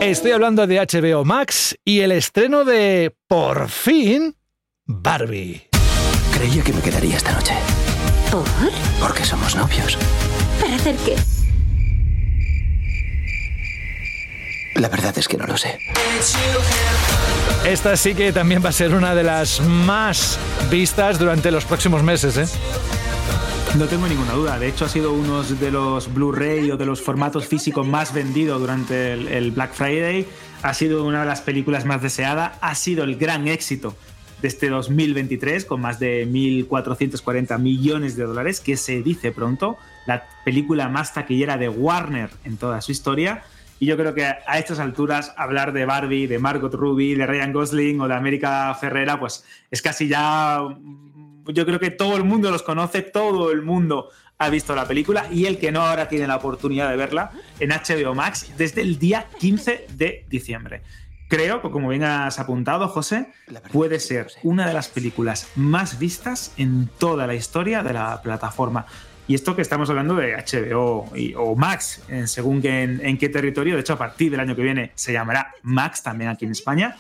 Estoy 0.04 0.32
hablando 0.32 0.68
de 0.68 0.82
HBO 0.82 1.24
Max 1.24 1.78
y 1.86 2.02
el 2.02 2.12
estreno 2.12 2.66
de 2.66 3.16
Por 3.26 3.70
fin 3.70 4.36
Barbie. 4.86 5.70
Creía 6.38 6.62
que 6.62 6.74
me 6.74 6.82
quedaría 6.82 7.16
esta 7.16 7.32
noche. 7.32 7.54
¿Por? 8.30 8.44
Porque 9.00 9.24
somos 9.24 9.56
novios. 9.56 9.98
¿Para 10.60 10.76
hacer 10.76 10.98
qué? 11.06 11.16
La 14.76 14.90
verdad 14.90 15.18
es 15.18 15.26
que 15.26 15.38
no 15.38 15.48
lo 15.48 15.56
sé. 15.56 15.80
Esta 17.66 17.96
sí 17.96 18.14
que 18.14 18.34
también 18.34 18.64
va 18.64 18.70
a 18.70 18.74
ser 18.74 18.94
una 18.94 19.16
de 19.16 19.24
las 19.24 19.62
más 19.62 20.38
vistas 20.70 21.18
durante 21.18 21.50
los 21.50 21.64
próximos 21.64 22.04
meses, 22.04 22.36
¿eh? 22.36 22.46
No 23.78 23.88
tengo 23.88 24.08
ninguna 24.08 24.34
duda. 24.34 24.60
De 24.60 24.68
hecho, 24.68 24.86
ha 24.86 24.88
sido 24.88 25.14
uno 25.14 25.42
de 25.42 25.72
los 25.72 26.14
Blu-ray 26.14 26.70
o 26.70 26.78
de 26.78 26.86
los 26.86 27.02
formatos 27.02 27.48
físicos 27.48 27.88
más 27.88 28.14
vendidos 28.14 28.62
durante 28.62 29.14
el, 29.14 29.50
Black 29.50 29.74
Friday. 29.74 30.28
Ha 30.62 30.76
sido 30.76 31.04
una 31.04 31.22
de 31.22 31.26
las 31.26 31.42
películas 31.42 31.84
más 31.84 32.00
deseadas. 32.00 32.56
Ha 32.62 32.76
sido 32.76 33.04
el 33.04 33.16
gran 33.16 33.48
éxito 33.48 33.96
de 34.44 34.48
este 34.48 34.70
2023 34.70 35.66
con 35.66 35.82
más 35.82 36.00
de 36.00 36.28
1.440 36.28 37.58
millones 37.58 38.16
de 38.16 38.26
dólares, 38.26 38.60
que 38.60 38.78
se 38.78 39.02
dice 39.02 39.32
pronto, 39.32 39.78
la 40.06 40.28
película 40.46 40.88
más 40.88 41.16
taquillera 41.16 41.58
de 41.58 41.68
Warner 41.68 42.30
en 42.44 42.58
toda 42.58 42.80
su 42.80 42.92
historia. 42.92 43.44
Y 43.80 43.88
yo 43.88 43.98
creo 43.98 44.14
que 44.14 44.24
a 44.24 44.60
estas 44.60 44.78
alturas 44.78 45.34
hablar 45.36 45.74
de 45.74 45.86
Barbie, 45.86 46.28
de 46.28 46.38
Margot 46.38 46.74
Ruby, 46.74 47.16
de 47.16 47.26
Ryan 47.26 47.52
Gosling 47.52 48.02
o 48.02 48.08
de 48.08 48.14
América 48.14 48.78
Ferrera, 48.80 49.20
pues 49.20 49.44
es 49.72 49.82
casi 49.82 50.08
ya... 50.08 50.60
Yo 51.48 51.66
creo 51.66 51.80
que 51.80 51.92
todo 51.92 52.16
el 52.16 52.24
mundo 52.24 52.52
los 52.52 52.64
conoce, 52.64 53.02
todo 53.02 53.52
el 53.52 53.62
mundo 53.62 54.10
ha 54.38 54.50
visto 54.50 54.76
la 54.76 54.88
película 54.88 55.28
y 55.32 55.46
el 55.46 55.58
que 55.58 55.72
no 55.72 55.82
ahora 55.82 56.08
tiene 56.08 56.28
la 56.28 56.38
oportunidad 56.38 56.90
de 56.90 56.96
verla 56.96 57.32
en 57.60 57.70
HBO 57.70 58.16
Max 58.16 58.52
desde 58.58 58.82
el 58.82 59.00
día 59.00 59.28
15 59.40 59.88
de 59.96 60.26
diciembre. 60.30 60.82
Creo 61.30 61.62
que, 61.62 61.72
como 61.72 61.90
bien 61.90 62.04
has 62.04 62.40
apuntado, 62.40 62.88
José, 62.88 63.32
puede 63.72 64.00
ser 64.00 64.28
una 64.44 64.68
de 64.68 64.74
las 64.74 64.88
películas 64.88 65.50
más 65.56 65.98
vistas 65.98 66.54
en 66.58 66.90
toda 67.00 67.26
la 67.26 67.34
historia 67.34 67.82
de 67.82 67.94
la 67.94 68.22
plataforma. 68.22 68.86
Y 69.28 69.36
esto 69.36 69.56
que 69.56 69.62
estamos 69.62 69.90
hablando 69.90 70.16
de 70.16 70.36
HBO 70.36 71.10
o 71.38 71.56
Max, 71.56 72.04
según 72.26 72.64
en, 72.66 73.04
en, 73.04 73.18
qué 73.18 73.30
territorio, 73.30 73.76
de 73.76 73.82
hecho 73.82 73.94
a 73.94 73.98
partir 73.98 74.30
del 74.30 74.42
año 74.42 74.56
que 74.56 74.62
viene 74.62 74.92
se 74.96 75.14
llamará 75.14 75.54
Max 75.64 76.04
también 76.04 76.30
aquí 76.30 76.46
en 76.46 76.52
España, 76.52 76.98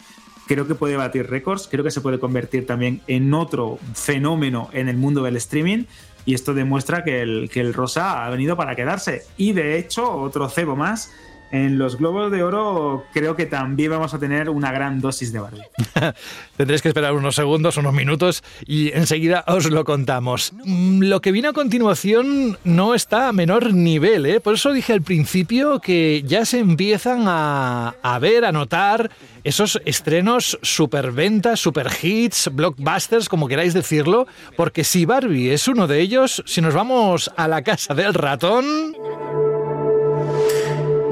creo 0.47 0.67
que 0.67 0.75
puede 0.75 0.97
batir 0.97 1.29
récords, 1.29 1.67
creo 1.69 1.83
que 1.83 1.91
se 1.91 2.01
puede 2.01 2.19
convertir 2.19 2.65
también 2.65 3.01
en 3.07 3.33
otro 3.33 3.79
fenómeno 3.93 4.69
en 4.73 4.89
el 4.89 4.97
mundo 4.97 5.23
del 5.23 5.35
streaming 5.37 5.85
y 6.25 6.33
esto 6.33 6.53
demuestra 6.53 7.03
que 7.03 7.21
el, 7.21 7.49
que 7.51 7.59
el 7.59 7.73
rosa 7.73 8.25
ha 8.25 8.29
venido 8.29 8.55
para 8.55 8.75
quedarse. 8.75 9.23
Y 9.37 9.53
de 9.53 9.77
hecho, 9.77 10.09
otro 10.09 10.49
cebo 10.49 10.75
más 10.75 11.11
en 11.53 11.77
los 11.77 11.97
Globos 11.97 12.31
de 12.31 12.41
Oro 12.41 13.05
creo 13.13 13.35
que 13.35 13.45
también 13.45 13.91
vamos 13.91 14.13
a 14.15 14.19
tener 14.19 14.49
una 14.49 14.71
gran 14.71 14.99
dosis 14.99 15.31
de 15.31 15.39
Barbie. 15.39 15.61
Tendréis 16.57 16.81
que 16.81 16.87
esperar 16.87 17.13
unos 17.13 17.35
segundos, 17.35 17.77
unos 17.77 17.93
minutos 17.93 18.43
y 18.65 18.91
enseguida 18.91 19.43
os 19.47 19.69
lo 19.69 19.85
contamos. 19.85 20.51
Mm, 20.65 21.03
lo 21.03 21.21
que 21.21 21.31
viene 21.31 21.49
a 21.49 21.53
continuación 21.53 22.57
no 22.63 22.95
está 22.95 23.29
a 23.29 23.33
menor 23.33 23.71
nivel, 23.71 24.25
¿eh? 24.25 24.39
por 24.39 24.55
eso 24.55 24.73
dije 24.73 24.93
al 24.93 25.03
principio 25.03 25.79
que 25.79 26.23
ya 26.25 26.43
se 26.43 26.57
empiezan 26.57 27.25
a, 27.27 28.17
ver, 28.19 28.45
a 28.45 28.51
notar 28.51 29.11
esos 29.43 29.79
estrenos 29.85 30.57
superventas, 30.63 31.59
super 31.59 31.87
hits, 32.01 32.49
blockbusters, 32.51 33.29
como 33.29 33.47
queráis 33.47 33.75
decirlo, 33.75 34.25
porque 34.57 34.83
si 34.83 35.05
Barbie 35.05 35.53
es 35.53 35.67
uno 35.67 35.85
de 35.85 35.99
ellos, 35.99 36.41
si 36.47 36.61
nos 36.61 36.73
vamos 36.73 37.29
a 37.37 37.47
la 37.47 37.61
casa 37.61 37.93
del 37.93 38.15
ratón... 38.15 39.22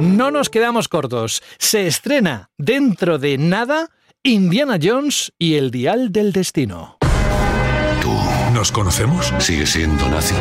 No 0.02 0.32
nos 0.32 0.50
quedamos 0.50 0.88
cortos. 0.88 1.44
Se 1.60 1.86
estrena 1.86 2.50
dentro 2.58 3.20
de 3.20 3.38
nada 3.38 3.92
Indiana 4.24 4.80
Jones 4.82 5.32
y 5.38 5.58
el 5.58 5.70
Dial 5.70 6.12
del 6.12 6.34
Destino. 6.34 6.98
¿Tú 8.02 8.12
nos 8.52 8.72
conocemos? 8.72 9.32
Sigue 9.38 9.68
siendo 9.68 10.10
nazi. 10.10 10.34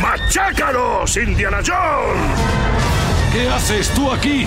¡Machácalos, 0.00 1.16
Indiana 1.16 1.58
Jones! 1.66 2.30
¿Qué 3.32 3.48
haces 3.48 3.90
tú 3.90 4.08
aquí? 4.08 4.46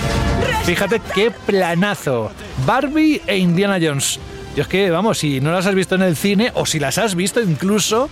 Fíjate 0.64 1.02
qué 1.14 1.30
planazo. 1.30 2.30
Barbie 2.64 3.20
e 3.26 3.36
Indiana 3.36 3.76
Jones. 3.78 4.18
Yo 4.56 4.62
es 4.62 4.68
que, 4.68 4.90
vamos, 4.90 5.18
si 5.18 5.42
no 5.42 5.52
las 5.52 5.66
has 5.66 5.74
visto 5.74 5.96
en 5.96 6.02
el 6.02 6.16
cine 6.16 6.50
o 6.54 6.64
si 6.64 6.78
las 6.78 6.96
has 6.96 7.14
visto 7.14 7.42
incluso, 7.42 8.08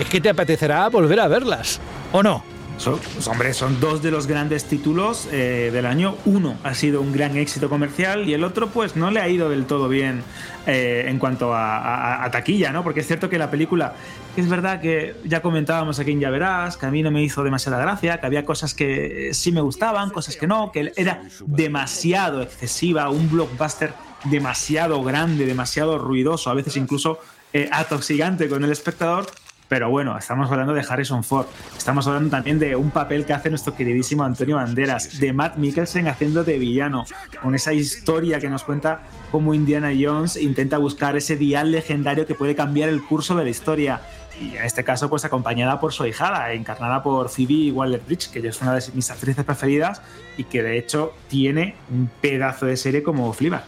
es 0.00 0.08
que 0.08 0.20
te 0.20 0.28
apetecerá 0.28 0.88
volver 0.88 1.20
a 1.20 1.28
verlas. 1.28 1.80
¿O 2.10 2.20
no? 2.20 2.51
Son, 2.82 2.98
pues, 2.98 3.28
hombre, 3.28 3.54
son 3.54 3.78
dos 3.78 4.02
de 4.02 4.10
los 4.10 4.26
grandes 4.26 4.64
títulos 4.64 5.28
eh, 5.30 5.70
del 5.72 5.86
año. 5.86 6.16
Uno 6.24 6.56
ha 6.64 6.74
sido 6.74 7.00
un 7.00 7.12
gran 7.12 7.36
éxito 7.36 7.70
comercial 7.70 8.28
y 8.28 8.34
el 8.34 8.42
otro, 8.42 8.70
pues, 8.70 8.96
no 8.96 9.12
le 9.12 9.20
ha 9.20 9.28
ido 9.28 9.48
del 9.48 9.66
todo 9.66 9.88
bien 9.88 10.24
eh, 10.66 11.04
en 11.06 11.20
cuanto 11.20 11.54
a, 11.54 12.28
taquilla, 12.32 12.72
¿no? 12.72 12.82
Porque 12.82 12.98
es 12.98 13.06
cierto 13.06 13.30
que 13.30 13.38
la 13.38 13.52
película, 13.52 13.94
es 14.36 14.48
verdad 14.48 14.80
que 14.80 15.14
ya 15.24 15.42
comentábamos 15.42 16.00
aquí 16.00 16.10
en 16.10 16.18
Ya 16.18 16.30
Verás, 16.30 16.76
que 16.76 16.86
a 16.86 16.90
mí 16.90 17.04
no 17.04 17.12
me 17.12 17.22
hizo 17.22 17.44
demasiada 17.44 17.78
gracia, 17.78 18.18
que 18.18 18.26
había 18.26 18.44
cosas 18.44 18.74
que 18.74 19.30
sí 19.32 19.52
me 19.52 19.60
gustaban, 19.60 20.10
cosas 20.10 20.34
que 20.34 20.48
no, 20.48 20.72
que 20.72 20.92
era 20.96 21.22
demasiado 21.46 22.42
excesiva, 22.42 23.10
un 23.10 23.30
blockbuster 23.30 23.94
demasiado 24.24 25.04
grande, 25.04 25.46
demasiado 25.46 25.98
ruidoso, 25.98 26.50
a 26.50 26.54
veces 26.54 26.76
incluso 26.76 27.20
eh, 27.52 27.68
atoxigante 27.70 28.48
con 28.48 28.64
el 28.64 28.72
espectador 28.72 29.26
pero 29.72 29.88
bueno, 29.88 30.18
estamos 30.18 30.50
hablando 30.50 30.74
de 30.74 30.84
Harrison 30.86 31.24
Ford, 31.24 31.46
estamos 31.74 32.06
hablando 32.06 32.28
también 32.28 32.58
de 32.58 32.76
un 32.76 32.90
papel 32.90 33.24
que 33.24 33.32
hace 33.32 33.48
nuestro 33.48 33.74
queridísimo 33.74 34.22
Antonio 34.22 34.56
Banderas, 34.56 35.18
de 35.18 35.32
Matt 35.32 35.56
Mikkelsen 35.56 36.08
haciendo 36.08 36.44
de 36.44 36.58
villano, 36.58 37.06
con 37.40 37.54
esa 37.54 37.72
historia 37.72 38.38
que 38.38 38.50
nos 38.50 38.64
cuenta 38.64 39.00
cómo 39.30 39.54
Indiana 39.54 39.90
Jones 39.98 40.36
intenta 40.36 40.76
buscar 40.76 41.16
ese 41.16 41.36
dial 41.36 41.72
legendario 41.72 42.26
que 42.26 42.34
puede 42.34 42.54
cambiar 42.54 42.90
el 42.90 43.02
curso 43.02 43.34
de 43.34 43.44
la 43.44 43.48
historia. 43.48 44.02
Y 44.38 44.56
en 44.56 44.62
este 44.62 44.84
caso, 44.84 45.08
pues 45.08 45.24
acompañada 45.24 45.80
por 45.80 45.94
su 45.94 46.04
hijada, 46.04 46.52
encarnada 46.52 47.02
por 47.02 47.30
Phoebe 47.30 47.72
Waller-Bridge, 47.72 48.30
que 48.30 48.46
es 48.46 48.60
una 48.60 48.74
de 48.74 48.82
mis 48.92 49.10
actrices 49.10 49.42
preferidas 49.42 50.02
y 50.36 50.44
que 50.44 50.62
de 50.62 50.76
hecho 50.76 51.14
tiene 51.28 51.76
un 51.90 52.10
pedazo 52.20 52.66
de 52.66 52.76
serie 52.76 53.02
como 53.02 53.32
Fleabag. 53.32 53.64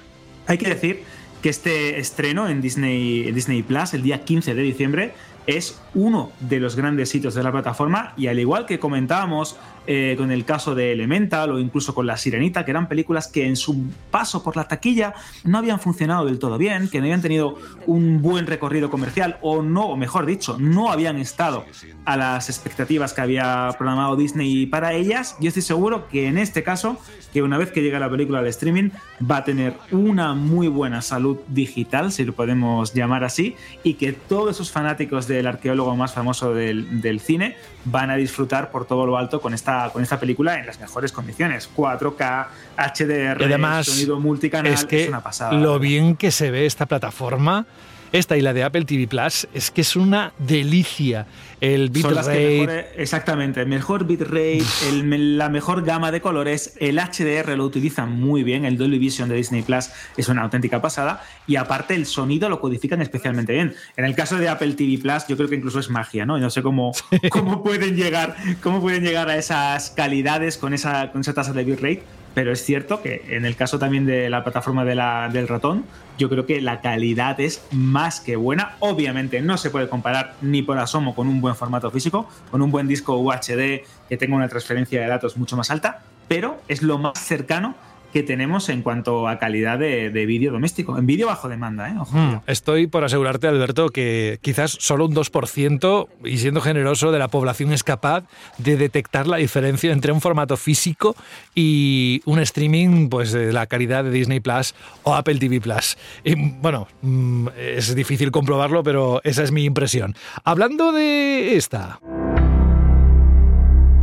Hay 0.49 0.59
que 0.59 0.69
decir 0.69 1.03
que 1.41 1.49
este 1.49 1.99
estreno 1.99 2.47
en 2.47 2.61
Disney, 2.61 3.27
en 3.27 3.35
Disney 3.35 3.63
Plus, 3.63 3.95
el 3.95 4.03
día 4.03 4.23
15 4.23 4.55
de 4.55 4.63
diciembre, 4.63 5.15
es 5.47 5.79
uno 5.95 6.33
de 6.41 6.61
los 6.61 6.77
grandes 6.77 7.09
sitios 7.09 7.35
de 7.35 7.43
la 7.43 7.53
plataforma 7.53 8.13
y 8.17 8.27
al 8.27 8.39
igual 8.39 8.67
que 8.67 8.79
comentábamos 8.79 9.57
eh, 9.87 10.15
con 10.17 10.31
el 10.31 10.47
caso 10.47 10.75
de 10.75 10.93
Elemental 10.93 11.53
o 11.53 11.59
incluso 11.59 11.95
con 11.95 12.07
La 12.07 12.17
Sirenita, 12.17 12.65
que 12.65 12.71
eran 12.71 12.89
películas 12.89 13.29
que 13.29 13.47
en 13.47 13.55
su 13.55 13.85
paso 14.11 14.43
por 14.43 14.57
la 14.57 14.67
taquilla 14.67 15.13
no 15.45 15.59
habían 15.59 15.79
funcionado 15.79 16.25
del 16.25 16.39
todo 16.39 16.57
bien, 16.57 16.89
que 16.89 16.99
no 16.99 17.05
habían 17.05 17.21
tenido 17.21 17.59
un 17.87 18.23
buen 18.23 18.47
recorrido 18.47 18.89
comercial 18.89 19.37
o 19.43 19.63
no, 19.63 19.89
o 19.89 19.97
mejor 19.97 20.25
dicho, 20.25 20.57
no 20.59 20.91
habían 20.91 21.19
estado 21.19 21.67
a 22.07 22.17
las 22.17 22.49
expectativas 22.49 23.13
que 23.13 23.21
había 23.21 23.69
programado 23.77 24.17
Disney 24.17 24.65
para 24.65 24.95
ellas, 24.95 25.37
yo 25.39 25.49
estoy 25.49 25.63
seguro 25.63 26.09
que 26.09 26.29
en 26.29 26.39
este 26.39 26.63
caso, 26.63 26.97
que 27.35 27.43
una 27.43 27.59
vez 27.59 27.71
que 27.71 27.83
llegue 27.83 27.99
la 27.99 28.09
película 28.11 28.39
al 28.39 28.47
streaming, 28.47 28.89
va 29.31 29.39
a 29.39 29.45
tener 29.45 29.75
una 29.91 30.33
muy 30.33 30.69
buena 30.69 31.03
salud 31.03 31.37
digital, 31.49 32.11
si 32.11 32.25
lo 32.25 32.33
podemos 32.33 32.95
llamar 32.95 33.23
así, 33.23 33.55
y 33.83 33.95
que 33.95 34.15
todos 34.15 34.57
esos 34.57 34.71
fanáticos 34.71 35.29
del 35.29 35.47
arqueólogo 35.47 35.84
más 35.97 36.13
famoso 36.13 36.55
del, 36.55 37.01
del 37.01 37.21
cine 37.21 37.57
van 37.85 38.11
a 38.11 38.17
disfrutar 38.17 38.71
por 38.71 38.87
todo 38.87 39.07
lo 39.07 39.19
alto 39.19 39.41
con 39.41 39.53
esta 39.55 39.91
con 39.93 40.03
esta 40.03 40.19
película 40.19 40.59
en 40.59 40.67
las 40.67 40.81
mejores 40.81 41.13
condiciones. 41.13 41.69
4K, 41.77 42.47
HDR, 42.77 43.45
además, 43.45 43.87
sonido 43.87 44.19
multicanal, 44.21 44.73
es, 44.73 44.85
que 44.85 45.03
es 45.03 45.09
una 45.09 45.23
pasada. 45.23 45.53
Lo 45.53 45.79
bien 45.79 46.17
que 46.17 46.31
se 46.31 46.51
ve 46.51 46.67
esta 46.67 46.87
plataforma 46.87 47.67
esta 48.15 48.37
y 48.37 48.43
la 48.43 48.53
de 48.53 48.63
Apple 48.63 48.85
TV 48.85 49.09
Plus 49.09 49.49
es 49.53 49.73
que 49.73 49.81
es 49.81 49.97
una 49.97 50.33
delicia. 50.39 51.27
El 51.61 51.91
bitrate. 51.91 52.87
Exactamente, 52.97 53.61
el 53.63 53.67
mejor 53.67 54.07
bitrate, 54.07 54.63
el, 54.89 55.37
la 55.37 55.49
mejor 55.49 55.83
gama 55.83 56.13
de 56.13 56.21
colores, 56.21 56.77
el 56.79 57.01
HDR 57.01 57.57
lo 57.57 57.65
utiliza 57.65 58.07
muy 58.07 58.45
bien, 58.45 58.65
el 58.65 58.77
Dolby 58.77 58.99
Vision 58.99 59.29
de 59.29 59.35
Disney 59.35 59.63
Plus 59.63 59.91
es 60.17 60.29
una 60.29 60.43
auténtica 60.43 60.81
pasada 60.81 61.25
y 61.49 61.57
aparte 61.57 61.95
el 61.95 62.07
sonido 62.07 62.49
lo 62.49 62.61
codifican 62.61 63.03
especialmente 63.03 63.53
bien. 63.53 63.75
En 63.97 64.05
el 64.05 64.15
caso 64.15 64.37
de 64.37 64.49
Apple 64.49 64.75
TV 64.75 64.99
Plus, 64.99 65.27
yo 65.27 65.37
creo 65.37 65.49
que 65.49 65.57
incluso 65.57 65.81
es 65.81 65.91
magia, 65.91 66.25
¿no? 66.25 66.39
No 66.39 66.51
sé 66.51 66.63
cómo, 66.63 66.93
cómo 67.31 67.65
pueden 67.65 67.97
llegar, 67.97 68.37
cómo 68.63 68.81
pueden 68.81 69.03
llegar 69.03 69.29
a 69.29 69.37
esas 69.37 69.91
calidades 69.91 70.57
con 70.57 70.73
esa, 70.73 71.11
con 71.11 71.23
esa 71.23 71.35
tasa 71.35 71.53
de 71.53 71.65
bitrate 71.65 72.03
pero 72.35 72.53
es 72.53 72.65
cierto 72.65 73.01
que 73.01 73.25
en 73.31 73.45
el 73.45 73.57
caso 73.57 73.79
también 73.79 74.07
de 74.07 74.29
la 74.29 74.43
plataforma 74.43 74.85
de 74.85 74.97
la, 74.97 75.31
del 75.33 75.49
ratón, 75.49 75.85
yo 76.19 76.29
creo 76.29 76.47
que 76.47 76.61
la 76.61 76.81
calidad 76.81 77.41
es 77.41 77.65
más 77.71 78.21
que 78.21 78.37
buena. 78.37 78.77
Obviamente 78.81 79.41
no 79.41 79.57
se 79.57 79.71
puede 79.71 79.89
comparar 79.89 80.35
ni 80.43 80.63
por 80.63 80.79
asomo 80.79 81.15
con 81.15 81.29
un 81.29 81.41
buen 81.41 81.55
formato 81.55 81.91
físico, 81.91 82.29
con 82.51 82.61
un 82.61 82.71
buen 82.71 82.89
disco 82.89 83.17
UHD 83.17 83.83
que 84.09 84.17
tenga 84.19 84.37
una 84.37 84.49
transferencia 84.49 85.01
de 85.01 85.07
datos 85.07 85.37
mucho 85.37 85.57
más 85.57 85.71
alta, 85.71 86.03
pero 86.29 86.61
es 86.69 86.83
lo 86.83 86.99
más 86.99 87.19
cercano 87.19 87.75
que 88.15 88.23
tenemos 88.23 88.69
en 88.69 88.83
cuanto 88.83 89.27
a 89.27 89.41
calidad 89.41 89.77
de, 89.77 90.09
vídeo 90.25 90.53
doméstico, 90.53 90.97
en 90.97 91.05
vídeo 91.05 91.27
bajo 91.27 91.49
demanda. 91.49 91.91
¿eh? 91.91 91.95
Hmm, 92.13 92.37
estoy 92.47 92.87
por 92.87 93.03
asegurarte, 93.03 93.49
Alberto, 93.49 93.89
que 93.89 94.39
quizás 94.41 94.71
solo 94.71 95.07
un 95.07 95.17
2%, 95.17 96.07
y 96.25 96.39
siendo 96.39 96.61
generoso, 96.61 97.11
de 97.11 97.19
la 97.19 97.27
población 97.27 97.73
es 97.73 97.83
capaz 97.83 98.23
de 98.59 98.77
detectar 98.77 99.27
la 99.27 99.39
diferencia 99.39 99.91
entre 99.91 100.13
un 100.13 100.21
formato 100.21 100.57
físico 100.57 101.17
y 101.57 102.23
un 102.25 102.39
streaming 102.39 103.09
pues, 103.09 103.33
de 103.33 103.53
la 103.53 103.67
calidad 103.67 104.05
de 104.05 104.13
Disney 104.13 104.39
Plus 104.39 104.77
o 105.03 105.17
Apple 105.17 105.41
TV 105.41 105.61
Plus. 105.61 105.99
Y, 106.23 106.37
bueno, 106.37 106.87
mm, 107.03 107.49
es 107.59 107.97
difícil 107.97 108.31
comprobarlo, 108.31 108.85
pero 108.85 109.21
esa 109.25 109.43
es 109.43 109.51
mi 109.51 109.65
impresión. 109.65 110.15
Hablando 110.45 110.93
de 110.93 111.57
esta... 111.57 111.99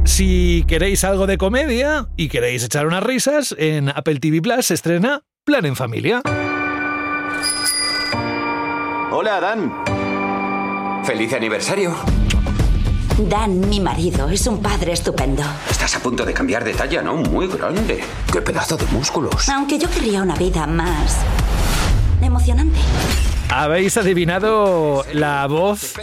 Si 0.03 0.65
queréis 0.67 1.03
algo 1.03 1.27
de 1.27 1.37
comedia 1.37 2.07
y 2.17 2.27
queréis 2.27 2.63
echar 2.63 2.87
unas 2.87 3.03
risas, 3.03 3.55
en 3.57 3.89
Apple 3.89 4.19
TV 4.19 4.41
Plus 4.41 4.65
se 4.65 4.73
estrena 4.73 5.21
Plan 5.43 5.65
en 5.65 5.75
Familia. 5.75 6.21
Hola, 9.11 9.39
Dan. 9.39 9.71
Feliz 11.05 11.33
aniversario. 11.33 11.95
Dan, 13.17 13.69
mi 13.69 13.79
marido, 13.79 14.29
es 14.29 14.47
un 14.47 14.61
padre 14.61 14.93
estupendo. 14.93 15.43
Estás 15.69 15.95
a 15.95 15.99
punto 15.99 16.25
de 16.25 16.33
cambiar 16.33 16.63
de 16.63 16.73
talla, 16.73 17.01
¿no? 17.01 17.15
Muy 17.15 17.47
grande. 17.47 18.01
Qué 18.31 18.41
pedazo 18.41 18.77
de 18.77 18.85
músculos. 18.87 19.47
Aunque 19.49 19.77
yo 19.77 19.89
quería 19.89 20.23
una 20.23 20.35
vida 20.35 20.65
más 20.65 21.23
emocionante. 22.25 22.79
Habéis 23.53 23.97
adivinado 23.97 25.03
la 25.13 25.45
voz 25.45 25.93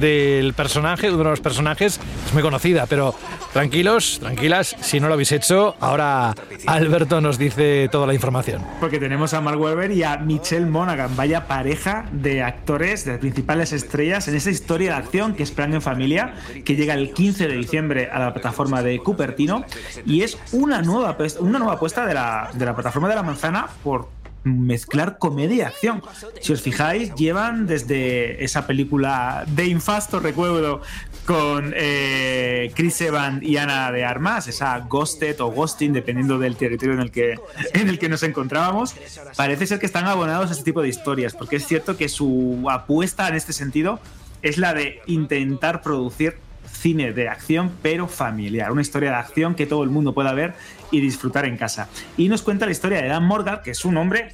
del 0.00 0.52
personaje, 0.52 1.08
uno 1.08 1.18
de 1.18 1.30
los 1.30 1.40
personajes, 1.40 2.00
es 2.26 2.34
muy 2.34 2.42
conocida, 2.42 2.86
pero 2.86 3.14
tranquilos, 3.52 4.18
tranquilas, 4.20 4.74
si 4.80 4.98
no 4.98 5.06
lo 5.06 5.14
habéis 5.14 5.30
hecho, 5.30 5.76
ahora 5.78 6.34
Alberto 6.66 7.20
nos 7.20 7.38
dice 7.38 7.88
toda 7.92 8.04
la 8.08 8.14
información. 8.14 8.64
Porque 8.80 8.98
tenemos 8.98 9.32
a 9.32 9.40
Mark 9.40 9.60
Webber 9.60 9.92
y 9.92 10.02
a 10.02 10.16
Michelle 10.16 10.66
Monaghan, 10.66 11.14
vaya 11.14 11.46
pareja 11.46 12.06
de 12.10 12.42
actores, 12.42 13.04
de 13.04 13.16
principales 13.18 13.72
estrellas 13.72 14.26
en 14.26 14.34
esa 14.34 14.50
historia 14.50 14.90
de 14.90 14.96
acción 14.96 15.34
que 15.34 15.44
es 15.44 15.52
Plan 15.52 15.72
en 15.74 15.82
Familia, 15.82 16.34
que 16.64 16.74
llega 16.74 16.94
el 16.94 17.12
15 17.12 17.46
de 17.46 17.56
diciembre 17.56 18.08
a 18.10 18.18
la 18.18 18.32
plataforma 18.34 18.82
de 18.82 18.98
Cupertino 18.98 19.64
y 20.04 20.22
es 20.22 20.36
una 20.50 20.82
nueva, 20.82 21.16
una 21.38 21.60
nueva 21.60 21.74
apuesta 21.74 22.04
de 22.06 22.14
la, 22.14 22.50
de 22.54 22.64
la 22.64 22.74
plataforma 22.74 23.08
de 23.08 23.14
la 23.14 23.22
manzana 23.22 23.68
por 23.84 24.17
mezclar 24.48 25.18
comedia 25.18 25.56
y 25.56 25.60
acción. 25.62 26.02
Si 26.40 26.52
os 26.52 26.62
fijáis, 26.62 27.14
llevan 27.14 27.66
desde 27.66 28.42
esa 28.44 28.66
película 28.66 29.44
de 29.46 29.66
Infasto, 29.66 30.20
recuerdo, 30.20 30.82
con 31.26 31.74
eh, 31.76 32.72
Chris 32.74 33.00
Evans 33.02 33.42
y 33.42 33.58
Ana 33.58 33.92
de 33.92 34.04
Armas, 34.04 34.48
esa 34.48 34.78
Ghosted 34.78 35.40
o 35.40 35.50
Ghosting, 35.50 35.92
dependiendo 35.92 36.38
del 36.38 36.56
territorio 36.56 36.94
en 36.94 37.00
el, 37.00 37.10
que, 37.10 37.38
en 37.74 37.88
el 37.88 37.98
que 37.98 38.08
nos 38.08 38.22
encontrábamos, 38.22 38.94
parece 39.36 39.66
ser 39.66 39.78
que 39.78 39.86
están 39.86 40.06
abonados 40.06 40.48
a 40.48 40.52
este 40.52 40.64
tipo 40.64 40.80
de 40.80 40.88
historias, 40.88 41.34
porque 41.34 41.56
es 41.56 41.66
cierto 41.66 41.96
que 41.96 42.08
su 42.08 42.66
apuesta 42.70 43.28
en 43.28 43.34
este 43.34 43.52
sentido 43.52 44.00
es 44.40 44.56
la 44.56 44.72
de 44.72 45.02
intentar 45.06 45.82
producir 45.82 46.36
cine 46.72 47.12
de 47.12 47.28
acción, 47.28 47.72
pero 47.82 48.08
familiar. 48.08 48.70
Una 48.72 48.82
historia 48.82 49.10
de 49.10 49.16
acción 49.16 49.54
que 49.54 49.66
todo 49.66 49.82
el 49.82 49.90
mundo 49.90 50.14
pueda 50.14 50.32
ver 50.32 50.54
y 50.90 51.00
disfrutar 51.00 51.44
en 51.46 51.56
casa. 51.56 51.88
Y 52.16 52.28
nos 52.28 52.42
cuenta 52.42 52.66
la 52.66 52.72
historia 52.72 53.02
de 53.02 53.08
Dan 53.08 53.24
Morgan, 53.24 53.60
que 53.62 53.72
es 53.72 53.84
un 53.84 53.96
hombre 53.96 54.32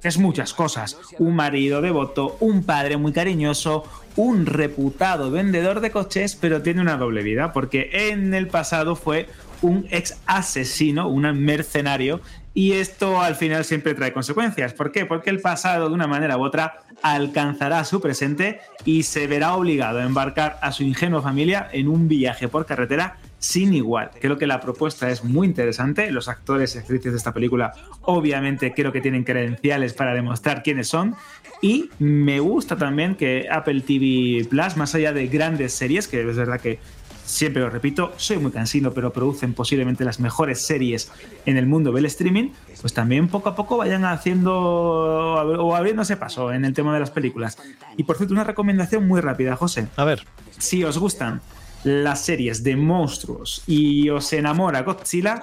que 0.00 0.08
es 0.08 0.18
muchas 0.18 0.52
cosas. 0.52 0.98
Un 1.18 1.36
marido 1.36 1.80
devoto, 1.80 2.36
un 2.40 2.64
padre 2.64 2.96
muy 2.96 3.12
cariñoso, 3.12 3.84
un 4.16 4.46
reputado 4.46 5.30
vendedor 5.30 5.80
de 5.80 5.92
coches, 5.92 6.36
pero 6.38 6.60
tiene 6.60 6.80
una 6.80 6.96
doble 6.96 7.22
vida, 7.22 7.52
porque 7.52 7.90
en 7.92 8.34
el 8.34 8.48
pasado 8.48 8.96
fue 8.96 9.28
un 9.62 9.86
ex 9.90 10.20
asesino, 10.26 11.08
un 11.08 11.22
mercenario, 11.44 12.20
y 12.54 12.72
esto 12.72 13.20
al 13.20 13.34
final 13.34 13.64
siempre 13.64 13.94
trae 13.94 14.12
consecuencias. 14.12 14.74
¿Por 14.74 14.92
qué? 14.92 15.06
Porque 15.06 15.30
el 15.30 15.40
pasado, 15.40 15.88
de 15.88 15.94
una 15.94 16.06
manera 16.06 16.36
u 16.36 16.44
otra, 16.44 16.80
alcanzará 17.02 17.84
su 17.84 18.00
presente 18.00 18.60
y 18.84 19.04
se 19.04 19.26
verá 19.26 19.54
obligado 19.54 20.00
a 20.00 20.04
embarcar 20.04 20.58
a 20.60 20.70
su 20.72 20.82
ingenua 20.82 21.22
familia 21.22 21.68
en 21.72 21.88
un 21.88 22.08
viaje 22.08 22.48
por 22.48 22.66
carretera 22.66 23.16
sin 23.38 23.74
igual. 23.74 24.10
Creo 24.20 24.38
que 24.38 24.46
la 24.46 24.60
propuesta 24.60 25.10
es 25.10 25.24
muy 25.24 25.48
interesante. 25.48 26.10
Los 26.12 26.28
actores 26.28 26.74
y 26.74 26.78
actrices 26.78 27.12
de 27.12 27.18
esta 27.18 27.32
película 27.32 27.72
obviamente 28.02 28.72
creo 28.72 28.92
que 28.92 29.00
tienen 29.00 29.24
credenciales 29.24 29.94
para 29.94 30.14
demostrar 30.14 30.62
quiénes 30.62 30.88
son. 30.88 31.16
Y 31.60 31.90
me 31.98 32.38
gusta 32.40 32.76
también 32.76 33.14
que 33.14 33.48
Apple 33.50 33.80
TV 33.80 34.46
Plus, 34.48 34.76
más 34.76 34.94
allá 34.94 35.12
de 35.12 35.26
grandes 35.26 35.72
series, 35.72 36.06
que 36.06 36.28
es 36.28 36.36
verdad 36.36 36.60
que 36.60 36.78
siempre 37.24 37.62
lo 37.62 37.70
repito, 37.70 38.12
soy 38.16 38.38
muy 38.38 38.52
cansino, 38.52 38.92
pero 38.92 39.12
producen 39.12 39.54
posiblemente 39.54 40.04
las 40.04 40.20
mejores 40.20 40.64
series 40.64 41.10
en 41.46 41.56
el 41.56 41.66
mundo 41.66 41.92
del 41.92 42.06
streaming, 42.06 42.50
pues 42.80 42.92
también 42.92 43.28
poco 43.28 43.48
a 43.48 43.54
poco 43.54 43.76
vayan 43.76 44.04
haciendo 44.04 44.52
o 44.54 45.74
abriéndose 45.74 46.16
paso 46.16 46.52
en 46.52 46.64
el 46.64 46.74
tema 46.74 46.94
de 46.94 47.00
las 47.00 47.10
películas. 47.10 47.58
Y 47.96 48.04
por 48.04 48.16
cierto, 48.16 48.34
una 48.34 48.44
recomendación 48.44 49.06
muy 49.06 49.20
rápida, 49.20 49.56
José. 49.56 49.88
A 49.96 50.04
ver. 50.04 50.24
Si 50.58 50.84
os 50.84 50.98
gustan 50.98 51.40
las 51.84 52.24
series 52.24 52.62
de 52.62 52.76
monstruos 52.76 53.62
y 53.66 54.08
os 54.10 54.32
enamora 54.32 54.82
Godzilla, 54.82 55.42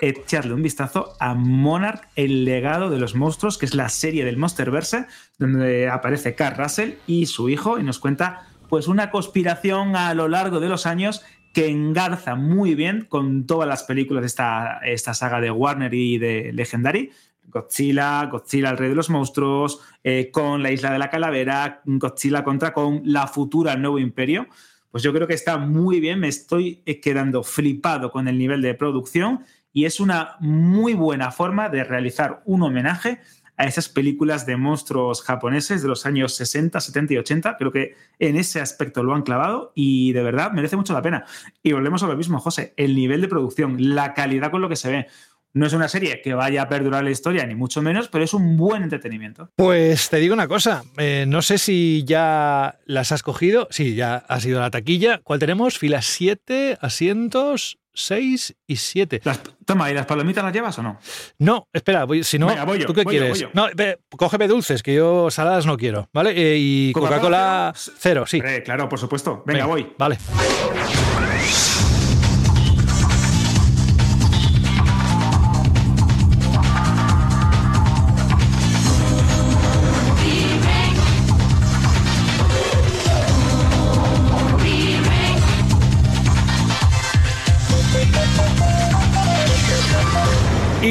echadle 0.00 0.54
un 0.54 0.62
vistazo 0.62 1.14
a 1.20 1.34
Monarch, 1.34 2.08
el 2.16 2.44
legado 2.44 2.90
de 2.90 2.98
los 2.98 3.14
monstruos, 3.14 3.58
que 3.58 3.66
es 3.66 3.74
la 3.74 3.88
serie 3.88 4.24
del 4.24 4.36
Monsterverse, 4.36 5.06
donde 5.38 5.88
aparece 5.88 6.34
Carl 6.34 6.56
Russell 6.56 6.92
y 7.06 7.26
su 7.26 7.48
hijo 7.48 7.78
y 7.78 7.82
nos 7.82 7.98
cuenta 7.98 8.48
pues 8.74 8.88
una 8.88 9.12
conspiración 9.12 9.94
a 9.94 10.14
lo 10.14 10.26
largo 10.26 10.58
de 10.58 10.68
los 10.68 10.84
años 10.84 11.22
que 11.52 11.68
engarza 11.68 12.34
muy 12.34 12.74
bien 12.74 13.06
con 13.08 13.46
todas 13.46 13.68
las 13.68 13.84
películas 13.84 14.22
de 14.22 14.26
esta, 14.26 14.80
esta 14.84 15.14
saga 15.14 15.40
de 15.40 15.52
Warner 15.52 15.94
y 15.94 16.18
de 16.18 16.52
Legendary. 16.52 17.12
Godzilla, 17.44 18.26
Godzilla 18.26 18.70
el 18.70 18.76
rey 18.76 18.88
de 18.88 18.96
los 18.96 19.10
monstruos, 19.10 19.78
eh, 20.02 20.32
con 20.32 20.60
la 20.60 20.72
isla 20.72 20.90
de 20.90 20.98
la 20.98 21.08
calavera, 21.08 21.82
Godzilla 21.84 22.42
contra 22.42 22.72
con 22.72 23.02
la 23.04 23.28
futura 23.28 23.76
nuevo 23.76 24.00
imperio. 24.00 24.48
Pues 24.90 25.04
yo 25.04 25.12
creo 25.12 25.28
que 25.28 25.34
está 25.34 25.56
muy 25.56 26.00
bien, 26.00 26.18
me 26.18 26.26
estoy 26.26 26.82
quedando 27.00 27.44
flipado 27.44 28.10
con 28.10 28.26
el 28.26 28.36
nivel 28.36 28.60
de 28.60 28.74
producción 28.74 29.44
y 29.72 29.84
es 29.84 30.00
una 30.00 30.34
muy 30.40 30.94
buena 30.94 31.30
forma 31.30 31.68
de 31.68 31.84
realizar 31.84 32.42
un 32.44 32.64
homenaje 32.64 33.20
a 33.56 33.66
esas 33.66 33.88
películas 33.88 34.46
de 34.46 34.56
monstruos 34.56 35.22
japoneses 35.22 35.82
de 35.82 35.88
los 35.88 36.06
años 36.06 36.34
60, 36.34 36.80
70 36.80 37.14
y 37.14 37.16
80. 37.18 37.56
Creo 37.56 37.72
que 37.72 37.94
en 38.18 38.36
ese 38.36 38.60
aspecto 38.60 39.02
lo 39.02 39.14
han 39.14 39.22
clavado 39.22 39.72
y 39.74 40.12
de 40.12 40.22
verdad 40.22 40.52
merece 40.52 40.76
mucho 40.76 40.92
la 40.92 41.02
pena. 41.02 41.24
Y 41.62 41.72
volvemos 41.72 42.02
a 42.02 42.06
lo 42.06 42.16
mismo, 42.16 42.40
José, 42.40 42.74
el 42.76 42.94
nivel 42.94 43.20
de 43.20 43.28
producción, 43.28 43.94
la 43.94 44.14
calidad 44.14 44.50
con 44.50 44.60
lo 44.60 44.68
que 44.68 44.76
se 44.76 44.90
ve. 44.90 45.06
No 45.52 45.66
es 45.66 45.72
una 45.72 45.88
serie 45.88 46.20
que 46.20 46.34
vaya 46.34 46.62
a 46.62 46.68
perdurar 46.68 47.04
la 47.04 47.12
historia, 47.12 47.46
ni 47.46 47.54
mucho 47.54 47.80
menos, 47.80 48.08
pero 48.08 48.24
es 48.24 48.34
un 48.34 48.56
buen 48.56 48.82
entretenimiento. 48.82 49.50
Pues 49.54 50.10
te 50.10 50.16
digo 50.16 50.34
una 50.34 50.48
cosa, 50.48 50.82
eh, 50.96 51.26
no 51.28 51.42
sé 51.42 51.58
si 51.58 52.02
ya 52.04 52.80
las 52.86 53.12
has 53.12 53.22
cogido. 53.22 53.68
Sí, 53.70 53.94
ya 53.94 54.16
ha 54.16 54.40
sido 54.40 54.58
la 54.58 54.72
taquilla. 54.72 55.20
¿Cuál 55.22 55.38
tenemos? 55.38 55.78
Filas 55.78 56.06
7, 56.06 56.78
asientos, 56.80 57.78
6 57.94 58.56
y 58.66 58.76
7. 58.76 59.22
toma, 59.64 59.90
¿y 59.90 59.94
las 59.94 60.06
palomitas 60.06 60.44
las 60.44 60.52
llevas 60.52 60.78
o 60.78 60.82
no? 60.82 60.98
No, 61.38 61.68
espera, 61.72 62.06
si 62.22 62.38
no, 62.38 62.48
¿tú 62.86 62.92
qué 62.92 63.04
quieres? 63.04 63.46
no, 63.52 63.68
cógeme 64.16 64.48
dulces, 64.48 64.82
que 64.82 64.94
yo 64.94 65.30
saladas 65.30 65.66
no 65.66 65.76
quiero, 65.76 66.08
¿vale? 66.12 66.30
Eh, 66.30 66.56
y 66.58 66.92
Coca-Cola 66.92 67.72
cero? 67.74 68.24
sí. 68.26 68.40
claro, 68.64 68.88
por 68.88 68.98
supuesto. 68.98 69.42
Venga, 69.46 69.66
voy. 69.66 69.92
Vale. 69.98 70.18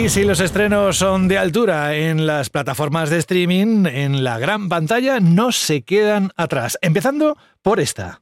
Sí, 0.03 0.09
sí, 0.09 0.23
los 0.25 0.41
estrenos 0.41 0.97
son 0.97 1.29
de 1.29 1.37
altura 1.37 1.95
en 1.95 2.27
las 2.27 2.49
plataformas 2.49 3.09
de 3.09 3.19
streaming, 3.19 3.85
en 3.85 4.25
la 4.25 4.37
gran 4.37 4.67
pantalla, 4.67 5.21
no 5.21 5.53
se 5.53 5.83
quedan 5.83 6.31
atrás. 6.35 6.77
Empezando 6.81 7.37
por 7.61 7.79
esta. 7.79 8.19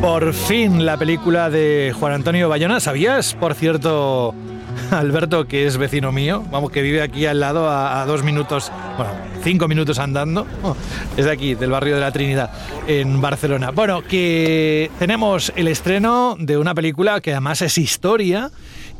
Por 0.00 0.32
fin 0.32 0.84
la 0.84 0.96
película 0.96 1.48
de 1.48 1.94
Juan 1.96 2.14
Antonio 2.14 2.48
Bayona. 2.48 2.80
¿Sabías, 2.80 3.34
por 3.34 3.54
cierto, 3.54 4.34
Alberto, 4.90 5.46
que 5.46 5.66
es 5.66 5.76
vecino 5.76 6.12
mío? 6.12 6.44
Vamos, 6.50 6.70
que 6.70 6.82
vive 6.82 7.02
aquí 7.02 7.26
al 7.26 7.40
lado 7.40 7.70
a, 7.70 8.04
dos 8.06 8.22
minutos, 8.22 8.70
bueno, 8.96 9.12
cinco 9.42 9.68
minutos 9.68 9.98
andando. 9.98 10.46
es 11.16 11.24
de 11.24 11.30
aquí, 11.30 11.54
del 11.54 11.70
barrio 11.70 11.94
de 11.94 12.00
la 12.00 12.12
Trinidad, 12.12 12.50
en 12.86 13.20
Barcelona. 13.20 13.70
Bueno, 13.70 14.02
que 14.02 14.90
tenemos 14.98 15.52
el 15.56 15.68
estreno 15.68 16.36
de 16.38 16.58
una 16.58 16.74
película 16.74 17.20
que 17.20 17.32
además 17.32 17.62
es 17.62 17.78
historia 17.78 18.50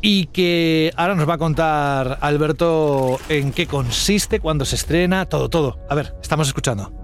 y 0.01 0.25
que 0.27 0.91
ahora 0.95 1.15
nos 1.15 1.27
va 1.27 1.35
a 1.35 1.37
contar 1.37 2.17
Alberto 2.21 3.19
en 3.29 3.51
qué 3.51 3.67
consiste, 3.67 4.39
cuándo 4.39 4.65
se 4.65 4.75
estrena, 4.75 5.25
todo, 5.25 5.49
todo. 5.49 5.79
A 5.89 5.95
ver, 5.95 6.13
estamos 6.21 6.47
escuchando. 6.47 7.02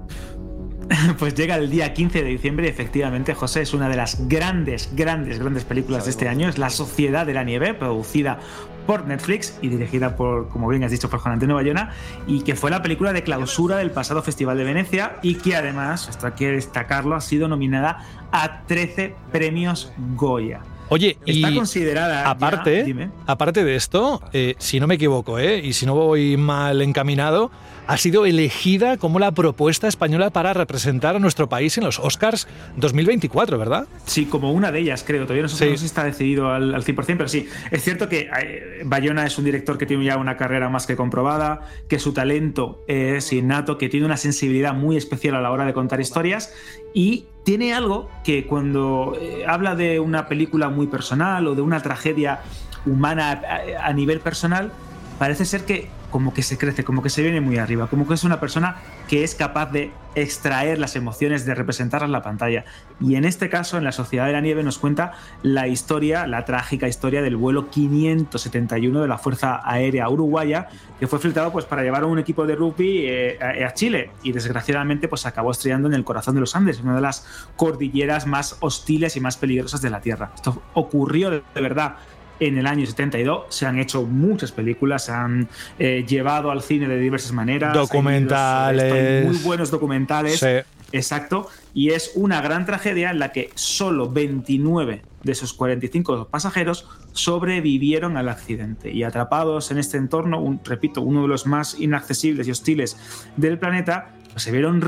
Pues 1.19 1.35
llega 1.35 1.55
el 1.55 1.69
día 1.69 1.93
15 1.93 2.23
de 2.23 2.29
diciembre 2.29 2.67
y 2.67 2.69
efectivamente, 2.69 3.33
José, 3.33 3.61
es 3.61 3.73
una 3.73 3.89
de 3.89 3.95
las 3.95 4.27
grandes, 4.27 4.89
grandes, 4.93 5.39
grandes 5.39 5.63
películas 5.63 6.05
de 6.05 6.11
este 6.11 6.27
año. 6.27 6.49
Es 6.49 6.57
La 6.57 6.69
Sociedad 6.69 7.25
de 7.25 7.33
la 7.33 7.43
Nieve, 7.43 7.73
producida 7.73 8.39
por 8.85 9.05
Netflix 9.05 9.57
y 9.61 9.69
dirigida 9.69 10.15
por, 10.15 10.49
como 10.49 10.67
bien 10.67 10.83
has 10.83 10.91
dicho, 10.91 11.09
por 11.09 11.19
Juan 11.19 11.33
Antonio 11.35 11.55
Bayona, 11.55 11.93
y 12.25 12.41
que 12.41 12.55
fue 12.55 12.71
la 12.71 12.81
película 12.81 13.13
de 13.13 13.23
clausura 13.23 13.77
del 13.77 13.91
pasado 13.91 14.23
Festival 14.23 14.57
de 14.57 14.63
Venecia 14.63 15.17
y 15.21 15.35
que 15.35 15.55
además, 15.55 16.07
esto 16.09 16.25
hay 16.25 16.33
que 16.33 16.51
destacarlo, 16.51 17.15
ha 17.15 17.21
sido 17.21 17.47
nominada 17.47 18.03
a 18.31 18.63
13 18.65 19.15
premios 19.31 19.91
Goya. 20.15 20.61
Oye, 20.89 21.19
está 21.23 21.53
considerada. 21.53 22.27
Aparte, 22.27 23.11
aparte 23.27 23.63
de 23.63 23.75
esto, 23.75 24.23
eh, 24.33 24.55
si 24.57 24.79
no 24.79 24.87
me 24.87 24.95
equivoco, 24.95 25.37
eh, 25.37 25.61
y 25.63 25.73
si 25.73 25.85
no 25.85 25.93
voy 25.93 26.35
mal 26.35 26.81
encaminado, 26.81 27.51
ha 27.89 27.97
sido 27.97 28.27
elegida 28.27 28.97
como 28.97 29.17
la 29.17 29.31
propuesta 29.31 29.87
española 29.87 30.29
para 30.29 30.53
representar 30.53 31.15
a 31.15 31.19
nuestro 31.19 31.49
país 31.49 31.75
en 31.79 31.85
los 31.85 31.97
Oscars 31.97 32.47
2024, 32.77 33.57
¿verdad? 33.57 33.87
Sí, 34.05 34.27
como 34.27 34.51
una 34.51 34.71
de 34.71 34.81
ellas, 34.81 35.03
creo. 35.03 35.23
Todavía 35.23 35.41
no 35.41 35.49
sé 35.49 35.75
si 35.75 35.87
está 35.87 36.03
decidido 36.03 36.53
al, 36.53 36.71
100%, 36.71 37.03
pero 37.17 37.27
sí. 37.27 37.47
Es 37.71 37.83
cierto 37.83 38.07
que 38.07 38.29
eh, 38.41 38.81
Bayona 38.85 39.25
es 39.25 39.39
un 39.39 39.45
director 39.45 39.79
que 39.79 39.87
tiene 39.87 40.05
ya 40.05 40.17
una 40.17 40.37
carrera 40.37 40.69
más 40.69 40.85
que 40.85 40.95
comprobada, 40.95 41.61
que 41.87 41.97
su 41.97 42.13
talento 42.13 42.83
es 42.87 43.33
innato, 43.33 43.79
que 43.79 43.89
tiene 43.89 44.05
una 44.05 44.17
sensibilidad 44.17 44.75
muy 44.75 44.95
especial 44.95 45.33
a 45.33 45.41
la 45.41 45.49
hora 45.49 45.65
de 45.65 45.73
contar 45.73 45.99
historias 45.99 46.53
y 46.93 47.25
tiene 47.43 47.73
algo 47.73 48.07
que 48.23 48.45
cuando 48.45 49.17
eh, 49.19 49.45
habla 49.47 49.73
de 49.73 49.99
una 49.99 50.27
película 50.27 50.69
muy 50.69 50.85
personal 50.85 51.47
o 51.47 51.55
de 51.55 51.63
una 51.63 51.81
tragedia 51.81 52.41
humana 52.85 53.41
a 53.81 53.91
nivel 53.93 54.19
personal, 54.19 54.71
parece 55.17 55.43
ser 55.43 55.65
que 55.65 55.89
como 56.09 56.33
que 56.33 56.43
se 56.43 56.57
crece, 56.57 56.83
como 56.83 57.01
que 57.01 57.09
se 57.09 57.21
viene 57.21 57.41
muy 57.41 57.57
arriba, 57.57 57.87
como 57.87 58.07
que 58.07 58.13
es 58.13 58.23
una 58.23 58.39
persona 58.39 58.77
que 59.07 59.23
es 59.23 59.35
capaz 59.35 59.71
de 59.71 59.91
extraer 60.15 60.79
las 60.79 60.95
emociones, 60.95 61.45
de 61.45 61.55
representarlas 61.55 62.07
en 62.07 62.11
la 62.11 62.21
pantalla. 62.21 62.65
Y 62.99 63.15
en 63.15 63.25
este 63.25 63.49
caso, 63.49 63.77
en 63.77 63.83
La 63.83 63.91
Sociedad 63.91 64.25
de 64.25 64.33
la 64.33 64.41
Nieve, 64.41 64.63
nos 64.63 64.79
cuenta 64.79 65.13
la 65.43 65.67
historia, 65.67 66.27
la 66.27 66.45
trágica 66.45 66.87
historia 66.87 67.21
del 67.21 67.35
vuelo 67.35 67.69
571 67.69 69.01
de 69.01 69.07
la 69.07 69.17
Fuerza 69.17 69.61
Aérea 69.63 70.09
Uruguaya, 70.09 70.67
que 70.99 71.07
fue 71.07 71.19
filtrado 71.19 71.51
pues, 71.51 71.65
para 71.65 71.83
llevar 71.83 72.03
a 72.03 72.07
un 72.07 72.19
equipo 72.19 72.45
de 72.45 72.55
rugby 72.55 73.05
eh, 73.05 73.39
a, 73.65 73.73
Chile 73.73 74.11
y 74.23 74.31
desgraciadamente 74.31 75.07
pues, 75.07 75.25
acabó 75.25 75.51
estrellando 75.51 75.87
en 75.87 75.93
el 75.93 76.03
corazón 76.03 76.35
de 76.35 76.41
los 76.41 76.55
Andes, 76.55 76.81
una 76.81 76.95
de 76.95 77.01
las 77.01 77.25
cordilleras 77.55 78.25
más 78.25 78.57
hostiles 78.59 79.15
y 79.15 79.19
más 79.19 79.37
peligrosas 79.37 79.81
de 79.81 79.89
la 79.89 80.01
Tierra. 80.01 80.31
Esto 80.35 80.61
ocurrió 80.73 81.29
de 81.29 81.43
verdad 81.55 81.95
en 82.39 82.57
el 82.57 82.67
año 82.67 82.85
72. 82.85 83.45
Se 83.49 83.65
han 83.65 83.79
hecho 83.79 84.03
muchas 84.03 84.51
películas, 84.51 85.05
se 85.05 85.11
han 85.11 85.47
eh, 85.77 86.05
llevado 86.07 86.51
al 86.51 86.61
cine 86.61 86.87
de 86.87 86.97
diversas 86.97 87.31
maneras. 87.31 87.73
Documentales. 87.73 89.25
muy 89.25 89.37
buenos 89.37 89.71
documentales. 89.71 90.43
Exacto. 90.91 91.47
Y 91.73 91.89
es 91.89 92.11
una 92.15 92.41
gran 92.41 92.65
tragedia 92.65 93.11
en 93.11 93.19
la 93.19 93.31
que 93.31 93.51
solo 93.55 94.09
29 94.09 95.03
de 95.23 95.31
esos 95.31 95.53
45 95.53 96.29
pasajeros 96.29 96.87
sobrevivieron 97.11 98.17
al 98.17 98.29
accidente 98.29 98.91
y 98.91 99.03
atrapados 99.03 99.71
en 99.71 99.77
este 99.77 99.97
entorno, 99.97 100.59
repito, 100.63 101.01
uno 101.01 101.23
de 101.23 101.27
los 101.27 101.45
más 101.45 101.79
inaccesibles 101.79 102.47
y 102.47 102.51
hostiles 102.51 102.97
del 103.35 103.59
planeta, 103.59 104.13
pues 104.31 104.43
se 104.43 104.51
vieron 104.51 104.81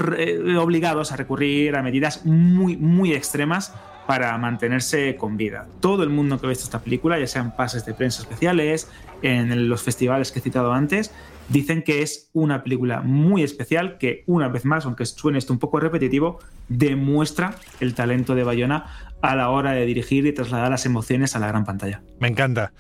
obligados 0.57 1.11
a 1.11 1.17
recurrir 1.17 1.75
a 1.75 1.83
medidas 1.83 2.25
muy, 2.25 2.77
muy 2.77 3.13
extremas 3.13 3.73
para 4.07 4.37
mantenerse 4.37 5.15
con 5.15 5.37
vida. 5.37 5.67
Todo 5.79 6.03
el 6.03 6.09
mundo 6.09 6.39
que 6.39 6.47
ha 6.47 6.49
visto 6.49 6.65
esta 6.65 6.79
película, 6.79 7.19
ya 7.19 7.27
sean 7.27 7.55
pases 7.55 7.85
de 7.85 7.93
prensa 7.93 8.21
especiales, 8.21 8.89
en 9.21 9.69
los 9.69 9.83
festivales 9.83 10.31
que 10.31 10.39
he 10.39 10.41
citado 10.41 10.73
antes, 10.73 11.11
dicen 11.49 11.83
que 11.83 12.01
es 12.01 12.29
una 12.33 12.63
película 12.63 13.01
muy 13.01 13.43
especial 13.43 13.97
que, 13.97 14.23
una 14.25 14.47
vez 14.47 14.65
más, 14.65 14.85
aunque 14.85 15.05
suene 15.05 15.37
esto 15.37 15.53
un 15.53 15.59
poco 15.59 15.79
repetitivo, 15.79 16.39
demuestra 16.69 17.55
el 17.79 17.93
talento 17.93 18.35
de 18.35 18.43
Bayona 18.43 18.85
a 19.21 19.35
la 19.35 19.49
hora 19.49 19.73
de 19.73 19.85
dirigir 19.85 20.25
y 20.25 20.33
trasladar 20.33 20.71
las 20.71 20.85
emociones 20.85 21.35
a 21.35 21.39
la 21.39 21.47
gran 21.47 21.65
pantalla. 21.65 22.01
Me 22.19 22.27
encanta. 22.27 22.73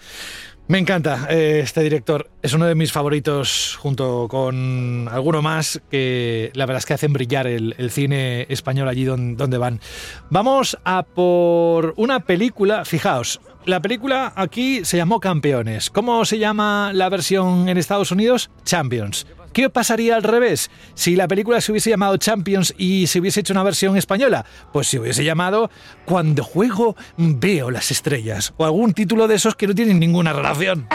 Me 0.71 0.77
encanta 0.77 1.27
eh, 1.29 1.59
este 1.61 1.81
director. 1.81 2.29
Es 2.41 2.53
uno 2.53 2.65
de 2.65 2.75
mis 2.75 2.93
favoritos 2.93 3.75
junto 3.81 4.29
con 4.29 5.09
alguno 5.11 5.41
más 5.41 5.81
que 5.91 6.49
la 6.53 6.65
verdad 6.65 6.77
es 6.77 6.85
que 6.85 6.93
hacen 6.93 7.11
brillar 7.11 7.45
el, 7.45 7.91
cine 7.91 8.45
español 8.47 8.87
allí 8.87 9.03
donde, 9.03 9.57
van. 9.57 9.81
Vamos 10.29 10.77
a 10.85 11.03
por 11.03 11.93
una 11.97 12.21
película, 12.21 12.85
fijaos, 12.85 13.41
la 13.65 13.81
película 13.81 14.31
aquí 14.33 14.85
se 14.85 14.95
llamó 14.95 15.19
Campeones. 15.19 15.89
¿Cómo 15.89 16.23
se 16.23 16.39
llama 16.39 16.91
la 16.93 17.09
versión 17.09 17.67
en 17.67 17.77
Estados 17.77 18.13
Unidos? 18.13 18.49
Champions. 18.63 19.27
¿Qué 19.53 19.69
pasaría 19.69 20.15
al 20.15 20.23
revés? 20.23 20.71
Si 20.93 21.15
la 21.15 21.27
película 21.27 21.59
se 21.61 21.71
hubiese 21.71 21.89
llamado 21.89 22.17
Champions 22.17 22.73
y 22.77 23.07
se 23.07 23.19
hubiese 23.19 23.41
hecho 23.41 23.53
una 23.53 23.63
versión 23.63 23.97
española, 23.97 24.45
pues 24.71 24.87
se 24.87 24.99
hubiese 24.99 25.23
llamado 25.23 25.69
Cuando 26.05 26.43
juego 26.43 26.95
veo 27.17 27.71
las 27.71 27.91
estrellas 27.91 28.53
o 28.57 28.65
algún 28.65 28.93
título 28.93 29.27
de 29.27 29.35
esos 29.35 29.55
que 29.55 29.67
no 29.67 29.75
tienen 29.75 29.99
ninguna 29.99 30.33
relación. 30.33 30.87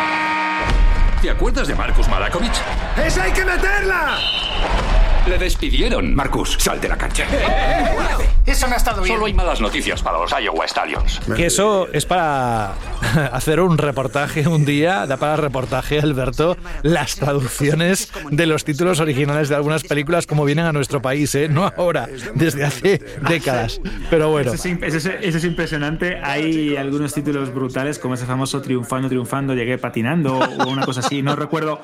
¿Te 1.21 1.31
acuerdas 1.31 1.69
de 1.69 1.75
Marcus 1.75 2.09
Malakovic? 2.09 2.53
¡Esa 3.05 3.25
hay 3.25 3.33
que 3.33 3.45
meterla! 3.45 4.19
Le 5.27 5.39
despidieron. 5.39 6.15
Marcus, 6.15 6.57
sal 6.59 6.81
de 6.81 6.89
la 6.89 6.97
cancha. 6.97 7.27
Eso 8.47 8.69
me 8.69 8.75
ha 8.75 8.77
estado 8.77 9.03
bien. 9.03 9.17
Solo 9.17 9.27
hay 9.27 9.35
malas 9.35 9.61
noticias 9.61 10.03
para 10.03 10.19
los 10.19 10.31
Iowa 10.31 10.67
Stallions. 10.69 11.21
Que 11.35 11.47
eso 11.47 11.89
es 11.93 12.07
para 12.07 12.75
hacer 13.33 13.61
un 13.61 13.77
reportaje 13.77 14.47
un 14.47 14.65
día, 14.65 15.07
da 15.07 15.17
para 15.17 15.37
reportaje, 15.37 15.99
Alberto, 15.99 16.57
las 16.83 17.17
traducciones 17.17 18.13
de 18.31 18.47
los 18.47 18.65
títulos 18.65 19.01
originales 19.01 19.49
de 19.49 19.57
algunas 19.57 19.83
películas 19.83 20.27
como 20.27 20.45
vienen 20.45 20.67
a 20.67 20.73
nuestro 20.73 21.03
país, 21.03 21.35
¿eh? 21.35 21.49
No 21.49 21.73
ahora, 21.77 22.09
desde 22.35 22.65
hace 22.65 23.01
décadas. 23.29 23.81
Pero 24.11 24.31
bueno. 24.31 24.53
Eso 24.53 25.11
es, 25.21 25.45
impresionante. 25.45 26.21
Hay 26.23 26.77
algunos 26.77 27.13
títulos 27.15 27.53
brutales, 27.53 27.99
como 27.99 28.15
ese 28.15 28.27
famoso 28.27 28.63
Triunfando, 28.63 29.09
Triunfando, 29.09 29.55
llegué 29.55 29.77
patinando 29.79 30.39
o 30.39 30.69
una 30.69 30.87
cosa 30.87 31.01
así. 31.01 31.21
No 31.21 31.35
recuerdo 31.35 31.81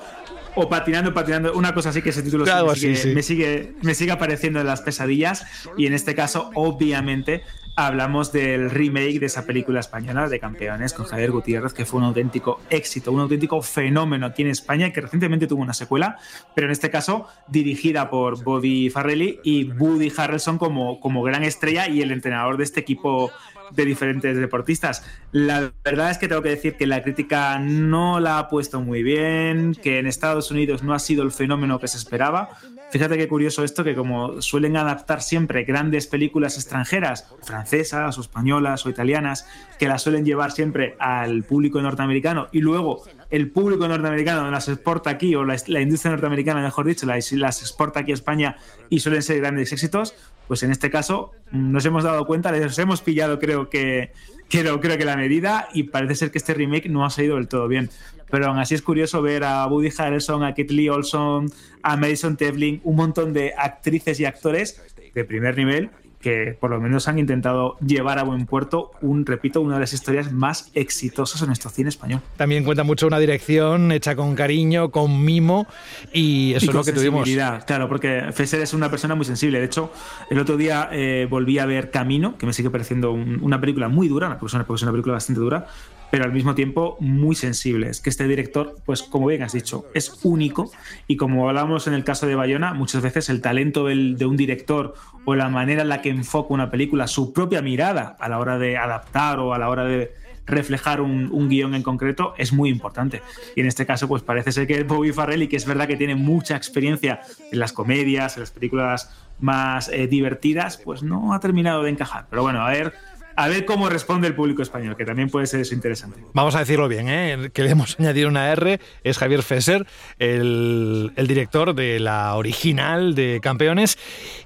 o 0.55 0.69
patinando, 0.69 1.15
patinando, 1.15 1.55
una 1.55 1.75
cosa 1.75 1.91
así 1.91 2.03
que 2.03 2.11
ese 2.11 2.23
título 2.23 2.45
me, 2.45 2.75
sigue, 3.23 3.75
me, 3.83 3.95
sigue, 3.95 4.13
apareciendo 4.13 4.61
en 4.61 4.67
las 4.67 4.83
pesadillas 4.83 5.47
y 5.77 5.87
en 5.87 5.95
este 5.95 6.15
caso 6.15 6.51
obviamente 6.55 7.43
hablamos 7.75 8.33
del 8.33 8.71
remake 8.71 9.19
de 9.19 9.27
esa 9.27 9.47
película 9.47 9.81
española 9.81 10.29
de 10.29 10.39
campeones 10.39 10.93
con 10.93 11.07
Javier 11.07 11.31
Gutiérrez 11.31 11.73
que 11.73 11.87
fue 11.87 12.01
un 12.01 12.07
auténtico 12.07 12.61
éxito, 12.69 13.13
un 13.13 13.21
auténtico 13.21 13.63
fenómeno 13.63 14.27
aquí 14.27 14.43
en 14.43 14.49
España 14.49 14.93
que 14.93 15.01
recientemente 15.01 15.47
tuvo 15.47 15.63
una 15.63 15.73
secuela, 15.73 16.19
pero 16.55 16.67
en 16.67 16.73
este 16.73 16.91
caso 16.91 17.29
dirigida 17.49 18.11
por 18.11 18.43
Bobby 18.45 18.91
Farrelly 18.91 19.41
y 19.43 19.71
Woody 19.73 20.13
Harrelson 20.15 20.59
como, 20.59 21.01
como 21.01 21.23
gran 21.23 21.45
estrella 21.45 21.89
y 21.89 22.03
el 22.03 22.13
entrenador 22.13 22.59
de 22.59 22.65
este 22.65 22.81
equipo 22.81 23.31
de 23.75 23.85
diferentes 23.85 24.37
deportistas. 24.37 25.05
La 25.33 25.73
verdad 25.85 26.11
es 26.11 26.19
que 26.19 26.29
tengo 26.29 26.43
que 26.43 26.51
decir 26.51 26.77
que 26.77 26.87
la 26.87 27.03
crítica 27.03 27.59
no 27.59 28.21
la 28.21 28.39
ha 28.39 28.49
puesto 28.49 28.81
muy 28.81 29.03
bien, 29.03 29.75
que 29.75 29.99
en 29.99 30.07
Estados 30.07 30.51
Unidos 30.51 30.83
no 30.83 30.95
ha 30.95 30.99
sido 30.99 31.23
el 31.23 31.33
fenómeno 31.33 31.79
que 31.79 31.89
se 31.89 31.97
esperaba. 31.97 32.51
Fíjate 32.91 33.17
qué 33.17 33.27
curioso 33.27 33.65
esto, 33.65 33.85
que 33.85 33.95
como 33.95 34.43
suelen 34.43 34.77
adaptar 34.77 35.23
siempre 35.23 35.65
grandes 35.65 36.07
películas 36.07 36.57
extranjeras, 36.57 37.27
francesas 37.43 38.19
o 38.19 38.21
españolas 38.21 38.85
o 38.85 38.91
italianas, 38.91 39.47
que 39.79 39.89
las 39.89 40.03
suelen 40.03 40.27
llevar 40.27 40.53
siempre 40.53 40.95
al 40.99 41.43
público 41.43 41.81
norteamericano 41.81 42.49
y 42.53 42.61
luego 42.61 43.03
el 43.33 43.51
público 43.51 43.89
norteamericano 43.89 44.51
las 44.51 44.69
exporta 44.69 45.09
aquí, 45.09 45.35
o 45.35 45.43
la, 45.43 45.57
industria 45.81 46.13
norteamericana, 46.13 46.61
mejor 46.61 46.87
dicho, 46.87 47.07
las, 47.07 47.33
exporta 47.33 48.01
aquí 48.01 48.11
a 48.11 48.15
España 48.15 48.57
y 48.91 49.01
suelen 49.01 49.23
ser 49.23 49.39
grandes 49.39 49.73
éxitos, 49.73 50.15
pues 50.47 50.63
en 50.63 50.71
este 50.71 50.91
caso 50.91 51.33
nos 51.51 51.85
hemos 51.87 52.05
dado 52.05 52.27
cuenta, 52.27 52.53
les 52.53 52.79
hemos 52.79 53.01
pillado 53.01 53.39
creo 53.39 53.71
que, 53.71 54.13
creo, 54.51 54.81
creo 54.81 54.99
que 54.99 55.07
la 55.07 55.17
medida 55.17 55.69
y 55.73 55.85
parece 55.85 56.15
ser 56.15 56.31
que 56.31 56.37
este 56.37 56.53
remake 56.53 56.91
no 56.91 57.07
ha 57.07 57.11
salido 57.11 57.37
del 57.37 57.49
todo 57.49 57.69
bien. 57.69 57.89
Pero 58.31 58.49
aún 58.49 58.59
así 58.59 58.75
es 58.75 58.83
curioso 58.83 59.23
ver 59.23 59.45
a 59.45 59.67
Woody 59.67 59.91
Harrelson, 59.97 60.45
a 60.45 60.53
Kit 60.53 60.71
Lee 60.71 60.91
Olson, 60.91 61.51
a 61.83 61.97
Madison 61.97 62.37
Tevlin, 62.37 62.83
un 62.85 62.97
montón 62.97 63.33
de 63.33 63.55
actrices 63.57 64.21
y 64.21 64.27
actores 64.27 64.83
de 65.15 65.25
primer 65.25 65.57
nivel 65.57 65.91
que 66.23 66.57
por 66.59 66.71
lo 66.71 66.81
menos 66.81 67.09
han 67.09 67.19
intentado 67.19 67.77
llevar 67.81 68.19
a 68.19 68.23
buen 68.23 68.47
puerto 68.47 68.93
un, 69.03 69.27
repito, 69.27 69.61
una 69.61 69.75
de 69.75 69.81
las 69.81 69.93
historias 69.93 70.33
más 70.33 70.71
exitosas 70.75 71.43
en 71.43 71.49
nuestro 71.49 71.69
cine 71.69 71.89
español. 71.91 72.21
También 72.37 72.65
cuenta 72.65 72.85
mucho 72.85 73.07
una 73.07 73.19
dirección 73.19 73.93
hecha 73.93 74.17
con 74.17 74.35
cariño, 74.35 74.91
con 74.91 75.23
mimo, 75.25 75.67
y 76.13 76.55
eso 76.55 76.71
es 76.71 76.75
lo 76.75 76.85
que 76.85 76.93
tuvimos. 76.93 77.29
Claro, 77.67 77.89
porque 77.89 78.27
Fesser 78.33 78.61
es 78.61 78.73
una 78.73 78.91
persona 78.91 79.15
muy 79.15 79.27
sensible. 79.27 79.59
De 79.59 79.67
hecho, 79.67 79.93
el 80.31 80.39
otro 80.39 80.57
día 80.57 80.89
eh, 80.93 81.27
volví 81.29 81.59
a 81.59 81.67
ver 81.67 81.91
Camino, 81.91 82.39
que 82.39 82.47
me 82.47 82.53
sigue 82.53 82.71
pareciendo 82.71 83.13
una 83.13 83.61
película 83.61 83.89
muy 83.89 84.09
dura, 84.09 84.29
una, 84.29 84.39
es 84.75 84.83
una 84.83 84.93
película 84.93 85.15
bastante 85.15 85.41
dura, 85.41 85.67
pero 86.13 86.25
al 86.25 86.33
mismo 86.33 86.55
tiempo 86.55 86.99
muy 87.01 87.35
sensible. 87.35 87.89
Es 87.89 88.03
que 88.03 88.11
este 88.11 88.29
director, 88.29 88.77
pues 88.85 89.03
como 89.03 89.29
bien 89.29 89.43
has 89.43 89.55
dicho, 89.55 89.87
es 89.95 90.21
único 90.25 90.71
y 91.09 91.17
como 91.17 91.49
hablamos 91.49 91.87
en 91.87 91.95
el 91.95 92.05
caso 92.05 92.27
de 92.27 92.35
Bayona, 92.35 92.75
muchas 92.75 93.01
veces 93.01 93.31
el 93.31 93.41
talento 93.41 93.87
de 93.87 94.27
un 94.27 94.37
director 94.37 94.93
o 95.25 95.35
la 95.35 95.49
manera 95.49 95.81
en 95.81 95.89
la 95.89 96.03
que 96.03 96.11
enfoca 96.11 96.53
una 96.53 96.71
película, 96.71 97.07
su 97.07 97.33
propia 97.33 97.63
mirada 97.63 98.15
a 98.21 98.29
la 98.29 98.39
hora 98.39 98.59
de 98.59 98.77
adaptar 98.77 99.39
o 99.39 99.55
a 99.55 99.59
la 99.59 99.71
hora 99.71 99.85
de 99.85 100.13
reflejar 100.45 101.01
un, 101.01 101.49
guion 101.49 101.75
en 101.75 101.83
concreto 101.83 102.35
es 102.37 102.53
muy 102.53 102.69
importante. 102.69 103.23
Y 103.57 103.63
en 103.63 103.67
este 103.67 103.87
caso, 103.87 104.07
pues 104.07 104.23
parece 104.23 104.53
ser 104.53 104.67
que 104.67 104.83
Bobby 104.83 105.13
Farrelly, 105.13 105.49
que 105.49 105.57
es 105.57 105.65
verdad 105.65 105.87
que 105.87 105.97
tiene 105.97 106.15
mucha 106.15 106.57
experiencia 106.57 107.23
en 107.51 107.59
las 107.59 107.73
comedias, 107.73 108.37
en 108.37 108.43
las 108.43 108.51
películas 108.51 109.11
más 109.41 109.89
eh, 109.89 110.09
divertidas, 110.09 110.77
pues 110.77 111.03
no 111.03 111.33
ha 111.33 111.41
terminado 111.41 111.83
de 111.85 111.91
encajar. 111.91 112.27
Pero 112.29 112.43
bueno, 112.43 112.61
a 112.61 112.71
ver 112.71 112.93
a 113.37 113.49
ver 113.49 113.65
cómo 113.65 113.89
responde 113.89 114.29
el 114.29 114.35
público 114.35 114.63
español, 114.63 114.97
que 114.97 115.05
también 115.05 115.29
puede 115.29 115.47
ser 115.47 115.61
eso 115.61 115.75
interesante. 115.75 116.21
Vamos 116.33 116.55
a 116.55 116.61
decirlo 116.61 116.89
bien, 116.89 117.09
¿eh? 117.09 117.51
que 117.53 117.63
le 117.63 117.71
hemos 117.71 117.97
añadido 118.01 118.29
una 118.29 118.51
R, 118.53 118.81
es 119.05 119.19
Javier 119.19 119.43
Fesser, 119.43 119.87
el, 120.19 121.13
el, 121.17 121.27
director 121.27 121.75
de 121.75 122.01
la 122.01 122.35
original 122.35 123.15
de 123.15 123.41
Campeones, 123.43 123.99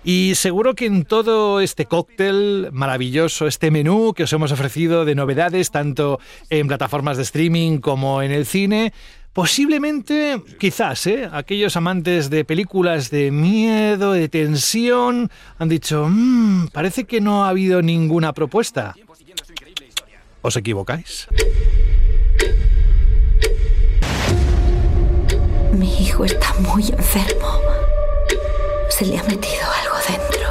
y 0.05 0.33
seguro 0.35 0.75
que 0.75 0.87
en 0.87 1.05
todo 1.05 1.61
este 1.61 1.87
cóctel 1.87 2.69
maravilloso, 2.73 3.47
este 3.47 3.71
menú 3.71 4.15
que 4.15 4.25
os 4.25 4.33
hemos 4.33 4.53
ofrecido 4.53 5.05
de 5.05 5.15
novedades, 5.15 5.71
tanto 5.71 6.21
en 6.51 6.67
plataformas 6.67 7.17
de 7.17 7.25
streaming 7.25 7.79
como 7.79 8.23
en 8.23 8.31
el 8.31 8.47
cine, 8.47 8.93
Posiblemente, 9.37 10.43
quizás, 10.59 11.07
¿eh? 11.07 11.29
aquellos 11.31 11.77
amantes 11.77 12.31
de 12.31 12.47
películas 12.47 13.11
de 13.11 13.31
miedo, 13.31 14.13
de 14.13 14.31
tensión, 14.31 15.31
han 15.59 15.69
dicho, 15.69 16.07
mmm, 16.09 16.69
parece 16.69 17.05
que 17.05 17.21
no 17.21 17.45
ha 17.45 17.51
habido 17.51 17.83
ninguna 17.83 18.33
propuesta. 18.33 18.95
¿Os 20.41 20.57
equivocáis? 20.57 21.29
Mi 25.73 26.03
hijo 26.03 26.25
está 26.25 26.55
muy 26.55 26.85
enfermo. 26.89 27.61
Se 28.89 29.05
le 29.05 29.19
ha 29.19 29.23
metido 29.25 29.67
algo 29.83 29.97
dentro. 30.09 30.49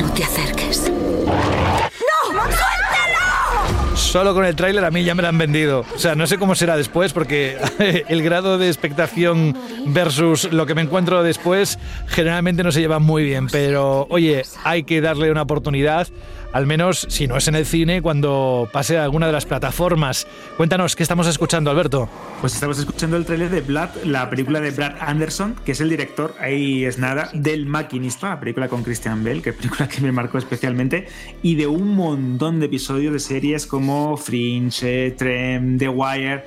No 0.00 0.14
te 0.14 0.24
acerques. 0.24 0.57
Solo 4.08 4.32
con 4.32 4.46
el 4.46 4.56
tráiler 4.56 4.84
a 4.86 4.90
mí 4.90 5.04
ya 5.04 5.14
me 5.14 5.20
lo 5.20 5.28
han 5.28 5.36
vendido. 5.36 5.84
O 5.94 5.98
sea, 5.98 6.14
no 6.14 6.26
sé 6.26 6.38
cómo 6.38 6.54
será 6.54 6.76
después 6.76 7.12
porque 7.12 7.58
el 8.08 8.22
grado 8.22 8.56
de 8.56 8.68
expectación 8.68 9.54
versus 9.86 10.50
lo 10.50 10.64
que 10.64 10.74
me 10.74 10.80
encuentro 10.80 11.22
después 11.22 11.78
generalmente 12.06 12.62
no 12.62 12.72
se 12.72 12.80
lleva 12.80 13.00
muy 13.00 13.22
bien. 13.22 13.48
Pero 13.48 14.06
oye, 14.08 14.44
hay 14.64 14.84
que 14.84 15.02
darle 15.02 15.30
una 15.30 15.42
oportunidad 15.42 16.08
al 16.52 16.66
menos 16.66 17.06
si 17.08 17.26
no 17.26 17.36
es 17.36 17.48
en 17.48 17.54
el 17.54 17.66
cine, 17.66 18.02
cuando 18.02 18.68
pase 18.72 18.98
a 18.98 19.04
alguna 19.04 19.26
de 19.26 19.32
las 19.32 19.46
plataformas. 19.46 20.26
Cuéntanos, 20.56 20.96
¿qué 20.96 21.02
estamos 21.02 21.26
escuchando, 21.26 21.70
Alberto? 21.70 22.08
Pues 22.40 22.54
estamos 22.54 22.78
escuchando 22.78 23.16
el 23.16 23.24
trailer 23.24 23.50
de 23.50 23.60
Blood, 23.60 23.90
la 24.04 24.28
película 24.30 24.60
de 24.60 24.70
Brad 24.70 24.96
Anderson, 25.00 25.56
que 25.64 25.72
es 25.72 25.80
el 25.80 25.90
director, 25.90 26.34
ahí 26.40 26.84
es 26.84 26.98
nada, 26.98 27.30
del 27.34 27.66
Maquinista, 27.66 28.30
la 28.30 28.40
película 28.40 28.68
con 28.68 28.82
Christian 28.82 29.24
Bell, 29.24 29.42
que 29.42 29.50
es 29.50 29.56
película 29.56 29.88
que 29.88 30.00
me 30.00 30.12
marcó 30.12 30.38
especialmente, 30.38 31.08
y 31.42 31.54
de 31.56 31.66
un 31.66 31.94
montón 31.94 32.60
de 32.60 32.66
episodios 32.66 33.12
de 33.12 33.20
series 33.20 33.66
como 33.66 34.16
Fringe, 34.16 35.14
Trem, 35.16 35.78
The 35.78 35.88
Wire 35.88 36.44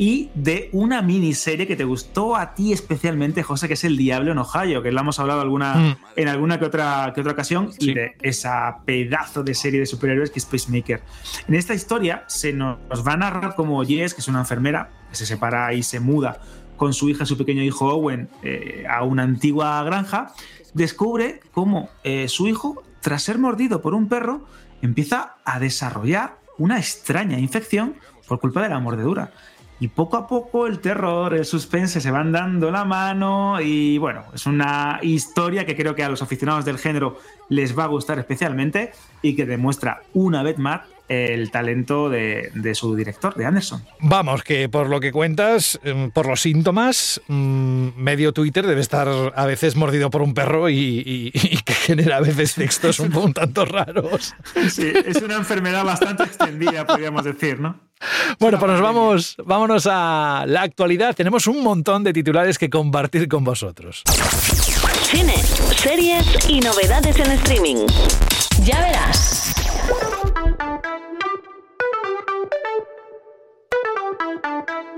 y 0.00 0.30
de 0.34 0.70
una 0.72 1.02
miniserie 1.02 1.66
que 1.66 1.76
te 1.76 1.84
gustó 1.84 2.34
a 2.34 2.54
ti 2.54 2.72
especialmente, 2.72 3.42
José, 3.42 3.68
que 3.68 3.74
es 3.74 3.84
El 3.84 3.98
Diablo 3.98 4.32
en 4.32 4.38
Ohio, 4.38 4.82
que 4.82 4.90
lo 4.90 4.98
hemos 4.98 5.20
hablado 5.20 5.42
alguna, 5.42 5.74
mm. 5.74 5.96
en 6.16 6.28
alguna 6.28 6.58
que 6.58 6.64
otra, 6.64 7.12
que 7.14 7.20
otra 7.20 7.34
ocasión, 7.34 7.70
y 7.78 7.92
de 7.92 8.16
esa 8.22 8.78
pedazo 8.86 9.42
de 9.42 9.52
serie 9.52 9.78
de 9.78 9.84
superhéroes 9.84 10.30
que 10.30 10.38
es 10.38 10.46
Peacemaker. 10.46 11.02
En 11.46 11.54
esta 11.54 11.74
historia 11.74 12.24
se 12.28 12.54
nos, 12.54 12.78
va 13.06 13.12
a 13.12 13.16
narrar 13.18 13.54
como 13.54 13.84
Jess, 13.84 14.14
que 14.14 14.22
es 14.22 14.28
una 14.28 14.38
enfermera, 14.38 14.88
que 15.10 15.16
se 15.16 15.26
separa 15.26 15.74
y 15.74 15.82
se 15.82 16.00
muda 16.00 16.40
con 16.78 16.94
su 16.94 17.10
hija 17.10 17.26
su 17.26 17.36
pequeño 17.36 17.62
hijo 17.62 17.92
Owen 17.92 18.30
eh, 18.42 18.86
a 18.88 19.04
una 19.04 19.24
antigua 19.24 19.82
granja, 19.82 20.32
descubre 20.72 21.40
cómo 21.52 21.90
eh, 22.04 22.26
su 22.28 22.48
hijo, 22.48 22.82
tras 23.02 23.22
ser 23.22 23.36
mordido 23.36 23.82
por 23.82 23.92
un 23.92 24.08
perro, 24.08 24.46
empieza 24.80 25.34
a 25.44 25.60
desarrollar 25.60 26.38
una 26.56 26.78
extraña 26.78 27.38
infección 27.38 27.96
por 28.26 28.40
culpa 28.40 28.62
de 28.62 28.70
la 28.70 28.78
mordedura. 28.78 29.32
Y 29.80 29.88
poco 29.88 30.18
a 30.18 30.28
poco 30.28 30.66
el 30.66 30.80
terror, 30.80 31.32
el 31.32 31.46
suspense 31.46 32.02
se 32.02 32.10
van 32.10 32.32
dando 32.32 32.70
la 32.70 32.84
mano 32.84 33.62
y 33.62 33.96
bueno, 33.96 34.24
es 34.34 34.44
una 34.44 34.98
historia 35.00 35.64
que 35.64 35.74
creo 35.74 35.94
que 35.94 36.04
a 36.04 36.10
los 36.10 36.20
aficionados 36.20 36.66
del 36.66 36.76
género 36.76 37.18
les 37.48 37.76
va 37.76 37.84
a 37.84 37.86
gustar 37.86 38.18
especialmente 38.18 38.92
y 39.22 39.34
que 39.34 39.46
demuestra 39.46 40.02
una 40.12 40.42
vez 40.42 40.58
más 40.58 40.82
el 41.10 41.50
talento 41.50 42.08
de, 42.08 42.72
su 42.74 42.94
director, 42.94 43.34
de 43.34 43.44
Anderson. 43.44 43.82
Vamos, 43.98 44.44
que 44.44 44.68
por 44.68 44.88
lo 44.88 45.00
que 45.00 45.10
cuentas, 45.10 45.80
em, 45.82 46.12
por 46.12 46.26
los 46.26 46.40
síntomas, 46.40 47.20
mm, 47.26 47.88
medio 47.96 48.32
Twitter 48.32 48.64
debe 48.64 48.80
estar 48.80 49.08
a 49.34 49.44
veces 49.44 49.74
mordido 49.74 50.08
por 50.08 50.22
un 50.22 50.34
perro 50.34 50.70
y, 50.70 51.32
que 51.64 51.74
genera 51.74 52.18
a 52.18 52.20
veces 52.20 52.54
textos 52.54 53.00
un, 53.00 53.14
un 53.16 53.32
tanto 53.34 53.64
raros. 53.64 54.34
Sí, 54.70 54.92
es 55.04 55.20
una 55.20 55.34
enfermedad 55.34 55.84
bastante 55.84 56.22
extendida, 56.22 56.86
podríamos 56.86 57.24
decir, 57.24 57.58
¿no? 57.58 57.90
Bueno, 58.38 58.58
pues 58.60 58.70
nos 58.70 58.80
vamos, 58.80 59.36
vámonos 59.44 59.88
a 59.90 60.44
la 60.46 60.62
actualidad. 60.62 61.14
Tenemos 61.16 61.48
un 61.48 61.62
montón 61.62 62.04
de 62.04 62.12
titulares 62.12 62.56
que 62.56 62.70
compartir 62.70 63.28
con 63.28 63.42
vosotros. 63.42 64.04
Cine, 65.02 65.36
series 65.76 66.24
y 66.48 66.60
novedades 66.60 67.18
en 67.18 67.32
streaming. 67.32 67.86
Ya 68.64 68.80
verás. 68.80 69.59
Thank 74.42 74.70
you. 74.70 74.89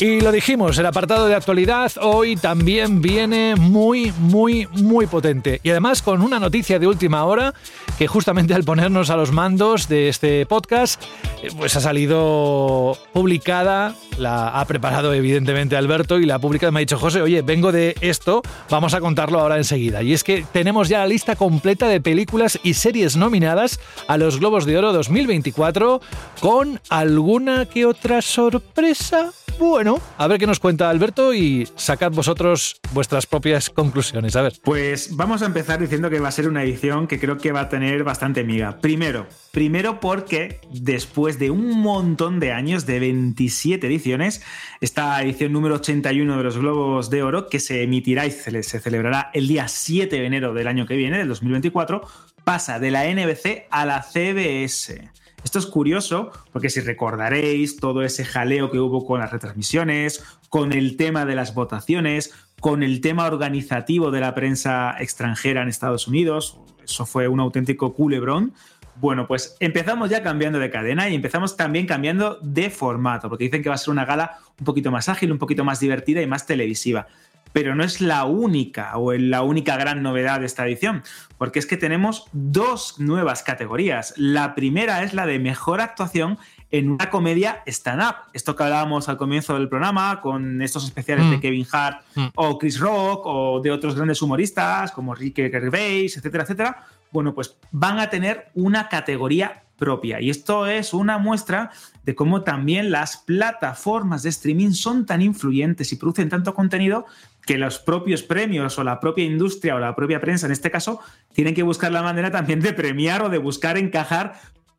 Y 0.00 0.22
lo 0.22 0.32
dijimos, 0.32 0.78
el 0.78 0.86
apartado 0.86 1.26
de 1.26 1.34
actualidad 1.34 1.92
hoy 2.00 2.34
también 2.34 3.02
viene 3.02 3.54
muy, 3.54 4.10
muy, 4.18 4.66
muy 4.68 5.06
potente. 5.06 5.60
Y 5.62 5.68
además 5.68 6.00
con 6.00 6.22
una 6.22 6.40
noticia 6.40 6.78
de 6.78 6.86
última 6.86 7.22
hora 7.26 7.52
que 7.98 8.06
justamente 8.06 8.54
al 8.54 8.64
ponernos 8.64 9.10
a 9.10 9.16
los 9.16 9.30
mandos 9.30 9.88
de 9.88 10.08
este 10.08 10.46
podcast, 10.46 11.02
eh, 11.42 11.50
pues 11.54 11.76
ha 11.76 11.80
salido 11.82 12.96
publicada, 13.12 13.94
la 14.16 14.48
ha 14.48 14.64
preparado 14.64 15.12
evidentemente 15.12 15.76
Alberto 15.76 16.18
y 16.18 16.24
la 16.24 16.36
ha 16.36 16.38
publicado 16.38 16.72
me 16.72 16.78
ha 16.78 16.80
dicho, 16.80 16.98
José, 16.98 17.20
oye, 17.20 17.42
vengo 17.42 17.70
de 17.70 17.94
esto, 18.00 18.40
vamos 18.70 18.94
a 18.94 19.00
contarlo 19.00 19.38
ahora 19.38 19.58
enseguida. 19.58 20.02
Y 20.02 20.14
es 20.14 20.24
que 20.24 20.46
tenemos 20.50 20.88
ya 20.88 21.00
la 21.00 21.08
lista 21.08 21.36
completa 21.36 21.88
de 21.88 22.00
películas 22.00 22.58
y 22.62 22.72
series 22.72 23.18
nominadas 23.18 23.78
a 24.08 24.16
los 24.16 24.40
Globos 24.40 24.64
de 24.64 24.78
Oro 24.78 24.94
2024 24.94 26.00
con 26.40 26.80
alguna 26.88 27.66
que 27.66 27.84
otra 27.84 28.22
sorpresa 28.22 29.32
bueno, 29.60 30.00
a 30.16 30.26
ver 30.26 30.38
qué 30.38 30.46
nos 30.46 30.58
cuenta 30.58 30.88
Alberto 30.88 31.34
y 31.34 31.68
sacad 31.76 32.12
vosotros 32.12 32.80
vuestras 32.92 33.26
propias 33.26 33.68
conclusiones. 33.68 34.34
A 34.34 34.42
ver. 34.42 34.54
Pues 34.64 35.14
vamos 35.16 35.42
a 35.42 35.46
empezar 35.46 35.78
diciendo 35.78 36.08
que 36.08 36.18
va 36.18 36.28
a 36.28 36.32
ser 36.32 36.48
una 36.48 36.62
edición 36.62 37.06
que 37.06 37.20
creo 37.20 37.36
que 37.36 37.52
va 37.52 37.60
a 37.60 37.68
tener 37.68 38.02
bastante 38.02 38.42
miga. 38.42 38.78
Primero, 38.78 39.26
primero 39.52 40.00
porque 40.00 40.60
después 40.72 41.38
de 41.38 41.50
un 41.50 41.78
montón 41.82 42.40
de 42.40 42.52
años, 42.52 42.86
de 42.86 43.00
27 43.00 43.86
ediciones, 43.86 44.42
esta 44.80 45.22
edición 45.22 45.52
número 45.52 45.74
81 45.74 46.38
de 46.38 46.42
los 46.42 46.56
Globos 46.56 47.10
de 47.10 47.22
Oro, 47.22 47.48
que 47.48 47.60
se 47.60 47.82
emitirá 47.82 48.24
y 48.24 48.30
se 48.30 48.80
celebrará 48.80 49.30
el 49.34 49.46
día 49.46 49.68
7 49.68 50.16
de 50.16 50.24
enero 50.24 50.54
del 50.54 50.68
año 50.68 50.86
que 50.86 50.96
viene, 50.96 51.18
del 51.18 51.28
2024, 51.28 52.00
pasa 52.44 52.78
de 52.78 52.90
la 52.90 53.04
NBC 53.04 53.66
a 53.70 53.84
la 53.84 54.02
CBS. 54.02 55.19
Esto 55.44 55.58
es 55.58 55.66
curioso 55.66 56.30
porque 56.52 56.70
si 56.70 56.80
recordaréis 56.80 57.76
todo 57.76 58.02
ese 58.02 58.24
jaleo 58.24 58.70
que 58.70 58.78
hubo 58.78 59.04
con 59.06 59.20
las 59.20 59.32
retransmisiones, 59.32 60.22
con 60.48 60.72
el 60.72 60.96
tema 60.96 61.24
de 61.24 61.34
las 61.34 61.54
votaciones, 61.54 62.32
con 62.60 62.82
el 62.82 63.00
tema 63.00 63.26
organizativo 63.26 64.10
de 64.10 64.20
la 64.20 64.34
prensa 64.34 64.96
extranjera 64.98 65.62
en 65.62 65.68
Estados 65.68 66.06
Unidos, 66.06 66.58
eso 66.84 67.06
fue 67.06 67.28
un 67.28 67.40
auténtico 67.40 67.94
culebrón. 67.94 68.52
Bueno, 68.96 69.26
pues 69.26 69.56
empezamos 69.60 70.10
ya 70.10 70.22
cambiando 70.22 70.58
de 70.58 70.70
cadena 70.70 71.08
y 71.08 71.14
empezamos 71.14 71.56
también 71.56 71.86
cambiando 71.86 72.38
de 72.42 72.68
formato, 72.68 73.30
porque 73.30 73.44
dicen 73.44 73.62
que 73.62 73.70
va 73.70 73.76
a 73.76 73.78
ser 73.78 73.92
una 73.92 74.04
gala 74.04 74.38
un 74.58 74.64
poquito 74.66 74.90
más 74.90 75.08
ágil, 75.08 75.32
un 75.32 75.38
poquito 75.38 75.64
más 75.64 75.80
divertida 75.80 76.20
y 76.20 76.26
más 76.26 76.44
televisiva 76.44 77.06
pero 77.52 77.74
no 77.74 77.84
es 77.84 78.00
la 78.00 78.24
única 78.24 78.96
o 78.96 79.12
la 79.12 79.42
única 79.42 79.76
gran 79.76 80.02
novedad 80.02 80.40
de 80.40 80.46
esta 80.46 80.66
edición, 80.66 81.02
porque 81.38 81.58
es 81.58 81.66
que 81.66 81.76
tenemos 81.76 82.26
dos 82.32 82.98
nuevas 82.98 83.42
categorías. 83.42 84.14
La 84.16 84.54
primera 84.54 85.02
es 85.02 85.14
la 85.14 85.26
de 85.26 85.38
mejor 85.38 85.80
actuación 85.80 86.38
en 86.70 86.90
una 86.90 87.10
comedia 87.10 87.62
stand-up. 87.66 88.14
Esto 88.32 88.54
que 88.54 88.62
hablábamos 88.62 89.08
al 89.08 89.16
comienzo 89.16 89.54
del 89.54 89.68
programa, 89.68 90.20
con 90.20 90.62
estos 90.62 90.84
especiales 90.84 91.28
de 91.28 91.38
Mm. 91.38 91.40
Kevin 91.40 91.66
Hart 91.72 92.02
Mm. 92.14 92.26
o 92.36 92.58
Chris 92.58 92.78
Rock 92.78 93.22
o 93.24 93.60
de 93.60 93.72
otros 93.72 93.96
grandes 93.96 94.22
humoristas 94.22 94.92
como 94.92 95.14
Ricky 95.14 95.50
Gervais, 95.50 96.16
etcétera, 96.16 96.44
etcétera. 96.44 96.84
Bueno, 97.10 97.34
pues 97.34 97.56
van 97.72 97.98
a 97.98 98.08
tener 98.08 98.50
una 98.54 98.88
categoría 98.88 99.64
propia. 99.80 100.20
Y 100.20 100.30
esto 100.30 100.68
es 100.68 100.94
una 100.94 101.18
muestra 101.18 101.72
de 102.04 102.14
cómo 102.14 102.42
también 102.42 102.92
las 102.92 103.16
plataformas 103.16 104.22
de 104.22 104.28
streaming 104.28 104.70
son 104.70 105.06
tan 105.06 105.22
influyentes 105.22 105.92
y 105.92 105.96
producen 105.96 106.28
tanto 106.28 106.54
contenido 106.54 107.06
que 107.44 107.58
los 107.58 107.80
propios 107.80 108.22
premios 108.22 108.78
o 108.78 108.84
la 108.84 109.00
propia 109.00 109.24
industria 109.24 109.74
o 109.74 109.80
la 109.80 109.96
propia 109.96 110.20
prensa, 110.20 110.46
en 110.46 110.52
este 110.52 110.70
caso, 110.70 111.00
tienen 111.32 111.54
que 111.54 111.64
buscar 111.64 111.90
la 111.90 112.02
manera 112.02 112.30
también 112.30 112.60
de 112.60 112.72
premiar 112.72 113.24
o 113.24 113.28
de 113.28 113.38
buscar 113.38 113.76
encajar 113.76 114.34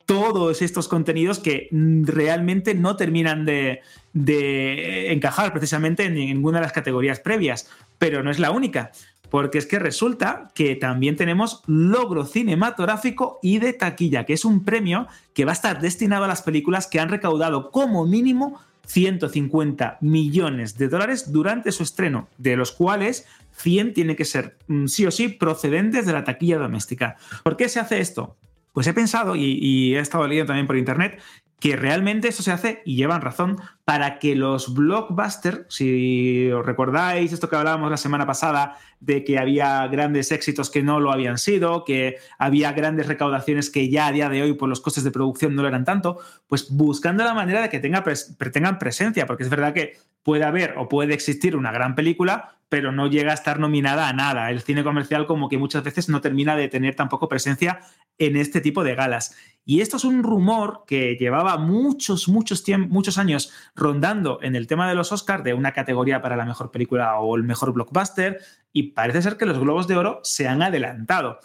todos 0.05 0.61
estos 0.61 0.87
contenidos 0.87 1.39
que 1.39 1.67
realmente 1.71 2.73
no 2.73 2.95
terminan 2.95 3.45
de, 3.45 3.81
de 4.13 5.11
encajar 5.11 5.51
precisamente 5.51 6.05
en 6.05 6.15
ninguna 6.15 6.59
de 6.59 6.63
las 6.63 6.73
categorías 6.73 7.19
previas. 7.19 7.69
Pero 7.97 8.23
no 8.23 8.31
es 8.31 8.39
la 8.39 8.51
única, 8.51 8.91
porque 9.32 9.57
es 9.57 9.65
que 9.65 9.79
resulta 9.79 10.51
que 10.53 10.75
también 10.75 11.15
tenemos 11.15 11.63
logro 11.65 12.25
cinematográfico 12.25 13.39
y 13.41 13.57
de 13.59 13.71
taquilla, 13.73 14.25
que 14.25 14.34
es 14.34 14.45
un 14.45 14.63
premio 14.65 15.07
que 15.34 15.45
va 15.45 15.53
a 15.53 15.53
estar 15.53 15.82
destinado 15.82 16.25
a 16.25 16.27
las 16.27 16.43
películas 16.43 16.86
que 16.86 16.99
han 16.99 17.09
recaudado 17.09 17.71
como 17.71 18.05
mínimo 18.05 18.59
150 18.88 19.99
millones 20.01 20.77
de 20.77 20.89
dólares 20.89 21.32
durante 21.32 21.71
su 21.71 21.82
estreno, 21.82 22.27
de 22.38 22.57
los 22.57 22.73
cuales 22.73 23.25
100 23.53 23.93
tiene 23.93 24.17
que 24.17 24.25
ser 24.25 24.57
mm, 24.67 24.88
sí 24.88 25.05
o 25.05 25.11
sí 25.11 25.29
procedentes 25.29 26.05
de 26.05 26.11
la 26.11 26.25
taquilla 26.25 26.57
doméstica. 26.57 27.15
¿Por 27.43 27.55
qué 27.55 27.69
se 27.69 27.79
hace 27.79 28.01
esto? 28.01 28.36
Pues 28.72 28.88
he 28.88 28.93
pensado 28.93 29.36
y, 29.36 29.95
he 29.95 29.99
estado 29.99 30.28
leyendo 30.28 30.47
también 30.47 30.67
por 30.67 30.78
internet 30.78 31.22
que 31.61 31.76
realmente 31.76 32.28
esto 32.28 32.41
se 32.41 32.51
hace, 32.51 32.82
y 32.86 32.95
llevan 32.95 33.22
razón, 33.22 33.57
para 33.86 34.17
que 34.17 34.36
los 34.36 34.74
blockbusters, 34.74 35.65
si 35.69 36.49
os 36.49 36.65
recordáis 36.65 37.32
esto 37.32 37.49
que 37.49 37.55
hablábamos 37.55 37.91
la 37.91 37.97
semana 37.97 38.26
pasada, 38.26 38.80
de 38.99 39.24
que 39.24 39.38
había 39.38 39.86
grandes 39.88 40.32
éxitos 40.32 40.72
que 40.72 40.82
no 40.82 40.99
lo 40.99 41.11
habían 41.11 41.38
sido, 41.38 41.86
que 41.86 42.17
había 42.39 42.74
grandes 42.74 43.05
recaudaciones 43.05 43.69
que 43.69 43.91
ya 43.91 44.07
a 44.07 44.11
día 44.11 44.28
de 44.28 44.41
hoy 44.41 44.53
por 44.53 44.69
los 44.69 44.82
costes 44.82 45.03
de 45.03 45.11
producción 45.11 45.53
no 45.53 45.61
lo 45.61 45.67
eran 45.67 45.86
tanto, 45.86 46.17
pues 46.47 46.72
buscando 46.72 47.24
la 47.24 47.36
manera 47.36 47.61
de 47.61 47.69
que 47.69 47.80
tenga 47.80 48.03
pres 48.03 48.36
tengan 48.51 48.80
presencia, 48.80 49.28
porque 49.28 49.43
es 49.43 49.49
verdad 49.51 49.72
que 49.72 49.97
puede 50.24 50.45
haber 50.45 50.74
o 50.80 50.89
puede 50.89 51.13
existir 51.13 51.55
una 51.55 51.72
gran 51.72 51.93
película, 51.93 52.55
pero 52.72 52.93
no 52.93 53.07
llega 53.07 53.32
a 53.32 53.34
estar 53.34 53.59
nominada 53.59 54.07
a 54.07 54.13
nada. 54.13 54.49
El 54.49 54.61
cine 54.61 54.82
comercial 54.82 55.28
como 55.28 55.49
que 55.49 55.57
muchas 55.57 55.84
veces 55.84 56.07
no 56.07 56.22
termina 56.22 56.55
de 56.55 56.69
tener 56.69 56.95
tampoco 56.95 57.28
presencia 57.28 57.82
en 58.17 58.38
este 58.38 58.61
tipo 58.61 58.86
de 58.86 58.95
galas. 58.95 59.36
Y 59.65 59.82
esto 59.82 59.97
es 59.97 60.05
un 60.05 60.24
rumor 60.24 60.86
que 60.88 61.17
llevaba 61.19 61.57
muchos, 61.57 62.30
muchos, 62.30 62.63
muchos 62.88 63.17
años 63.17 63.51
rondando 63.76 64.39
en 64.41 64.55
el 64.55 64.67
tema 64.67 64.88
de 64.88 64.95
los 64.95 65.11
Oscars, 65.11 65.43
de 65.43 65.53
una 65.53 65.74
categoría 65.74 66.22
para 66.22 66.38
la 66.38 66.45
mejor 66.45 66.72
película 66.72 67.19
o 67.19 67.36
el 67.36 67.43
mejor 67.43 67.74
blockbuster, 67.74 68.39
y 68.72 68.93
parece 68.93 69.22
ser 69.22 69.36
que 69.36 69.45
los 69.45 69.59
Globos 69.59 69.89
de 69.89 69.97
Oro 69.97 70.22
se 70.24 70.47
han 70.47 70.61
adelantado. 70.61 71.41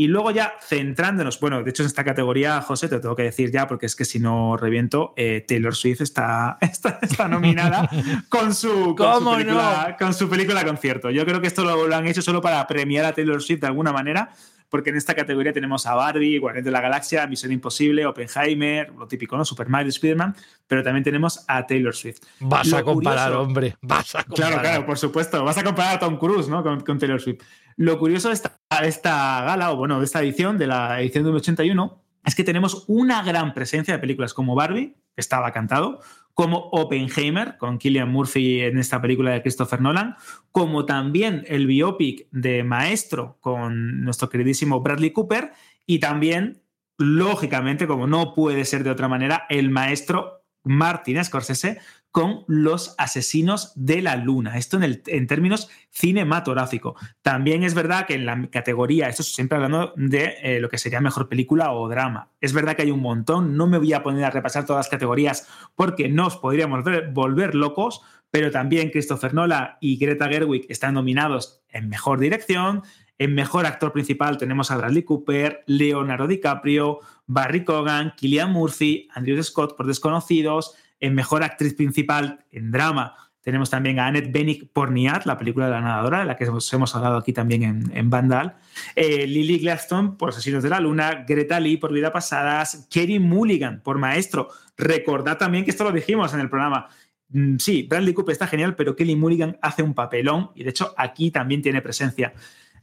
Y 0.00 0.06
luego 0.06 0.30
ya 0.30 0.54
centrándonos, 0.66 1.40
bueno, 1.40 1.62
de 1.62 1.68
hecho 1.68 1.82
en 1.82 1.88
esta 1.88 2.02
categoría, 2.04 2.62
José, 2.62 2.88
te 2.88 3.00
tengo 3.00 3.14
que 3.14 3.24
decir 3.24 3.50
ya, 3.50 3.66
porque 3.66 3.84
es 3.84 3.94
que 3.94 4.06
si 4.06 4.18
no 4.18 4.56
reviento, 4.56 5.12
eh, 5.14 5.44
Taylor 5.46 5.76
Swift 5.76 6.00
está, 6.00 6.56
está, 6.62 6.98
está 7.02 7.28
nominada 7.28 7.86
con 8.30 8.54
su, 8.54 8.96
con, 8.96 9.18
su 9.22 9.30
película, 9.30 9.88
no? 9.90 9.96
con 9.98 10.14
su 10.14 10.30
película 10.30 10.64
concierto. 10.64 11.10
Yo 11.10 11.26
creo 11.26 11.42
que 11.42 11.48
esto 11.48 11.64
lo, 11.64 11.86
lo, 11.86 11.94
han 11.94 12.06
hecho 12.06 12.22
solo 12.22 12.40
para 12.40 12.66
premiar 12.66 13.04
a 13.04 13.12
Taylor 13.12 13.42
Swift 13.42 13.60
de 13.60 13.66
alguna 13.66 13.92
manera, 13.92 14.30
porque 14.70 14.90
en 14.90 14.96
esta 14.96 15.14
categoría 15.14 15.52
tenemos 15.52 15.84
a 15.86 15.94
Barbie, 15.94 16.38
Guardián 16.38 16.64
de 16.64 16.70
la 16.70 16.80
Galaxia, 16.80 17.26
Misión 17.26 17.52
Imposible, 17.52 18.06
Oppenheimer, 18.06 18.92
lo 18.96 19.06
típico, 19.06 19.36
¿no? 19.36 19.44
Super 19.44 19.68
Mario, 19.68 19.90
Spider-Man, 19.90 20.34
pero 20.66 20.82
también 20.82 21.02
tenemos 21.02 21.44
a 21.48 21.66
Taylor 21.66 21.94
Swift. 21.94 22.20
Vas 22.38 22.68
lo 22.68 22.78
a 22.78 22.82
comparar, 22.84 23.28
curioso, 23.28 23.42
hombre, 23.42 23.76
vas 23.82 24.14
a 24.14 24.24
comparar. 24.24 24.52
Claro, 24.52 24.62
claro, 24.62 24.86
por 24.86 24.96
supuesto, 24.96 25.44
vas 25.44 25.58
a 25.58 25.64
comparar 25.64 25.96
a 25.96 25.98
Tom 25.98 26.16
Cruise, 26.16 26.48
¿no? 26.48 26.62
Con, 26.62 26.80
con 26.80 26.98
Taylor 26.98 27.20
Swift. 27.20 27.42
Lo 27.76 27.98
curioso 27.98 28.28
de 28.28 28.34
esta, 28.34 28.58
esta 28.82 29.42
gala, 29.42 29.72
o 29.72 29.76
bueno, 29.76 29.98
de 29.98 30.04
esta 30.04 30.22
edición, 30.22 30.56
de 30.56 30.68
la 30.68 31.00
edición 31.00 31.24
de 31.24 31.30
81, 31.30 32.02
es 32.24 32.34
que 32.34 32.44
tenemos 32.44 32.84
una 32.86 33.22
gran 33.22 33.54
presencia 33.54 33.94
de 33.94 34.00
películas 34.00 34.34
como 34.34 34.54
Barbie, 34.54 34.94
que 35.14 35.20
estaba 35.20 35.52
cantado, 35.52 36.00
como 36.34 36.68
Oppenheimer, 36.72 37.56
con 37.58 37.78
Killian 37.78 38.10
Murphy 38.10 38.60
en 38.60 38.78
esta 38.78 39.00
película 39.00 39.32
de 39.32 39.42
Christopher 39.42 39.80
Nolan, 39.80 40.16
como 40.52 40.86
también 40.86 41.44
el 41.46 41.66
biopic 41.66 42.28
de 42.30 42.64
Maestro 42.64 43.36
con 43.40 44.02
nuestro 44.04 44.28
queridísimo 44.28 44.80
Bradley 44.80 45.10
Cooper, 45.10 45.52
y 45.86 45.98
también, 45.98 46.62
lógicamente, 46.98 47.86
como 47.86 48.06
no 48.06 48.34
puede 48.34 48.64
ser 48.64 48.84
de 48.84 48.90
otra 48.90 49.08
manera, 49.08 49.46
el 49.48 49.70
maestro 49.70 50.39
Martin 50.64 51.24
Scorsese 51.24 51.78
con 52.10 52.44
Los 52.48 52.94
Asesinos 52.98 53.72
de 53.76 54.02
la 54.02 54.16
Luna. 54.16 54.58
Esto 54.58 54.76
en, 54.76 54.82
el, 54.82 55.02
en 55.06 55.26
términos 55.26 55.68
cinematográficos. 55.90 57.00
También 57.22 57.62
es 57.62 57.74
verdad 57.74 58.06
que 58.06 58.14
en 58.14 58.26
la 58.26 58.48
categoría, 58.50 59.08
esto 59.08 59.22
siempre 59.22 59.56
hablando 59.56 59.92
de 59.96 60.34
eh, 60.42 60.60
lo 60.60 60.68
que 60.68 60.78
sería 60.78 61.00
mejor 61.00 61.28
película 61.28 61.72
o 61.72 61.88
drama. 61.88 62.30
Es 62.40 62.52
verdad 62.52 62.74
que 62.74 62.82
hay 62.82 62.90
un 62.90 63.00
montón, 63.00 63.56
no 63.56 63.66
me 63.66 63.78
voy 63.78 63.92
a 63.92 64.02
poner 64.02 64.24
a 64.24 64.30
repasar 64.30 64.66
todas 64.66 64.86
las 64.86 64.90
categorías 64.90 65.48
porque 65.76 66.08
nos 66.08 66.36
podríamos 66.36 66.84
volver 67.12 67.54
locos, 67.54 68.02
pero 68.30 68.50
también 68.50 68.90
Christopher 68.90 69.34
Nolan 69.34 69.76
y 69.80 69.96
Greta 69.96 70.28
Gerwig 70.28 70.66
están 70.68 70.94
nominados 70.94 71.62
en 71.68 71.88
mejor 71.88 72.18
dirección. 72.18 72.82
En 73.18 73.34
mejor 73.34 73.66
actor 73.66 73.92
principal 73.92 74.38
tenemos 74.38 74.70
a 74.70 74.78
Bradley 74.78 75.02
Cooper, 75.02 75.62
Leonardo 75.66 76.26
DiCaprio, 76.26 77.00
Barry 77.32 77.64
Cogan, 77.64 78.12
Killian 78.16 78.52
Murphy, 78.52 79.08
Andrew 79.14 79.40
Scott 79.42 79.76
por 79.76 79.86
Desconocidos. 79.86 80.74
En 80.98 81.14
mejor 81.14 81.42
actriz 81.44 81.74
principal 81.74 82.44
en 82.50 82.72
drama 82.72 83.14
tenemos 83.40 83.70
también 83.70 83.98
a 84.00 84.06
Annette 84.06 84.32
Bening 84.32 84.68
por 84.72 84.90
Niat, 84.90 85.24
la 85.24 85.38
película 85.38 85.66
de 85.66 85.72
la 85.72 85.80
nadadora, 85.80 86.20
de 86.20 86.24
la 86.26 86.36
que 86.36 86.44
hemos, 86.44 86.70
hemos 86.72 86.94
hablado 86.94 87.16
aquí 87.16 87.32
también 87.32 87.62
en, 87.62 87.96
en 87.96 88.10
Vandal. 88.10 88.56
Eh, 88.96 89.26
Lily 89.26 89.60
Gladstone 89.60 90.16
por 90.18 90.30
Asesinos 90.30 90.62
de 90.62 90.70
la 90.70 90.80
Luna, 90.80 91.24
Greta 91.26 91.58
Lee 91.60 91.76
por 91.76 91.92
Vida 91.92 92.12
Pasadas, 92.12 92.88
Kerry 92.90 93.18
Mulligan 93.18 93.80
por 93.80 93.96
Maestro. 93.96 94.48
Recordad 94.76 95.38
también 95.38 95.64
que 95.64 95.70
esto 95.70 95.84
lo 95.84 95.92
dijimos 95.92 96.34
en 96.34 96.40
el 96.40 96.50
programa. 96.50 96.88
Mm, 97.28 97.56
Sí, 97.58 97.86
Bradley 97.88 98.12
Cooper 98.12 98.32
está 98.32 98.46
genial, 98.46 98.74
pero 98.74 98.96
Kelly 98.96 99.16
Mulligan 99.16 99.56
hace 99.62 99.82
un 99.82 99.94
papelón 99.94 100.50
y 100.54 100.64
de 100.64 100.70
hecho 100.70 100.92
aquí 100.96 101.30
también 101.30 101.62
tiene 101.62 101.80
presencia. 101.80 102.34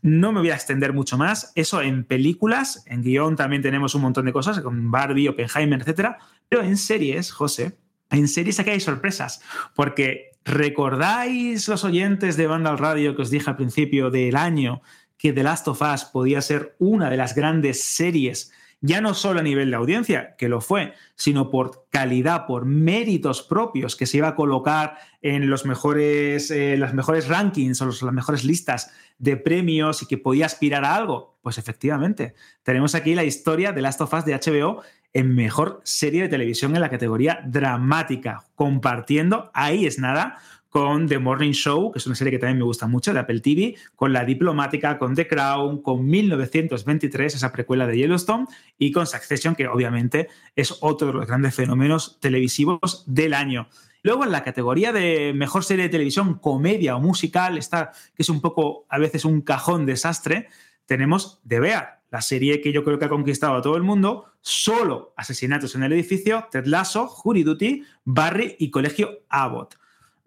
No 0.02 0.32
me 0.32 0.40
voy 0.40 0.50
a 0.50 0.56
extender 0.56 0.94
mucho 0.94 1.18
más. 1.18 1.52
Eso 1.56 1.82
en 1.82 2.04
películas, 2.04 2.84
en 2.88 3.02
guion 3.02 3.36
también 3.36 3.62
tenemos 3.62 3.96
un 3.96 4.02
montón 4.02 4.26
de 4.26 4.34
cosas, 4.34 4.60
con 4.62 4.92
Barbie, 4.92 5.28
Oppenheimer, 5.28 5.82
etcétera. 5.82 6.18
Pero 6.50 6.64
en 6.64 6.78
series, 6.78 7.32
José, 7.32 7.78
en 8.10 8.28
series 8.28 8.60
aquí 8.60 8.70
hay 8.70 8.80
sorpresas. 8.80 9.42
Porque 9.76 10.32
¿recordáis 10.46 11.68
los 11.68 11.84
oyentes 11.84 12.38
de 12.38 12.48
Banda 12.48 12.70
al 12.70 12.78
Radio 12.78 13.16
que 13.16 13.22
os 13.22 13.30
dije 13.30 13.50
al 13.50 13.58
principio 13.58 14.10
del 14.10 14.36
año 14.36 14.82
que 15.18 15.34
The 15.34 15.44
Last 15.44 15.68
of 15.68 15.82
Us 15.82 16.06
podía 16.06 16.42
ser 16.42 16.76
una 16.80 17.10
de 17.10 17.18
las 17.18 17.36
grandes 17.36 17.84
series? 17.84 18.52
Ya 18.80 19.02
no 19.02 19.16
solo 19.16 19.40
a 19.40 19.44
nivel 19.44 19.72
de 19.72 19.76
audiencia, 19.76 20.36
que 20.38 20.50
lo 20.50 20.62
fue, 20.62 20.94
sino 21.16 21.50
por 21.50 21.88
calidad, 21.90 22.46
por 22.46 22.66
méritos 22.66 23.42
propios, 23.42 23.96
que 23.96 24.06
se 24.06 24.18
iba 24.18 24.28
a 24.28 24.36
colocar 24.36 24.98
en 25.22 25.50
los 25.50 25.66
mejores, 25.66 26.52
eh, 26.52 26.80
mejores 26.94 27.28
rankings 27.28 27.82
o 27.82 27.88
las 27.88 28.04
mejores 28.14 28.44
listas 28.44 28.92
de 29.18 29.36
premios 29.36 30.04
y 30.04 30.06
que 30.06 30.20
podía 30.20 30.46
aspirar 30.46 30.86
a 30.86 30.96
algo. 30.96 31.40
Pues 31.42 31.58
efectivamente, 31.58 32.36
tenemos 32.62 32.94
aquí 32.94 33.16
la 33.16 33.24
historia 33.24 33.72
de 33.72 33.82
Last 33.82 34.02
of 34.02 34.14
Us 34.14 34.26
de 34.26 34.36
HBO 34.36 34.84
en 35.14 35.34
mejor 35.34 35.82
serie 35.84 36.22
de 36.22 36.30
televisión 36.30 36.76
en 36.76 36.82
la 36.82 36.90
categoría 36.90 37.40
dramática, 37.44 38.46
compartiendo, 38.54 39.50
ahí 39.56 39.88
es 39.88 39.98
nada, 39.98 40.38
con 40.70 41.08
The 41.08 41.20
Morning 41.20 41.52
Show, 41.52 41.92
que 41.92 42.00
es 42.00 42.08
una 42.08 42.16
serie 42.16 42.32
que 42.32 42.40
también 42.40 42.58
me 42.58 42.64
gusta 42.64 42.88
mucho, 42.88 43.14
de 43.14 43.20
Apple 43.20 43.40
TV, 43.40 43.76
con 43.96 44.14
La 44.14 44.26
Diplomática, 44.26 44.98
con 44.98 45.16
The 45.16 45.28
Crown, 45.28 45.82
con 45.82 46.06
1923, 46.06 47.36
esa 47.36 47.52
precuela 47.52 47.88
de 47.88 47.98
Yellowstone, 47.98 48.46
y 48.78 48.92
con 48.92 49.08
Succession, 49.08 49.56
que 49.56 49.68
obviamente 49.68 50.28
es 50.56 50.78
otro 50.82 51.08
de 51.08 51.14
los 51.14 51.28
grandes 51.28 51.56
fenómenos 51.56 52.20
televisivos 52.20 53.04
del 53.08 53.34
año. 53.34 53.68
Luego 54.04 54.24
en 54.24 54.32
la 54.32 54.44
categoría 54.44 54.94
de 54.94 55.34
mejor 55.34 55.64
serie 55.64 55.84
de 55.84 55.90
televisión, 55.90 56.36
comedia 56.36 56.96
o 56.96 57.00
musical, 57.00 57.58
está, 57.58 57.92
que 58.16 58.24
es 58.24 58.30
un 58.30 58.42
poco 58.42 58.86
a 58.90 59.00
veces 59.00 59.26
un 59.26 59.42
cajón 59.42 59.86
desastre, 59.86 60.48
tenemos 60.86 61.42
The 61.48 61.60
Bear, 61.60 62.02
la 62.10 62.22
serie 62.22 62.62
que 62.62 62.72
yo 62.72 62.84
creo 62.84 63.00
que 63.00 63.06
ha 63.06 63.10
conquistado 63.10 63.56
a 63.56 63.62
todo 63.62 63.76
el 63.76 63.84
mundo, 63.84 64.26
solo 64.42 65.14
asesinatos 65.18 65.76
en 65.76 65.84
el 65.84 65.94
edificio, 65.94 66.48
Ted 66.52 66.66
Lasso, 66.66 67.08
Jury 67.08 67.44
Duty, 67.44 67.84
Barry 68.06 68.56
y 68.60 68.70
Colegio 68.70 69.24
Abbott. 69.30 69.78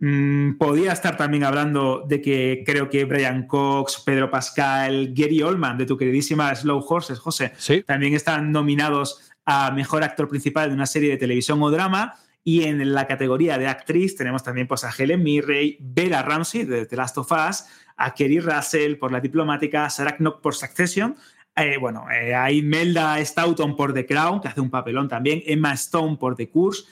Mm, 0.02 0.56
podía 0.56 0.92
estar 0.92 1.18
también 1.18 1.44
hablando 1.44 2.04
de 2.08 2.22
que 2.22 2.62
creo 2.64 2.88
que 2.88 3.04
Brian 3.04 3.46
Cox, 3.46 4.02
Pedro 4.04 4.30
Pascal, 4.30 5.12
Gary 5.14 5.42
Oldman, 5.42 5.76
de 5.76 5.84
tu 5.84 5.98
queridísima 5.98 6.54
Slow 6.54 6.82
Horses, 6.88 7.18
José, 7.18 7.52
¿Sí? 7.58 7.82
también 7.82 8.14
están 8.14 8.50
nominados 8.50 9.30
a 9.44 9.70
mejor 9.72 10.02
actor 10.02 10.26
principal 10.26 10.70
de 10.70 10.74
una 10.74 10.86
serie 10.86 11.10
de 11.10 11.16
televisión 11.18 11.62
o 11.62 11.70
drama. 11.70 12.14
Y 12.42 12.64
en 12.64 12.94
la 12.94 13.06
categoría 13.06 13.58
de 13.58 13.68
actriz 13.68 14.16
tenemos 14.16 14.42
también 14.42 14.66
pues, 14.66 14.84
a 14.84 14.90
Helen 14.96 15.22
Mirren, 15.22 15.76
Bella 15.78 16.22
Ramsey 16.22 16.64
de 16.64 16.86
The 16.86 16.96
Last 16.96 17.18
of 17.18 17.30
Us, 17.30 17.64
a 17.98 18.14
Kerry 18.14 18.40
Russell 18.40 18.96
por 18.96 19.12
La 19.12 19.20
Diplomática, 19.20 19.90
Sarah 19.90 20.16
Knock 20.16 20.40
por 20.40 20.54
Succession, 20.54 21.14
Eh, 21.56 21.76
bueno, 21.78 22.06
eh, 22.10 22.34
hay 22.34 22.62
Melda 22.62 23.22
Stoughton 23.22 23.76
por 23.76 23.92
The 23.92 24.06
Crown, 24.06 24.40
que 24.40 24.48
hace 24.48 24.62
un 24.62 24.70
papelón 24.70 25.08
también, 25.08 25.42
Emma 25.44 25.74
Stone 25.74 26.16
por 26.16 26.34
The 26.36 26.48
Curse. 26.48 26.84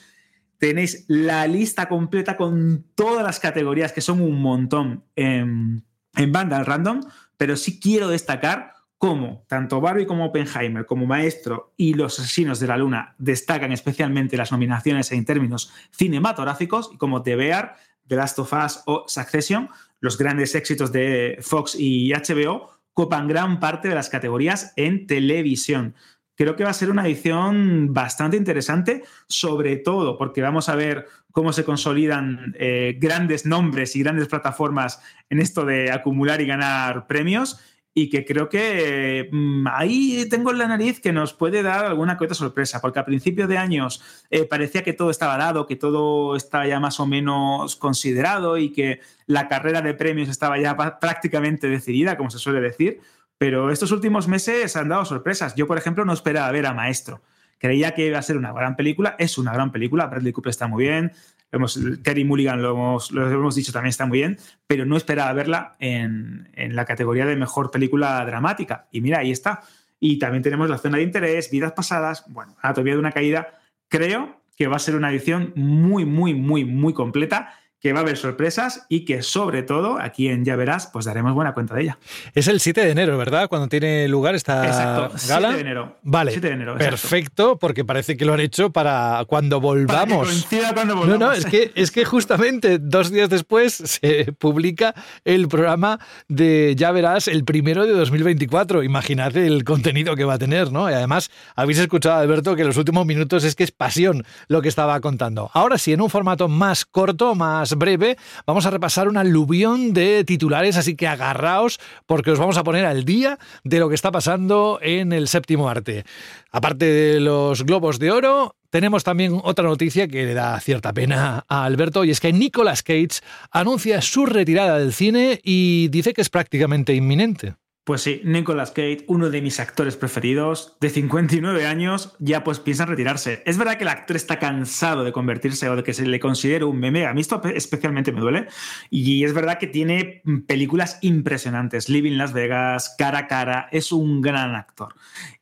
Tenéis 0.59 1.05
la 1.07 1.47
lista 1.47 1.89
completa 1.89 2.37
con 2.37 2.85
todas 2.93 3.23
las 3.23 3.39
categorías, 3.39 3.91
que 3.91 4.01
son 4.01 4.21
un 4.21 4.41
montón 4.41 5.03
en, 5.15 5.83
en 6.15 6.31
Vandal 6.31 6.65
Random, 6.65 7.01
pero 7.37 7.55
sí 7.55 7.79
quiero 7.79 8.09
destacar 8.09 8.73
cómo 8.99 9.45
tanto 9.47 9.79
Barbie 9.79 10.05
como 10.05 10.25
Oppenheimer, 10.25 10.85
como 10.85 11.05
Maestro 11.05 11.73
y 11.77 11.93
Los 11.93 12.19
Asesinos 12.19 12.59
de 12.59 12.67
la 12.67 12.77
Luna 12.77 13.15
destacan 13.17 13.71
especialmente 13.71 14.35
las 14.35 14.51
nominaciones 14.51 15.11
en 15.13 15.23
términos 15.23 15.71
cinematográficos, 15.91 16.91
y 16.93 16.97
como 16.97 17.23
The 17.23 17.35
Bear, 17.37 17.77
The 18.07 18.17
Last 18.17 18.39
of 18.39 18.51
Us 18.53 18.83
o 18.85 19.05
Succession, 19.07 19.69
los 20.01 20.17
grandes 20.17 20.53
éxitos 20.53 20.91
de 20.91 21.37
Fox 21.41 21.75
y 21.79 22.11
HBO, 22.11 22.71
copan 22.93 23.29
gran 23.29 23.61
parte 23.61 23.87
de 23.87 23.95
las 23.95 24.09
categorías 24.09 24.73
en 24.75 25.07
televisión. 25.07 25.95
Creo 26.39 26.55
que 26.55 26.63
va 26.63 26.69
a 26.69 26.73
ser 26.73 26.89
una 26.89 27.05
edición 27.05 27.93
bastante 27.93 28.37
interesante, 28.37 29.03
sobre 29.27 29.75
todo 29.75 30.17
porque 30.17 30.41
vamos 30.41 30.69
a 30.69 30.75
ver 30.75 31.05
cómo 31.33 31.51
se 31.51 31.65
consolidan 31.65 32.55
eh, 32.57 32.95
grandes 32.97 33.45
nombres 33.45 33.93
y 33.97 34.03
grandes 34.03 34.29
plataformas 34.29 35.01
en 35.29 35.41
esto 35.41 35.65
de 35.65 35.91
acumular 35.91 36.39
y 36.39 36.45
ganar 36.45 37.07
premios 37.07 37.59
y 37.93 38.09
que 38.09 38.23
creo 38.23 38.47
que 38.47 39.27
mm, 39.29 39.67
ahí 39.69 40.29
tengo 40.29 40.51
en 40.51 40.59
la 40.59 40.69
nariz 40.69 41.01
que 41.01 41.11
nos 41.11 41.33
puede 41.33 41.61
dar 41.61 41.83
alguna 41.83 42.17
que 42.17 42.33
sorpresa, 42.33 42.79
porque 42.79 42.99
a 42.99 43.05
principio 43.05 43.45
de 43.45 43.57
años 43.57 44.01
eh, 44.29 44.45
parecía 44.45 44.81
que 44.81 44.93
todo 44.93 45.09
estaba 45.09 45.35
dado, 45.35 45.65
que 45.65 45.75
todo 45.75 46.37
estaba 46.37 46.65
ya 46.65 46.79
más 46.79 47.01
o 47.01 47.05
menos 47.05 47.75
considerado 47.75 48.57
y 48.57 48.71
que 48.71 49.01
la 49.25 49.49
carrera 49.49 49.81
de 49.81 49.93
premios 49.93 50.29
estaba 50.29 50.57
ya 50.57 50.77
prácticamente 51.01 51.67
decidida, 51.67 52.15
como 52.15 52.29
se 52.29 52.39
suele 52.39 52.61
decir, 52.61 53.01
pero 53.39 53.71
estos 53.71 53.91
últimos 53.91 54.27
meses 54.27 54.75
han 54.75 54.89
dado 54.89 55.05
sorpresas. 55.05 55.55
Yo, 55.55 55.65
por 55.65 55.79
ejemplo, 55.79 56.05
no 56.05 56.13
esperaba 56.13 56.51
ver 56.51 56.67
a 56.67 56.73
Maestro. 56.73 57.21
Creía 57.57 57.95
que 57.95 58.05
iba 58.05 58.19
a 58.19 58.21
ser 58.21 58.37
una 58.37 58.53
gran 58.53 58.75
película, 58.75 59.15
es 59.17 59.39
una 59.39 59.53
gran 59.53 59.71
película, 59.71 60.05
Bradley 60.05 60.31
Cooper 60.31 60.51
está 60.51 60.67
muy 60.67 60.83
bien, 60.83 61.11
Hemos, 61.51 61.79
Terry 62.03 62.25
Mulligan, 62.25 62.61
lo 62.61 62.71
hemos, 62.71 63.55
dicho, 63.55 63.71
también 63.71 63.89
está 63.89 64.05
muy 64.05 64.19
bien, 64.19 64.37
pero 64.67 64.85
no 64.85 64.95
esperaba 64.95 65.33
verla 65.33 65.75
en, 65.79 66.47
en, 66.53 66.75
la 66.75 66.85
categoría 66.85 67.25
de 67.25 67.35
mejor 67.35 67.71
película 67.71 68.23
dramática. 68.23 68.87
Y 68.91 69.01
mira, 69.01 69.19
ahí 69.19 69.31
está. 69.31 69.63
Y 69.99 70.19
también 70.19 70.43
tenemos 70.43 70.69
la 70.69 70.77
zona 70.77 70.97
de 70.97 71.03
interés, 71.03 71.49
vidas 71.49 71.71
pasadas, 71.71 72.23
bueno, 72.27 72.55
Anatomía 72.61 72.93
de 72.93 72.99
una 72.99 73.11
caída. 73.11 73.47
Creo 73.87 74.41
que 74.55 74.67
va 74.67 74.75
a 74.75 74.79
ser 74.79 74.95
una 74.95 75.09
edición 75.09 75.51
muy, 75.55 76.05
muy, 76.05 76.35
muy, 76.35 76.65
muy 76.65 76.93
completa 76.93 77.55
que 77.79 77.93
va 77.93 77.99
a 77.99 78.01
haber 78.03 78.17
sorpresas 78.17 78.85
y 78.89 79.05
que 79.05 79.23
sobre 79.23 79.63
todo 79.63 79.99
aquí 79.99 80.27
en 80.27 80.43
Ya 80.43 80.55
Verás 80.55 80.89
pues 80.91 81.05
daremos 81.05 81.33
buena 81.33 81.53
cuenta 81.53 81.75
de 81.75 81.83
ella. 81.83 81.97
Es 82.33 82.47
el 82.47 82.59
7 82.59 82.81
de 82.81 82.91
enero, 82.91 83.17
¿verdad? 83.17 83.47
Cuando 83.47 83.67
tiene 83.67 84.07
lugar 84.07 84.35
esta 84.35 84.65
exacto, 84.65 85.15
gala. 85.27 85.49
7 85.49 85.53
de 85.55 85.61
enero. 85.61 85.97
Vale, 86.03 86.31
7 86.31 86.47
de 86.47 86.53
enero, 86.53 86.77
perfecto, 86.77 87.57
porque 87.57 87.85
parece 87.85 88.17
que 88.17 88.25
lo 88.25 88.33
han 88.33 88.41
hecho 88.41 88.71
para 88.71 89.23
cuando 89.27 89.61
volvamos. 89.61 90.45
Para 90.49 90.67
que 90.67 90.73
cuando 90.73 90.95
volvamos. 90.95 91.19
No, 91.19 91.27
no, 91.27 91.31
es 91.31 91.45
que, 91.45 91.71
es 91.75 91.91
que 91.91 92.03
justamente 92.03 92.79
dos 92.79 93.11
días 93.11 93.29
después 93.29 93.73
se 93.73 94.33
publica 94.37 94.93
el 95.23 95.47
programa 95.47 95.99
de 96.27 96.75
Ya 96.75 96.91
Verás, 96.91 97.27
el 97.27 97.45
primero 97.45 97.85
de 97.85 97.93
2024. 97.93 98.83
Imaginad 98.83 99.35
el 99.37 99.63
contenido 99.63 100.15
que 100.15 100.25
va 100.25 100.33
a 100.33 100.39
tener, 100.39 100.71
¿no? 100.71 100.89
Y 100.89 100.93
además, 100.93 101.31
habéis 101.55 101.79
escuchado, 101.79 102.19
Alberto, 102.19 102.55
que 102.55 102.63
los 102.63 102.77
últimos 102.77 103.05
minutos 103.05 103.43
es 103.43 103.55
que 103.55 103.63
es 103.63 103.71
pasión 103.71 104.25
lo 104.47 104.61
que 104.61 104.67
estaba 104.67 104.99
contando. 104.99 105.49
Ahora 105.53 105.77
sí, 105.77 105.93
en 105.93 106.01
un 106.01 106.09
formato 106.09 106.47
más 106.47 106.85
corto, 106.85 107.35
más 107.35 107.68
breve, 107.75 108.17
vamos 108.45 108.65
a 108.65 108.69
repasar 108.69 109.07
un 109.07 109.17
aluvión 109.17 109.93
de 109.93 110.23
titulares, 110.23 110.77
así 110.77 110.95
que 110.95 111.07
agarraos 111.07 111.79
porque 112.05 112.31
os 112.31 112.39
vamos 112.39 112.57
a 112.57 112.63
poner 112.63 112.85
al 112.85 113.05
día 113.05 113.39
de 113.63 113.79
lo 113.79 113.89
que 113.89 113.95
está 113.95 114.11
pasando 114.11 114.79
en 114.81 115.13
el 115.13 115.27
séptimo 115.27 115.69
arte. 115.69 116.03
Aparte 116.51 116.85
de 116.85 117.19
los 117.19 117.63
globos 117.63 117.99
de 117.99 118.11
oro, 118.11 118.55
tenemos 118.69 119.03
también 119.03 119.39
otra 119.43 119.65
noticia 119.65 120.07
que 120.07 120.25
le 120.25 120.33
da 120.33 120.59
cierta 120.59 120.93
pena 120.93 121.45
a 121.47 121.63
Alberto 121.63 122.03
y 122.03 122.11
es 122.11 122.19
que 122.19 122.31
Nicolas 122.31 122.83
Cage 122.83 123.21
anuncia 123.51 124.01
su 124.01 124.25
retirada 124.25 124.77
del 124.77 124.93
cine 124.93 125.39
y 125.43 125.87
dice 125.89 126.13
que 126.13 126.21
es 126.21 126.29
prácticamente 126.29 126.93
inminente. 126.93 127.55
Pues 127.89 128.03
sí, 128.03 128.21
Nicolas 128.23 128.69
Cage, 128.69 129.03
uno 129.07 129.31
de 129.31 129.41
mis 129.41 129.59
actores 129.59 129.97
preferidos, 129.97 130.77
de 130.79 130.91
59 130.91 131.65
años, 131.65 132.15
ya 132.19 132.43
pues 132.43 132.59
piensa 132.59 132.85
retirarse. 132.85 133.41
Es 133.47 133.57
verdad 133.57 133.77
que 133.77 133.83
el 133.83 133.89
actor 133.89 134.15
está 134.15 134.37
cansado 134.37 135.03
de 135.03 135.11
convertirse 135.11 135.67
o 135.67 135.75
de 135.75 135.81
que 135.81 135.95
se 135.95 136.05
le 136.05 136.19
considere 136.19 136.65
un 136.65 136.77
meme. 136.77 137.07
A 137.07 137.15
mí 137.15 137.21
esto 137.21 137.41
especialmente 137.45 138.11
me 138.11 138.21
duele. 138.21 138.45
Y 138.91 139.23
es 139.23 139.33
verdad 139.33 139.57
que 139.57 139.65
tiene 139.65 140.21
películas 140.45 140.99
impresionantes. 141.01 141.89
Living 141.89 142.15
Las 142.19 142.31
Vegas, 142.31 142.93
cara 142.95 143.17
a 143.17 143.27
cara, 143.27 143.69
es 143.71 143.91
un 143.91 144.21
gran 144.21 144.53
actor. 144.53 144.93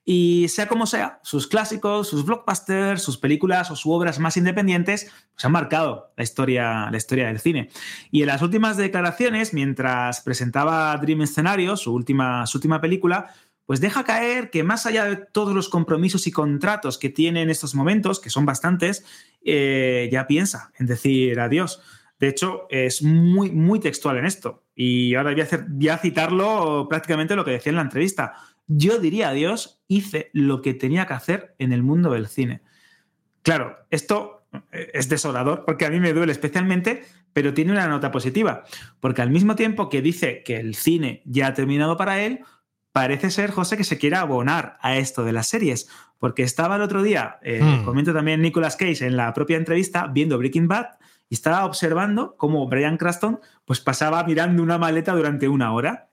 Y 0.10 0.48
sea 0.48 0.70
como 0.70 0.86
sea, 0.86 1.20
sus 1.22 1.48
clásicos, 1.48 2.08
sus 2.08 2.24
blockbusters, 2.26 3.02
sus 3.04 3.18
películas 3.18 3.70
o 3.72 3.76
sus 3.76 3.94
obras 3.94 4.20
más 4.20 4.38
independientes 4.38 5.12
pues 5.34 5.44
han 5.44 5.52
marcado 5.52 6.14
la 6.16 6.24
historia, 6.24 6.90
la 6.90 6.96
historia 6.96 7.28
del 7.28 7.42
cine. 7.42 7.70
Y 8.10 8.22
en 8.22 8.28
las 8.28 8.42
últimas 8.42 8.78
declaraciones, 8.78 9.54
mientras 9.54 10.22
presentaba 10.22 10.96
Dream 10.96 11.28
Scenario, 11.28 11.76
su 11.76 11.94
última, 11.94 12.48
su 12.48 12.58
última 12.58 12.80
película, 12.80 13.34
pues 13.66 13.82
deja 13.82 14.06
caer 14.06 14.50
que 14.50 14.64
más 14.64 14.86
allá 14.86 15.04
de 15.04 15.18
todos 15.18 15.54
los 15.54 15.68
compromisos 15.68 16.26
y 16.26 16.32
contratos 16.32 16.98
que 16.98 17.10
tiene 17.10 17.42
en 17.42 17.50
estos 17.50 17.76
momentos, 17.76 18.22
que 18.22 18.30
son 18.30 18.46
bastantes, 18.46 19.04
eh, 19.44 20.08
ya 20.10 20.26
piensa 20.26 20.72
en 20.80 20.86
decir 20.86 21.38
adiós. 21.38 21.82
De 22.18 22.30
hecho, 22.30 22.66
es 22.70 23.04
muy, 23.04 23.52
muy 23.52 23.82
textual 23.82 24.16
en 24.16 24.26
esto. 24.26 24.64
Y 24.74 25.16
ahora 25.16 25.34
voy 25.34 25.44
voy 25.68 25.90
a 25.90 25.98
citarlo 25.98 26.88
prácticamente 26.90 27.36
lo 27.36 27.44
que 27.44 27.52
decía 27.52 27.72
en 27.72 27.76
la 27.76 27.82
entrevista 27.82 28.36
yo 28.68 29.00
diría 29.00 29.30
adiós, 29.30 29.82
hice 29.88 30.30
lo 30.34 30.62
que 30.62 30.74
tenía 30.74 31.06
que 31.08 31.14
hacer 31.14 31.56
en 31.58 31.74
el 31.74 31.84
mundo 31.84 32.12
del 32.12 32.28
cine. 32.28 32.62
Claro, 33.42 33.78
esto 33.90 34.46
eh, 34.72 34.92
es 34.94 35.10
desolador 35.10 35.64
porque 35.66 35.86
a 35.86 35.90
mí 35.90 36.00
me 36.00 36.14
duele 36.14 36.32
especialmente, 36.32 37.04
pero 37.34 37.54
tiene 37.54 37.72
una 37.72 37.88
nota 37.88 38.12
positiva, 38.12 38.64
porque 39.00 39.22
al 39.22 39.30
mismo 39.30 39.56
tiempo 39.56 39.90
que 39.90 40.02
dice 40.02 40.44
que 40.44 40.58
el 40.58 40.76
cine 40.76 41.22
ya 41.26 41.48
ha 41.48 41.54
terminado 41.54 41.98
para 41.98 42.22
él, 42.22 42.42
parece 42.92 43.30
ser, 43.30 43.52
José, 43.52 43.78
que 43.78 43.84
se 43.84 43.98
quiera 43.98 44.22
abonar 44.22 44.78
a 44.82 44.98
esto 44.98 45.24
de 45.24 45.32
las 45.32 45.48
series, 45.48 45.90
porque 46.18 46.44
estaba 46.44 46.78
el 46.78 46.82
otro 46.82 47.04
día, 47.04 47.38
eh, 47.44 47.62
hmm. 47.62 47.86
comento 47.86 48.14
también 48.14 48.42
Nicolas 48.42 48.76
Cage 48.76 49.06
en 49.06 49.18
la 49.18 49.34
propia 49.34 49.58
entrevista, 49.58 50.08
viendo 50.08 50.38
Breaking 50.38 50.68
Bad, 50.68 50.88
y 51.30 51.36
estaba 51.36 51.66
observando 51.66 52.36
cómo 52.38 52.68
Brian 52.68 52.98
Craston 52.98 53.40
pues 53.66 53.82
pasaba 53.82 54.24
mirando 54.24 54.64
una 54.64 54.78
maleta 54.78 55.14
durante 55.14 55.48
una 55.48 55.74
hora 55.74 56.10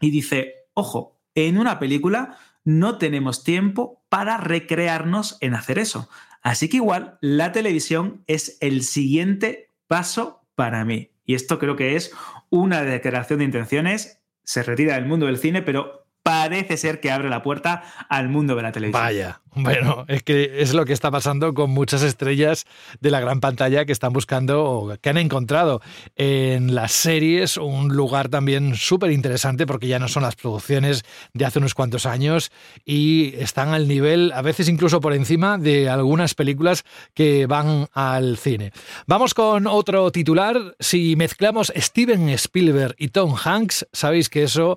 y 0.00 0.10
dice, 0.10 0.66
ojo, 0.74 1.15
en 1.36 1.58
una 1.58 1.78
película 1.78 2.38
no 2.64 2.98
tenemos 2.98 3.44
tiempo 3.44 4.02
para 4.08 4.38
recrearnos 4.38 5.38
en 5.40 5.54
hacer 5.54 5.78
eso. 5.78 6.08
Así 6.42 6.68
que 6.68 6.78
igual 6.78 7.18
la 7.20 7.52
televisión 7.52 8.24
es 8.26 8.58
el 8.60 8.82
siguiente 8.82 9.70
paso 9.86 10.42
para 10.56 10.84
mí. 10.84 11.12
Y 11.24 11.34
esto 11.34 11.58
creo 11.58 11.76
que 11.76 11.94
es 11.94 12.12
una 12.50 12.82
declaración 12.82 13.38
de 13.38 13.44
intenciones. 13.44 14.20
Se 14.42 14.62
retira 14.62 14.94
del 14.94 15.06
mundo 15.06 15.26
del 15.26 15.38
cine, 15.38 15.62
pero 15.62 16.05
parece 16.26 16.76
ser 16.76 16.98
que 16.98 17.12
abre 17.12 17.30
la 17.30 17.40
puerta 17.40 17.84
al 18.08 18.28
mundo 18.28 18.56
de 18.56 18.62
la 18.62 18.72
televisión. 18.72 19.00
Vaya, 19.00 19.40
bueno, 19.54 20.04
es 20.08 20.24
que 20.24 20.60
es 20.60 20.74
lo 20.74 20.84
que 20.84 20.92
está 20.92 21.08
pasando 21.12 21.54
con 21.54 21.70
muchas 21.70 22.02
estrellas 22.02 22.66
de 23.00 23.12
la 23.12 23.20
gran 23.20 23.38
pantalla 23.38 23.84
que 23.84 23.92
están 23.92 24.12
buscando 24.12 24.64
o 24.64 24.96
que 24.98 25.08
han 25.08 25.18
encontrado 25.18 25.80
en 26.16 26.74
las 26.74 26.90
series 26.90 27.56
un 27.56 27.94
lugar 27.94 28.28
también 28.28 28.74
súper 28.74 29.12
interesante 29.12 29.68
porque 29.68 29.86
ya 29.86 30.00
no 30.00 30.08
son 30.08 30.24
las 30.24 30.34
producciones 30.34 31.04
de 31.32 31.44
hace 31.44 31.60
unos 31.60 31.74
cuantos 31.74 32.06
años 32.06 32.50
y 32.84 33.36
están 33.36 33.68
al 33.68 33.86
nivel, 33.86 34.32
a 34.34 34.42
veces 34.42 34.68
incluso 34.68 35.00
por 35.00 35.12
encima 35.12 35.58
de 35.58 35.88
algunas 35.88 36.34
películas 36.34 36.82
que 37.14 37.46
van 37.46 37.86
al 37.92 38.36
cine. 38.36 38.72
Vamos 39.06 39.32
con 39.32 39.68
otro 39.68 40.10
titular. 40.10 40.74
Si 40.80 41.14
mezclamos 41.14 41.72
Steven 41.76 42.30
Spielberg 42.30 42.96
y 42.98 43.08
Tom 43.10 43.36
Hanks, 43.44 43.86
sabéis 43.92 44.28
que 44.28 44.42
eso 44.42 44.76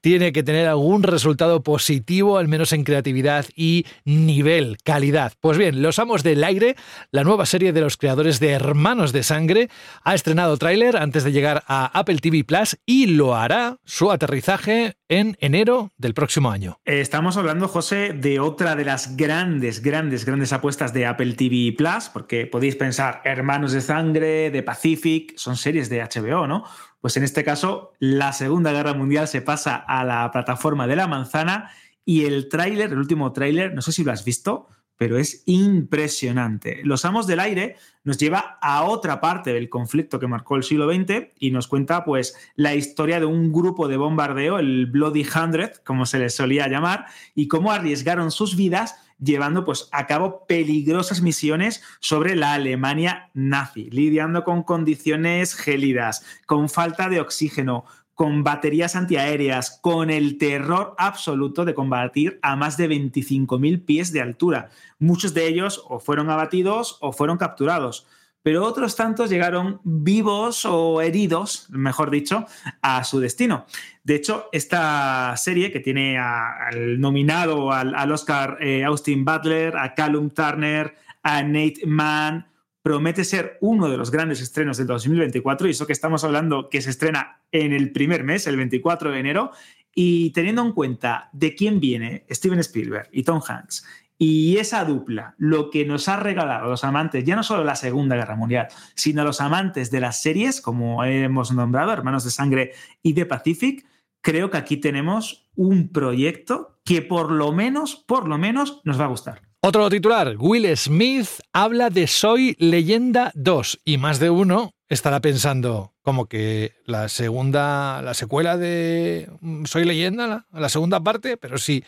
tiene 0.00 0.32
que 0.32 0.42
tener 0.42 0.66
algún 0.68 1.02
resultado 1.02 1.62
positivo, 1.62 2.38
al 2.38 2.48
menos 2.48 2.72
en 2.72 2.84
creatividad 2.84 3.46
y 3.54 3.86
nivel, 4.04 4.78
calidad. 4.84 5.32
Pues 5.40 5.58
bien, 5.58 5.82
Los 5.82 5.98
Amos 5.98 6.22
del 6.22 6.44
Aire, 6.44 6.76
la 7.10 7.24
nueva 7.24 7.46
serie 7.46 7.72
de 7.72 7.80
los 7.80 7.96
creadores 7.96 8.40
de 8.40 8.50
Hermanos 8.50 9.12
de 9.12 9.22
Sangre, 9.22 9.68
ha 10.02 10.14
estrenado 10.14 10.56
tráiler 10.56 10.96
antes 10.96 11.24
de 11.24 11.32
llegar 11.32 11.64
a 11.66 11.86
Apple 11.98 12.18
TV 12.18 12.44
Plus 12.44 12.78
y 12.86 13.06
lo 13.06 13.34
hará 13.34 13.78
su 13.84 14.10
aterrizaje 14.10 14.96
en 15.08 15.36
enero 15.40 15.92
del 15.96 16.14
próximo 16.14 16.50
año. 16.50 16.80
Estamos 16.84 17.36
hablando, 17.36 17.68
José, 17.68 18.12
de 18.12 18.40
otra 18.40 18.74
de 18.74 18.84
las 18.84 19.16
grandes, 19.16 19.82
grandes, 19.82 20.24
grandes 20.24 20.52
apuestas 20.52 20.92
de 20.92 21.06
Apple 21.06 21.34
TV 21.34 21.74
Plus, 21.76 22.08
porque 22.12 22.46
podéis 22.46 22.76
pensar 22.76 23.22
Hermanos 23.24 23.72
de 23.72 23.80
Sangre, 23.80 24.50
de 24.50 24.62
Pacific, 24.62 25.34
son 25.36 25.56
series 25.56 25.88
de 25.88 26.02
HBO, 26.02 26.46
¿no? 26.46 26.64
Pues 27.00 27.16
en 27.16 27.24
este 27.24 27.44
caso, 27.44 27.92
la 27.98 28.32
Segunda 28.32 28.72
Guerra 28.72 28.94
Mundial 28.94 29.28
se 29.28 29.42
pasa 29.42 29.76
a 29.76 30.04
la 30.04 30.30
plataforma 30.30 30.86
de 30.86 30.96
la 30.96 31.06
manzana 31.06 31.70
y 32.04 32.24
el 32.24 32.48
tráiler, 32.48 32.92
el 32.92 32.98
último 32.98 33.32
tráiler, 33.32 33.74
no 33.74 33.82
sé 33.82 33.92
si 33.92 34.04
lo 34.04 34.12
has 34.12 34.24
visto, 34.24 34.68
pero 34.96 35.18
es 35.18 35.42
impresionante. 35.46 36.80
Los 36.84 37.04
Amos 37.04 37.26
del 37.26 37.40
Aire 37.40 37.76
nos 38.04 38.16
lleva 38.16 38.58
a 38.62 38.84
otra 38.84 39.20
parte 39.20 39.52
del 39.52 39.68
conflicto 39.68 40.18
que 40.18 40.26
marcó 40.26 40.56
el 40.56 40.62
siglo 40.62 40.90
XX 40.90 41.28
y 41.38 41.50
nos 41.50 41.68
cuenta 41.68 42.04
pues 42.04 42.36
la 42.54 42.74
historia 42.74 43.20
de 43.20 43.26
un 43.26 43.52
grupo 43.52 43.88
de 43.88 43.98
bombardeo, 43.98 44.58
el 44.58 44.86
Bloody 44.86 45.26
Hundred, 45.26 45.74
como 45.84 46.06
se 46.06 46.18
les 46.18 46.34
solía 46.34 46.68
llamar, 46.68 47.06
y 47.34 47.48
cómo 47.48 47.72
arriesgaron 47.72 48.30
sus 48.30 48.56
vidas 48.56 49.05
llevando 49.18 49.64
pues, 49.64 49.88
a 49.92 50.06
cabo 50.06 50.46
peligrosas 50.46 51.22
misiones 51.22 51.82
sobre 52.00 52.36
la 52.36 52.54
Alemania 52.54 53.30
nazi, 53.34 53.90
lidiando 53.90 54.44
con 54.44 54.62
condiciones 54.62 55.54
gélidas, 55.54 56.24
con 56.46 56.68
falta 56.68 57.08
de 57.08 57.20
oxígeno, 57.20 57.84
con 58.14 58.44
baterías 58.44 58.96
antiaéreas, 58.96 59.78
con 59.82 60.08
el 60.08 60.38
terror 60.38 60.94
absoluto 60.96 61.66
de 61.66 61.74
combatir 61.74 62.38
a 62.40 62.56
más 62.56 62.78
de 62.78 62.88
25.000 62.88 63.84
pies 63.84 64.10
de 64.10 64.22
altura. 64.22 64.70
Muchos 64.98 65.34
de 65.34 65.46
ellos 65.46 65.84
o 65.86 66.00
fueron 66.00 66.30
abatidos 66.30 66.96
o 67.00 67.12
fueron 67.12 67.36
capturados, 67.36 68.06
pero 68.46 68.64
otros 68.64 68.94
tantos 68.94 69.28
llegaron 69.28 69.80
vivos 69.82 70.64
o 70.66 71.02
heridos, 71.02 71.66
mejor 71.70 72.12
dicho, 72.12 72.46
a 72.80 73.02
su 73.02 73.18
destino. 73.18 73.66
De 74.04 74.14
hecho, 74.14 74.48
esta 74.52 75.36
serie 75.36 75.72
que 75.72 75.80
tiene 75.80 76.16
al 76.16 77.00
nominado 77.00 77.72
al, 77.72 78.12
Oscar 78.12 78.58
eh, 78.60 78.84
Austin 78.84 79.24
Butler, 79.24 79.76
a 79.76 79.94
Callum 79.96 80.30
Turner, 80.30 80.94
a 81.24 81.42
Nate 81.42 81.80
Mann, 81.86 82.46
promete 82.82 83.24
ser 83.24 83.58
uno 83.62 83.88
de 83.88 83.96
los 83.96 84.12
grandes 84.12 84.40
estrenos 84.40 84.76
del 84.76 84.86
2024, 84.86 85.66
y 85.66 85.72
eso 85.72 85.88
que 85.88 85.92
estamos 85.92 86.22
hablando 86.22 86.68
que 86.68 86.80
se 86.82 86.90
estrena 86.90 87.42
en 87.50 87.72
el 87.72 87.90
primer 87.90 88.22
mes, 88.22 88.46
el 88.46 88.56
24 88.56 89.10
de 89.10 89.18
enero, 89.18 89.50
y 89.92 90.30
teniendo 90.30 90.62
en 90.62 90.70
cuenta 90.70 91.30
de 91.32 91.56
quién 91.56 91.80
viene 91.80 92.24
Steven 92.30 92.60
Spielberg 92.60 93.08
y 93.10 93.24
Tom 93.24 93.40
Hanks, 93.44 93.84
y 94.18 94.56
esa 94.56 94.84
dupla, 94.84 95.34
lo 95.38 95.70
que 95.70 95.84
nos 95.84 96.08
ha 96.08 96.16
regalado 96.16 96.66
a 96.66 96.68
los 96.68 96.84
amantes, 96.84 97.24
ya 97.24 97.36
no 97.36 97.42
solo 97.42 97.64
la 97.64 97.76
Segunda 97.76 98.16
Guerra 98.16 98.36
Mundial, 98.36 98.68
sino 98.94 99.22
a 99.22 99.24
los 99.24 99.40
amantes 99.40 99.90
de 99.90 100.00
las 100.00 100.22
series, 100.22 100.60
como 100.60 101.04
hemos 101.04 101.52
nombrado, 101.52 101.92
Hermanos 101.92 102.24
de 102.24 102.30
Sangre 102.30 102.72
y 103.02 103.12
de 103.12 103.26
Pacific, 103.26 103.86
creo 104.22 104.50
que 104.50 104.56
aquí 104.56 104.78
tenemos 104.78 105.48
un 105.54 105.88
proyecto 105.88 106.78
que 106.84 107.02
por 107.02 107.30
lo 107.30 107.52
menos, 107.52 107.96
por 107.96 108.26
lo 108.28 108.38
menos, 108.38 108.80
nos 108.84 108.98
va 108.98 109.04
a 109.04 109.08
gustar. 109.08 109.42
Otro 109.60 109.88
titular, 109.90 110.36
Will 110.38 110.76
Smith 110.76 111.28
habla 111.52 111.90
de 111.90 112.06
Soy 112.06 112.54
Leyenda 112.58 113.32
2 113.34 113.80
y 113.84 113.98
más 113.98 114.20
de 114.20 114.30
uno 114.30 114.70
estará 114.88 115.20
pensando 115.20 115.94
como 116.02 116.26
que 116.26 116.74
la 116.84 117.08
segunda, 117.08 118.00
la 118.02 118.14
secuela 118.14 118.56
de 118.56 119.28
Soy 119.64 119.84
Leyenda, 119.84 120.26
la, 120.28 120.46
la 120.52 120.68
segunda 120.68 121.00
parte, 121.00 121.36
pero 121.36 121.58
sí, 121.58 121.82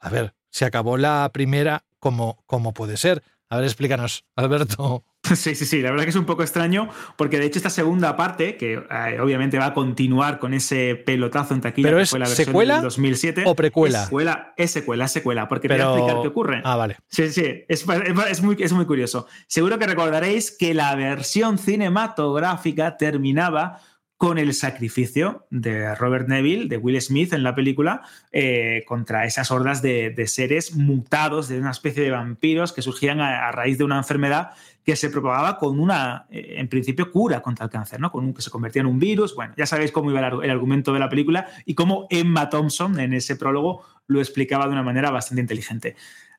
a 0.00 0.08
ver, 0.08 0.34
se 0.58 0.64
acabó 0.64 0.96
la 0.96 1.30
primera 1.32 1.84
como, 2.00 2.42
como 2.46 2.74
puede 2.74 2.96
ser. 2.96 3.22
A 3.48 3.56
ver, 3.56 3.64
explícanos, 3.64 4.24
Alberto. 4.34 5.04
Sí, 5.34 5.54
sí, 5.54 5.66
sí, 5.66 5.82
la 5.82 5.90
verdad 5.90 6.04
que 6.04 6.10
es 6.10 6.16
un 6.16 6.24
poco 6.24 6.42
extraño, 6.42 6.88
porque 7.16 7.38
de 7.38 7.44
hecho 7.44 7.58
esta 7.58 7.68
segunda 7.68 8.16
parte, 8.16 8.56
que 8.56 8.74
eh, 8.74 9.20
obviamente 9.20 9.58
va 9.58 9.66
a 9.66 9.74
continuar 9.74 10.38
con 10.38 10.54
ese 10.54 10.94
pelotazo 10.94 11.52
en 11.52 11.60
taquilla 11.60 11.88
¿Pero 11.88 11.98
que 11.98 12.04
es 12.04 12.10
fue 12.10 12.18
la 12.20 12.26
versión 12.26 12.46
secuela 12.46 12.74
del 12.76 12.84
2007. 12.84 13.42
o 13.44 13.54
precuela? 13.54 13.98
Es 13.98 14.04
secuela, 14.04 14.54
es 14.56 14.70
secuela, 14.70 15.04
es 15.04 15.12
secuela, 15.12 15.48
porque 15.48 15.68
te 15.68 15.74
voy 15.74 15.82
a 15.82 15.86
explicar 15.86 16.22
qué 16.22 16.28
ocurre. 16.28 16.62
Ah, 16.64 16.76
vale. 16.76 16.96
Sí, 17.08 17.28
sí, 17.30 17.64
es, 17.68 17.84
es 18.30 18.42
muy, 18.42 18.56
es 18.58 18.72
muy 18.72 18.86
curioso. 18.86 19.26
Seguro 19.48 19.78
que 19.78 19.86
recordaréis 19.86 20.50
que 20.50 20.72
la 20.72 20.94
versión 20.94 21.58
cinematográfica 21.58 22.96
terminaba 22.96 23.82
con 24.18 24.36
el 24.36 24.52
sacrificio 24.52 25.46
de 25.50 25.94
Robert 25.94 26.28
Neville, 26.28 26.66
de 26.66 26.76
Will 26.76 27.00
Smith 27.00 27.32
en 27.32 27.44
la 27.44 27.54
película, 27.54 28.02
eh, 28.32 28.82
contra 28.84 29.24
esas 29.24 29.52
hordas 29.52 29.80
de, 29.80 30.12
seres 30.26 30.74
mutados, 30.74 31.46
de 31.46 31.60
una 31.60 31.70
especie 31.70 32.02
de 32.02 32.10
vampiros 32.10 32.72
que 32.72 32.82
surgían 32.82 33.20
a, 33.20 33.52
raíz 33.52 33.78
de 33.78 33.84
una 33.84 33.96
enfermedad 33.96 34.50
que 34.84 34.96
se 34.96 35.08
propagaba 35.08 35.56
con 35.56 35.78
una, 35.78 36.26
eh, 36.30 36.56
en 36.58 36.66
principio, 36.66 37.12
cura 37.12 37.40
contra 37.42 37.66
el 37.66 37.70
cáncer, 37.70 38.00
¿no? 38.00 38.10
Con 38.10 38.24
un, 38.24 38.34
que 38.34 38.42
se 38.42 38.50
convertía 38.50 38.80
en 38.80 38.86
un 38.86 38.98
virus. 38.98 39.36
Bueno, 39.36 39.54
ya 39.56 39.66
sabéis 39.66 39.92
cómo 39.92 40.10
iba 40.10 40.26
el 40.26 40.50
argumento 40.50 40.92
de 40.92 40.98
la 40.98 41.08
película 41.08 41.46
y 41.64 41.74
cómo 41.74 42.08
Emma 42.10 42.50
Thompson 42.50 42.98
en 42.98 43.12
ese 43.12 43.36
prólogo 43.36 43.84
lo 44.08 44.18
explicaba 44.18 44.66
de 44.66 44.72
una 44.72 44.82
manera 44.82 45.12
bastante 45.12 45.42
inteligente. 45.42 45.94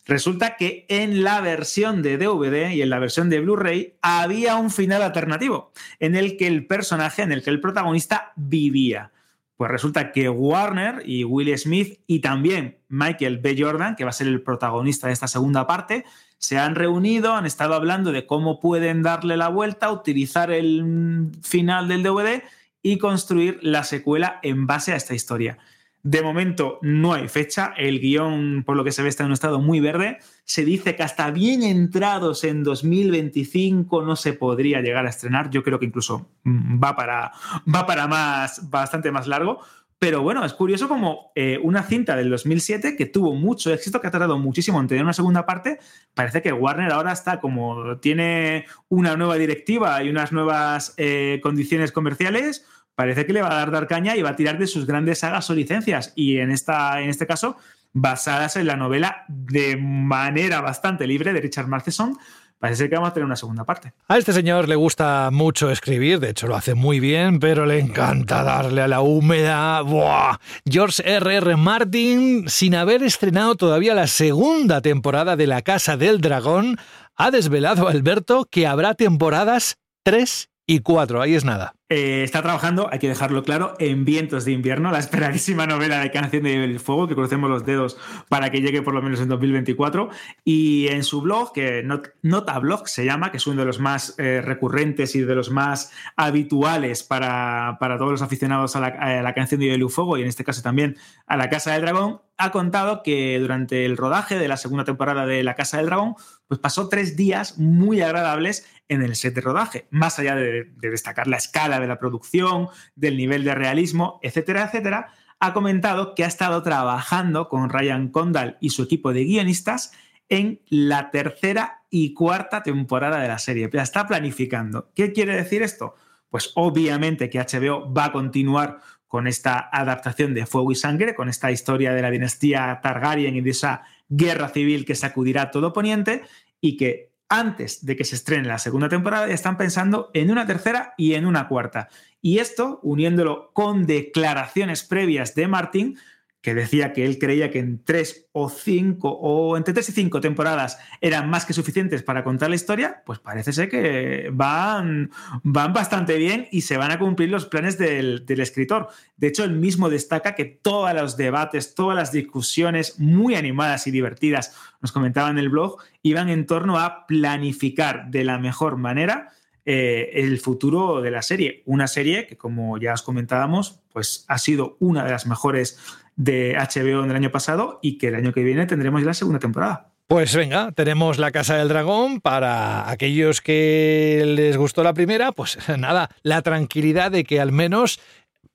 Resulta 0.10 0.58
que 0.58 0.88
en 0.90 1.24
la 1.24 1.40
versión 1.40 2.02
de 2.02 2.18
DVD 2.18 2.72
y 2.72 2.82
en 2.82 2.90
la 2.90 2.98
versión 2.98 3.30
de 3.30 3.42
Blu-ray 3.42 3.94
había 4.02 4.56
un 4.56 4.72
final 4.72 5.04
alternativo 5.04 5.72
en 6.00 6.16
el 6.16 6.36
que 6.36 6.48
el 6.48 6.66
personaje, 6.66 7.22
en 7.22 7.32
el 7.32 7.44
que 7.44 7.52
el 7.52 7.62
protagonista 7.62 8.34
vivía. 8.36 9.12
Pues 9.56 9.70
resulta 9.70 10.12
que 10.12 10.28
Warner 10.28 11.04
y 11.06 11.26
Will 11.26 11.56
Smith 11.60 12.00
y 12.08 12.22
también 12.22 12.80
Michael 12.88 13.38
B. 13.38 13.56
Jordan, 13.60 13.96
que 13.96 14.04
va 14.04 14.10
a 14.10 14.14
ser 14.14 14.26
el 14.26 14.42
protagonista 14.42 15.06
de 15.06 15.14
esta 15.14 15.28
segunda 15.28 15.68
parte, 15.68 16.06
se 16.40 16.58
han 16.58 16.74
reunido, 16.74 17.36
han 17.36 17.46
estado 17.46 17.76
hablando 17.76 18.12
de 18.12 18.26
cómo 18.26 18.60
pueden 18.60 19.04
darle 19.04 19.38
la 19.38 19.50
vuelta, 19.50 19.92
utilizar 19.92 20.50
el 20.50 21.30
final 21.44 21.88
del 21.88 22.02
DVD 22.02 22.42
y 22.82 22.98
construir 22.98 23.60
la 23.62 23.84
secuela 23.84 24.40
en 24.42 24.66
base 24.66 24.92
a 24.92 24.96
esta 24.96 25.14
historia. 25.14 25.60
De 26.02 26.22
momento 26.22 26.80
no 26.82 27.14
hay 27.14 27.28
fecha, 27.28 27.74
el 27.76 28.00
guion 28.00 28.64
por 28.66 28.78
lo 28.78 28.86
que 28.86 28.94
se 28.94 29.04
ve 29.04 29.10
está 29.10 29.24
en 29.24 29.28
un 29.28 29.34
estado 29.34 29.60
muy 29.60 29.82
verde, 29.82 30.20
se 30.46 30.64
dice 30.64 30.96
que 30.96 31.04
hasta 31.04 31.30
bien 31.30 31.62
entrados 31.62 32.46
en 32.46 32.64
2025 32.64 34.02
no 34.04 34.16
se 34.16 34.32
podría 34.32 34.80
llegar 34.82 35.06
a 35.06 35.10
estrenar, 35.10 35.50
yo 35.50 35.62
creo 35.62 35.78
que 35.78 35.86
incluso 35.86 36.30
mm, 36.44 36.82
va 36.82 36.96
para, 36.96 37.34
va 37.74 37.86
para 37.86 38.08
más, 38.08 38.70
bastante 38.70 39.12
más 39.12 39.28
largo, 39.28 39.60
pero 40.00 40.22
bueno, 40.22 40.46
es 40.46 40.54
curioso 40.54 40.88
como 40.88 41.34
eh, 41.36 41.60
una 41.62 41.84
cinta 41.84 42.16
del 42.16 42.30
2007 42.30 42.96
que 42.96 43.06
tuvo 43.06 43.36
mucho 43.36 43.74
éxito, 43.74 44.00
que 44.00 44.08
ha 44.08 44.12
tardado 44.12 44.40
muchísimo 44.40 44.80
en 44.80 44.88
tener 44.88 45.04
una 45.04 45.12
segunda 45.12 45.46
parte, 45.46 45.80
parece 46.14 46.42
que 46.42 46.54
Warner 46.54 46.94
ahora 46.94 47.12
está 47.12 47.42
como 47.42 47.98
tiene 47.98 48.66
una 48.88 49.18
nueva 49.18 49.36
directiva 49.36 50.02
y 50.02 50.10
unas 50.10 50.32
nuevas 50.32 50.94
eh, 50.96 51.42
condiciones 51.44 51.92
comerciales, 51.92 52.66
parece 53.00 53.26
que 53.26 53.32
le 53.32 53.42
va 53.42 53.50
a 53.50 53.56
dar, 53.56 53.72
dar 53.72 53.88
caña 53.88 54.18
y 54.18 54.22
va 54.22 54.32
a 54.32 54.36
tirar 54.36 54.58
de 54.58 54.68
sus 54.68 54.86
grandes 54.86 55.20
sagas 55.20 55.50
o 55.50 55.56
licencias. 55.56 56.12
Y 56.18 56.40
en, 56.40 56.52
esta, 56.52 57.02
en 57.02 57.10
este 57.10 57.26
caso, 57.26 57.56
basadas 57.94 58.58
en 58.58 58.68
la 58.68 58.76
novela 58.76 59.24
de 59.30 59.78
manera 59.78 60.60
bastante 60.60 61.08
libre 61.08 61.32
de 61.32 61.40
Richard 61.40 61.70
Matheson, 61.70 62.18
parece 62.58 62.90
que 62.90 62.96
vamos 62.96 63.12
a 63.12 63.14
tener 63.14 63.26
una 63.26 63.38
segunda 63.38 63.64
parte. 63.64 63.94
A 64.10 64.18
este 64.18 64.34
señor 64.34 64.68
le 64.68 64.76
gusta 64.76 65.30
mucho 65.32 65.72
escribir, 65.72 66.20
de 66.20 66.32
hecho 66.32 66.48
lo 66.48 66.58
hace 66.58 66.74
muy 66.76 67.00
bien, 67.00 67.40
pero 67.40 67.66
le 67.66 67.80
encanta 67.80 68.44
darle 68.44 68.82
a 68.82 68.90
la 68.90 69.00
húmeda. 69.00 69.82
¡Buah! 69.82 70.36
George 70.70 71.02
R. 71.06 71.38
R. 71.38 71.56
Martin, 71.56 72.50
sin 72.50 72.76
haber 72.76 73.02
estrenado 73.02 73.56
todavía 73.56 73.94
la 73.94 74.08
segunda 74.08 74.82
temporada 74.82 75.38
de 75.38 75.48
La 75.48 75.62
Casa 75.62 75.96
del 75.96 76.20
Dragón, 76.20 76.76
ha 77.16 77.32
desvelado 77.32 77.88
a 77.88 77.92
Alberto 77.92 78.46
que 78.52 78.68
habrá 78.68 78.94
temporadas 78.94 79.78
3 80.04 80.50
y 80.68 80.80
4. 80.80 81.22
Ahí 81.22 81.36
es 81.36 81.46
nada. 81.46 81.79
Eh, 81.92 82.22
está 82.24 82.44
trabajando, 82.44 82.88
hay 82.92 83.00
que 83.00 83.08
dejarlo 83.08 83.42
claro, 83.42 83.74
en 83.80 84.06
Vientos 84.06 84.46
de 84.46 84.52
Invierno, 84.52 84.92
la 84.92 85.00
esperadísima 85.00 85.66
novela 85.66 86.00
de 86.02 86.12
Canción 86.12 86.44
de 86.44 86.78
Fuego, 86.78 87.08
que 87.08 87.16
crucemos 87.16 87.50
los 87.50 87.66
dedos 87.66 87.98
para 88.30 88.52
que 88.52 88.62
llegue 88.62 88.84
por 88.84 88.94
lo 88.94 89.02
menos 89.02 89.20
en 89.22 89.28
2024. 89.28 90.10
Y 90.46 90.88
en 90.90 91.04
su 91.04 91.22
blog, 91.24 91.52
que 91.52 91.82
Not- 91.82 92.10
Notablog 92.22 92.88
se 92.88 93.06
llama, 93.06 93.32
que 93.32 93.38
es 93.38 93.48
uno 93.48 93.62
de 93.62 93.66
los 93.66 93.80
más 93.80 94.14
eh, 94.20 94.40
recurrentes 94.46 95.16
y 95.16 95.22
de 95.22 95.34
los 95.34 95.50
más 95.50 95.92
habituales 96.16 97.02
para, 97.02 97.78
para 97.80 97.98
todos 97.98 98.12
los 98.12 98.22
aficionados 98.22 98.76
a 98.76 98.82
la, 98.82 98.88
a 98.88 99.22
la 99.24 99.34
Canción 99.34 99.60
de 99.60 99.66
Hielo 99.68 99.88
y 99.88 99.90
Fuego, 99.90 100.16
y 100.18 100.22
en 100.22 100.28
este 100.28 100.44
caso 100.44 100.62
también 100.62 100.96
a 101.26 101.38
La 101.38 101.50
Casa 101.50 101.74
del 101.74 101.82
Dragón, 101.82 102.22
ha 102.38 102.52
contado 102.52 103.02
que 103.04 103.38
durante 103.40 103.86
el 103.86 103.98
rodaje 103.98 104.38
de 104.38 104.48
la 104.48 104.58
segunda 104.58 104.86
temporada 104.86 105.26
de 105.26 105.44
La 105.44 105.56
Casa 105.56 105.78
del 105.78 105.88
Dragón, 105.88 106.14
pues 106.48 106.60
pasó 106.60 106.88
tres 106.88 107.18
días 107.18 107.58
muy 107.58 108.02
agradables 108.02 108.66
en 108.88 109.04
el 109.04 109.16
set 109.16 109.36
de 109.36 109.42
rodaje, 109.42 109.88
más 109.92 110.18
allá 110.20 110.36
de, 110.36 110.64
de 110.64 110.90
destacar 110.90 111.28
la 111.28 111.38
escala 111.38 111.79
de 111.80 111.88
la 111.88 112.00
producción, 112.00 112.68
del 112.96 113.18
nivel 113.18 113.44
de 113.44 113.56
realismo, 113.56 114.20
etcétera, 114.22 114.64
etcétera, 114.64 115.14
ha 115.40 115.54
comentado 115.54 116.16
que 116.16 116.24
ha 116.24 116.28
estado 116.28 116.62
trabajando 116.64 117.48
con 117.48 117.70
Ryan 117.70 118.10
Condal 118.10 118.58
y 118.60 118.72
su 118.72 118.84
equipo 118.84 119.14
de 119.14 119.24
guionistas 119.24 119.94
en 120.28 120.62
la 120.70 121.12
tercera 121.12 121.82
y 121.90 122.14
cuarta 122.14 122.62
temporada 122.62 123.20
de 123.20 123.28
la 123.28 123.40
serie. 123.40 123.70
La 123.72 123.84
está 123.84 124.08
planificando. 124.08 124.92
¿Qué 124.96 125.12
quiere 125.12 125.36
decir 125.36 125.64
esto? 125.64 125.96
Pues 126.30 126.52
obviamente 126.56 127.30
que 127.30 127.40
HBO 127.40 127.92
va 127.92 128.06
a 128.06 128.12
continuar 128.12 128.80
con 129.08 129.26
esta 129.26 129.70
adaptación 129.72 130.36
de 130.36 130.46
Fuego 130.46 130.72
y 130.72 130.76
Sangre, 130.76 131.16
con 131.16 131.30
esta 131.30 131.52
historia 131.52 131.94
de 131.94 132.02
la 132.04 132.12
dinastía 132.12 132.80
Targaryen 132.84 133.36
y 133.36 133.42
de 133.42 133.50
esa 133.50 133.84
guerra 134.08 134.50
civil 134.50 134.86
que 134.86 134.94
sacudirá 134.94 135.50
todo 135.50 135.74
Poniente 135.74 136.22
y 136.62 136.78
que 136.78 137.09
antes 137.30 137.86
de 137.86 137.96
que 137.96 138.04
se 138.04 138.16
estrene 138.16 138.48
la 138.48 138.58
segunda 138.58 138.90
temporada 138.90 139.28
están 139.28 139.58
pensando 139.58 140.10
en 140.14 140.32
una 140.32 140.46
tercera 140.46 140.94
y 140.98 141.14
en 141.14 141.26
una 141.26 141.48
cuarta. 141.48 141.90
Y 142.22 142.40
esto, 142.40 142.80
uniéndolo 142.84 143.52
con 143.54 143.86
declaraciones 143.86 144.84
previas 144.84 145.36
de 145.36 145.48
Martin, 145.48 145.98
que 146.42 146.54
decía 146.54 146.94
que 146.94 147.06
él 147.06 147.20
creía 147.20 147.52
que 147.52 147.60
en 147.60 147.84
tres 147.84 148.28
o 148.32 148.50
cinco, 148.50 149.10
o 149.10 149.58
entre 149.58 149.74
tres 149.74 149.90
y 149.90 149.92
cinco 149.92 150.22
temporadas 150.22 150.78
eran 151.02 151.30
más 151.30 151.46
que 151.46 151.52
suficientes 151.52 152.02
para 152.02 152.24
contar 152.24 152.50
la 152.50 152.56
historia, 152.56 153.04
pues 153.06 153.20
parece 153.20 153.52
ser 153.52 153.68
que 153.68 154.30
van, 154.32 155.12
van 155.44 155.74
bastante 155.74 156.18
bien 156.18 156.48
y 156.52 156.62
se 156.62 156.78
van 156.78 156.92
a 156.92 157.00
cumplir 157.00 157.30
los 157.30 157.46
planes 157.46 157.78
del, 157.78 158.26
del 158.26 158.40
escritor. 158.40 158.88
De 159.18 159.28
hecho, 159.28 159.44
él 159.44 159.52
mismo 159.52 159.90
destaca 159.90 160.36
que 160.36 160.46
todos 160.46 160.94
los 160.94 161.18
debates, 161.18 161.76
todas 161.76 161.96
las 161.96 162.14
discusiones 162.14 163.00
muy 163.00 163.36
animadas 163.36 163.86
y 163.88 163.92
divertidas, 163.92 164.56
nos 164.82 164.94
comentaba 164.94 165.30
en 165.30 165.40
el 165.40 165.50
blog, 165.50 165.78
iban 166.04 166.30
en 166.30 166.46
torno 166.46 166.80
a 166.80 167.06
planificar 167.06 168.10
de 168.10 168.24
la 168.24 168.40
mejor 168.40 168.78
manera 168.78 169.34
eh, 169.66 170.12
el 170.14 170.40
futuro 170.40 171.02
de 171.02 171.12
la 171.12 171.22
serie. 171.22 171.64
Una 171.66 171.88
serie 171.88 172.28
que, 172.28 172.38
como 172.38 172.78
ya 172.78 172.94
os 172.94 173.04
comentábamos, 173.04 173.82
pues 173.92 174.26
ha 174.30 174.38
sido 174.38 174.78
una 174.80 175.04
de 175.04 175.12
las 175.12 175.28
mejores 175.28 175.78
de 176.20 176.58
HBO 176.58 177.02
en 177.06 177.10
el 177.10 177.16
año 177.16 177.32
pasado 177.32 177.80
y 177.82 177.98
que 177.98 178.10
el 178.10 178.16
año 178.16 178.34
que 178.34 178.44
viene 178.44 178.66
tendremos 178.66 179.02
la 179.04 179.14
segunda 179.14 179.40
temporada. 179.40 179.94
Pues 180.06 180.36
venga, 180.36 180.72
tenemos 180.74 181.18
la 181.18 181.32
Casa 181.32 181.56
del 181.56 181.70
Dragón 181.70 182.20
para 182.20 182.90
aquellos 182.90 183.42
que 183.42 184.24
les 184.26 184.58
gustó 184.58 184.84
la 184.84 184.94
primera, 184.94 185.32
pues 185.32 185.58
nada, 185.78 186.10
la 186.22 186.42
tranquilidad 186.42 187.12
de 187.12 187.24
que 187.24 187.40
al 187.40 187.54
menos 187.54 188.02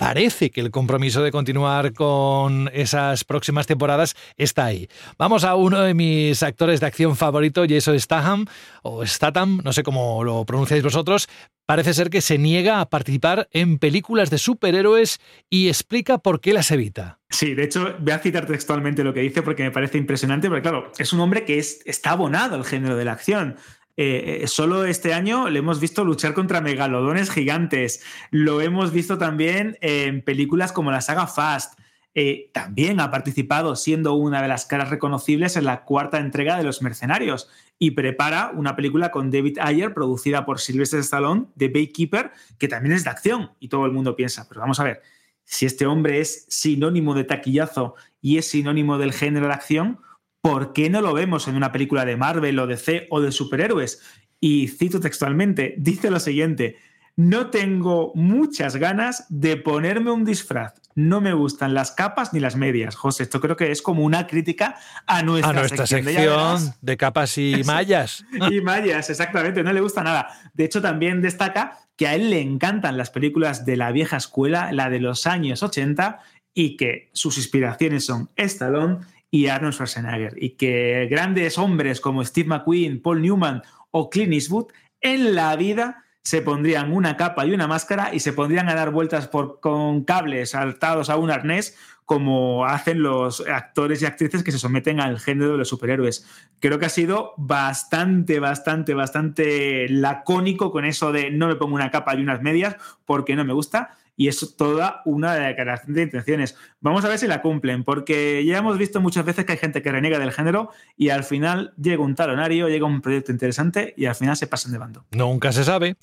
parece 0.04 0.50
que 0.50 0.60
el 0.60 0.70
compromiso 0.70 1.22
de 1.22 1.32
continuar 1.32 1.94
con 1.94 2.68
esas 2.74 3.24
próximas 3.24 3.66
temporadas 3.66 4.14
está 4.36 4.66
ahí. 4.66 4.86
Vamos 5.16 5.44
a 5.44 5.54
uno 5.54 5.80
de 5.80 5.94
mis 5.94 6.42
actores 6.42 6.80
de 6.80 6.86
acción 6.86 7.16
favorito, 7.16 7.64
Jason 7.66 7.98
Statham, 7.98 8.44
o 8.82 9.06
Statham, 9.06 9.62
no 9.64 9.72
sé 9.72 9.82
cómo 9.82 10.22
lo 10.22 10.44
pronunciáis 10.44 10.82
vosotros, 10.82 11.26
parece 11.64 11.94
ser 11.94 12.10
que 12.10 12.20
se 12.20 12.36
niega 12.36 12.82
a 12.82 12.90
participar 12.90 13.48
en 13.50 13.78
películas 13.78 14.28
de 14.28 14.36
superhéroes 14.36 15.20
y 15.48 15.68
explica 15.68 16.18
por 16.18 16.42
qué 16.42 16.52
las 16.52 16.70
evita. 16.70 17.18
Sí, 17.30 17.54
de 17.54 17.64
hecho, 17.64 17.96
voy 17.98 18.12
a 18.12 18.18
citar 18.18 18.44
textualmente 18.44 19.04
lo 19.04 19.14
que 19.14 19.20
dice 19.20 19.40
porque 19.40 19.62
me 19.62 19.70
parece 19.70 19.96
impresionante, 19.96 20.48
porque 20.48 20.60
claro, 20.60 20.92
es 20.98 21.14
un 21.14 21.20
hombre 21.20 21.46
que 21.46 21.58
es, 21.58 21.80
está 21.86 22.10
abonado 22.10 22.56
al 22.56 22.66
género 22.66 22.96
de 22.96 23.06
la 23.06 23.12
acción. 23.12 23.56
Eh, 23.96 24.40
eh, 24.42 24.48
solo 24.48 24.84
este 24.84 25.14
año 25.14 25.48
le 25.48 25.60
hemos 25.60 25.78
visto 25.78 26.04
luchar 26.04 26.34
contra 26.34 26.60
megalodones 26.60 27.30
gigantes. 27.30 28.02
Lo 28.30 28.60
hemos 28.60 28.92
visto 28.92 29.18
también 29.18 29.78
en 29.80 30.22
películas 30.22 30.72
como 30.72 30.90
la 30.90 31.00
saga 31.00 31.26
Fast. 31.26 31.78
Eh, 32.16 32.50
también 32.52 33.00
ha 33.00 33.10
participado 33.10 33.74
siendo 33.74 34.14
una 34.14 34.40
de 34.40 34.46
las 34.48 34.66
caras 34.66 34.90
reconocibles 34.90 35.56
en 35.56 35.64
la 35.64 35.84
cuarta 35.84 36.18
entrega 36.18 36.56
de 36.56 36.62
Los 36.62 36.80
Mercenarios 36.80 37.48
y 37.76 37.90
prepara 37.90 38.52
una 38.54 38.76
película 38.76 39.10
con 39.10 39.32
David 39.32 39.58
Ayer 39.60 39.92
producida 39.92 40.46
por 40.46 40.60
Sylvester 40.60 41.00
Stallone 41.00 41.46
de 41.56 41.68
Baykeeper 41.68 42.30
que 42.56 42.68
también 42.68 42.94
es 42.94 43.02
de 43.02 43.10
acción 43.10 43.50
y 43.58 43.68
todo 43.68 43.84
el 43.84 43.90
mundo 43.90 44.14
piensa, 44.14 44.46
pero 44.48 44.60
vamos 44.60 44.78
a 44.78 44.84
ver, 44.84 45.02
si 45.42 45.66
este 45.66 45.86
hombre 45.86 46.20
es 46.20 46.46
sinónimo 46.48 47.14
de 47.14 47.24
taquillazo 47.24 47.96
y 48.20 48.38
es 48.38 48.46
sinónimo 48.46 48.96
del 48.96 49.12
género 49.12 49.48
de 49.48 49.54
acción, 49.54 49.98
¿por 50.44 50.74
qué 50.74 50.90
no 50.90 51.00
lo 51.00 51.14
vemos 51.14 51.48
en 51.48 51.56
una 51.56 51.72
película 51.72 52.04
de 52.04 52.18
Marvel 52.18 52.58
o 52.58 52.66
de 52.66 52.76
C 52.76 53.06
o 53.08 53.22
de 53.22 53.32
superhéroes? 53.32 54.02
Y 54.40 54.68
cito 54.68 55.00
textualmente, 55.00 55.74
dice 55.78 56.10
lo 56.10 56.20
siguiente, 56.20 56.76
no 57.16 57.48
tengo 57.48 58.12
muchas 58.14 58.76
ganas 58.76 59.24
de 59.30 59.56
ponerme 59.56 60.10
un 60.10 60.26
disfraz. 60.26 60.74
No 60.94 61.22
me 61.22 61.32
gustan 61.32 61.72
las 61.72 61.92
capas 61.92 62.34
ni 62.34 62.40
las 62.40 62.56
medias. 62.56 62.94
José, 62.94 63.22
esto 63.22 63.40
creo 63.40 63.56
que 63.56 63.70
es 63.70 63.80
como 63.80 64.02
una 64.02 64.26
crítica 64.26 64.76
a 65.06 65.22
nuestra, 65.22 65.86
sección, 65.86 66.74
de, 66.82 66.96
capas 66.98 67.38
y 67.38 67.62
mallas. 67.64 68.26
y 68.50 68.60
mallas, 68.60 69.08
exactamente. 69.08 69.62
No 69.62 69.72
le 69.72 69.80
gusta 69.80 70.02
nada. 70.02 70.28
De 70.52 70.64
hecho, 70.64 70.82
también 70.82 71.22
destaca 71.22 71.78
que 71.96 72.06
a 72.06 72.14
él 72.14 72.28
le 72.28 72.42
encantan 72.42 72.98
las 72.98 73.08
películas 73.08 73.64
de 73.64 73.78
la 73.78 73.92
vieja 73.92 74.18
escuela, 74.18 74.72
la 74.72 74.90
de 74.90 75.00
los 75.00 75.26
años 75.26 75.62
80, 75.62 76.20
y 76.52 76.76
que 76.76 77.08
sus 77.14 77.38
inspiraciones 77.38 78.04
son 78.04 78.28
Stallone 78.36 78.98
y 79.34 79.48
Arnold 79.48 79.74
Schwarzenegger. 79.74 80.34
Y 80.40 80.50
que 80.50 81.08
grandes 81.10 81.58
hombres 81.58 82.00
como 82.00 82.24
Steve 82.24 82.50
McQueen, 82.50 83.02
Paul 83.02 83.20
Newman 83.20 83.62
o 83.90 84.08
Clint 84.08 84.32
Eastwood 84.32 84.68
en 85.00 85.34
la 85.34 85.56
vida 85.56 86.04
se 86.22 86.40
pondrían 86.40 86.92
una 86.92 87.16
capa 87.16 87.44
y 87.44 87.52
una 87.52 87.66
máscara 87.66 88.14
y 88.14 88.20
se 88.20 88.32
pondrían 88.32 88.68
a 88.68 88.76
dar 88.76 88.92
vueltas 88.92 89.26
por, 89.26 89.58
con 89.58 90.04
cables 90.04 90.54
atados 90.54 91.10
a 91.10 91.16
un 91.16 91.32
arnés 91.32 91.76
como 92.04 92.64
hacen 92.64 93.02
los 93.02 93.40
actores 93.40 94.02
y 94.02 94.06
actrices 94.06 94.44
que 94.44 94.52
se 94.52 94.58
someten 94.60 95.00
al 95.00 95.18
género 95.18 95.52
de 95.52 95.58
los 95.58 95.68
superhéroes. 95.68 96.24
Creo 96.60 96.78
que 96.78 96.86
ha 96.86 96.90
sido 96.90 97.34
bastante, 97.36 98.38
bastante, 98.38 98.94
bastante 98.94 99.88
lacónico 99.88 100.70
con 100.70 100.84
eso 100.84 101.10
de 101.10 101.32
no 101.32 101.48
me 101.48 101.56
pongo 101.56 101.74
una 101.74 101.90
capa 101.90 102.14
y 102.14 102.22
unas 102.22 102.40
medias 102.40 102.76
porque 103.04 103.34
no 103.34 103.44
me 103.44 103.52
gusta 103.52 103.96
y 104.16 104.28
es 104.28 104.56
toda 104.56 105.02
una 105.04 105.34
declaración 105.34 105.94
de 105.94 106.02
intenciones. 106.02 106.56
Vamos 106.80 107.04
a 107.04 107.08
ver 107.08 107.18
si 107.18 107.26
la 107.26 107.42
cumplen, 107.42 107.84
porque 107.84 108.44
ya 108.44 108.58
hemos 108.58 108.78
visto 108.78 109.00
muchas 109.00 109.24
veces 109.24 109.44
que 109.44 109.52
hay 109.52 109.58
gente 109.58 109.82
que 109.82 109.90
renega 109.90 110.18
del 110.18 110.32
género 110.32 110.70
y 110.96 111.08
al 111.08 111.24
final 111.24 111.72
llega 111.80 112.02
un 112.02 112.14
talonario, 112.14 112.68
llega 112.68 112.86
un 112.86 113.00
proyecto 113.00 113.32
interesante 113.32 113.94
y 113.96 114.06
al 114.06 114.14
final 114.14 114.36
se 114.36 114.46
pasan 114.46 114.72
de 114.72 114.78
bando. 114.78 115.04
Nunca 115.10 115.52
se 115.52 115.64
sabe. 115.64 115.96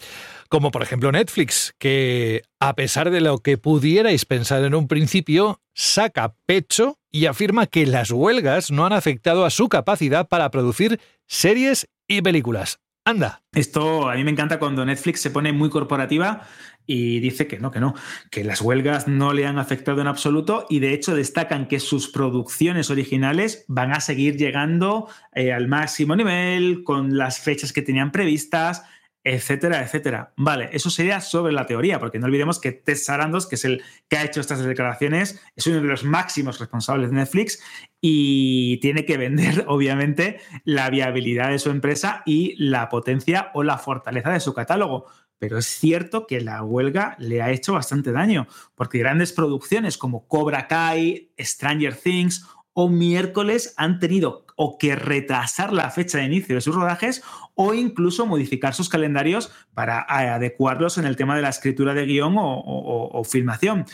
Como 0.49 0.71
por 0.71 0.83
ejemplo 0.83 1.11
Netflix, 1.11 1.73
que 1.77 2.43
a 2.59 2.75
pesar 2.75 3.09
de 3.09 3.21
lo 3.21 3.37
que 3.37 3.57
pudierais 3.57 4.25
pensar 4.25 4.63
en 4.63 4.75
un 4.75 4.87
principio, 4.87 5.61
saca 5.73 6.35
pecho 6.45 6.97
y 7.09 7.25
afirma 7.25 7.67
que 7.67 7.85
las 7.85 8.11
huelgas 8.11 8.71
no 8.71 8.85
han 8.85 8.93
afectado 8.93 9.45
a 9.45 9.49
su 9.49 9.69
capacidad 9.69 10.27
para 10.27 10.51
producir 10.51 10.99
series 11.27 11.87
y 12.07 12.21
películas. 12.21 12.79
Anda. 13.03 13.41
Esto 13.53 14.09
a 14.09 14.15
mí 14.15 14.23
me 14.23 14.29
encanta 14.29 14.59
cuando 14.59 14.85
Netflix 14.85 15.21
se 15.21 15.31
pone 15.31 15.51
muy 15.53 15.69
corporativa 15.69 16.47
y 16.85 17.19
dice 17.19 17.47
que 17.47 17.59
no, 17.59 17.71
que 17.71 17.79
no, 17.79 17.93
que 18.29 18.43
las 18.43 18.61
huelgas 18.61 19.07
no 19.07 19.33
le 19.33 19.45
han 19.45 19.59
afectado 19.59 20.01
en 20.01 20.07
absoluto 20.07 20.65
y 20.69 20.79
de 20.79 20.93
hecho 20.93 21.15
destacan 21.15 21.67
que 21.67 21.79
sus 21.79 22.09
producciones 22.09 22.89
originales 22.89 23.65
van 23.67 23.91
a 23.91 23.99
seguir 23.99 24.37
llegando 24.37 25.07
eh, 25.33 25.53
al 25.53 25.67
máximo 25.67 26.15
nivel, 26.15 26.83
con 26.83 27.17
las 27.17 27.39
fechas 27.39 27.73
que 27.73 27.81
tenían 27.81 28.11
previstas, 28.11 28.83
etcétera, 29.23 29.83
etcétera. 29.83 30.33
Vale, 30.35 30.69
eso 30.73 30.89
sería 30.89 31.21
sobre 31.21 31.53
la 31.53 31.67
teoría, 31.67 31.99
porque 31.99 32.17
no 32.17 32.25
olvidemos 32.25 32.59
que 32.59 32.71
Ted 32.71 32.95
Sarandos, 32.95 33.47
que 33.47 33.55
es 33.55 33.65
el 33.65 33.83
que 34.09 34.17
ha 34.17 34.23
hecho 34.23 34.41
estas 34.41 34.63
declaraciones, 34.63 35.41
es 35.55 35.67
uno 35.67 35.81
de 35.81 35.87
los 35.87 36.03
máximos 36.03 36.59
responsables 36.59 37.11
de 37.11 37.17
Netflix 37.17 37.61
y 37.99 38.77
tiene 38.77 39.05
que 39.05 39.17
vender, 39.17 39.65
obviamente, 39.67 40.39
la 40.63 40.89
viabilidad 40.89 41.49
de 41.49 41.59
su 41.59 41.69
empresa 41.69 42.23
y 42.25 42.55
la 42.57 42.89
potencia 42.89 43.51
o 43.53 43.63
la 43.63 43.77
fortaleza 43.77 44.31
de 44.31 44.39
su 44.39 44.53
catálogo. 44.53 45.05
Pero 45.41 45.57
es 45.57 45.65
cierto 45.65 46.27
que 46.27 46.39
la 46.39 46.61
huelga 46.61 47.15
le 47.17 47.41
ha 47.41 47.49
hecho 47.49 47.73
bastante 47.73 48.11
daño, 48.11 48.45
porque 48.75 48.99
grandes 48.99 49.33
producciones 49.33 49.97
como 49.97 50.27
Cobra 50.27 50.67
Kai, 50.67 51.31
Stranger 51.39 51.95
Things 51.95 52.45
o 52.73 52.89
Miércoles 52.89 53.73
han 53.75 53.97
tenido 53.97 54.45
o 54.55 54.77
que 54.77 54.95
retrasar 54.95 55.73
la 55.73 55.89
fecha 55.89 56.19
de 56.19 56.25
inicio 56.25 56.53
de 56.53 56.61
sus 56.61 56.75
rodajes 56.75 57.23
o 57.55 57.73
incluso 57.73 58.27
modificar 58.27 58.75
sus 58.75 58.87
calendarios 58.87 59.51
para 59.73 60.05
adecuarlos 60.07 60.99
en 60.99 61.05
el 61.05 61.15
tema 61.15 61.35
de 61.35 61.41
la 61.41 61.49
escritura 61.49 61.95
de 61.95 62.05
guion 62.05 62.35
o, 62.37 63.23
filmación. 63.23 63.85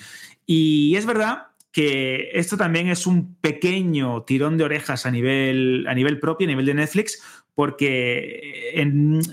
Y 0.45 0.98
es 0.98 1.06
verdad 1.06 1.43
que 1.72 2.30
esto 2.34 2.58
también 2.58 2.89
es 2.89 3.08
un 3.08 3.36
pequeño 3.36 4.24
tirón 4.24 4.58
de 4.58 4.66
orejas 4.66 5.06
a 5.06 5.12
nivel, 5.12 5.86
a 5.88 5.93
nivel 5.93 6.20
propio, 6.20 6.45
a 6.45 6.50
nivel 6.50 6.66
de 6.66 6.74
Netflix, 6.74 7.24
porque 7.56 8.76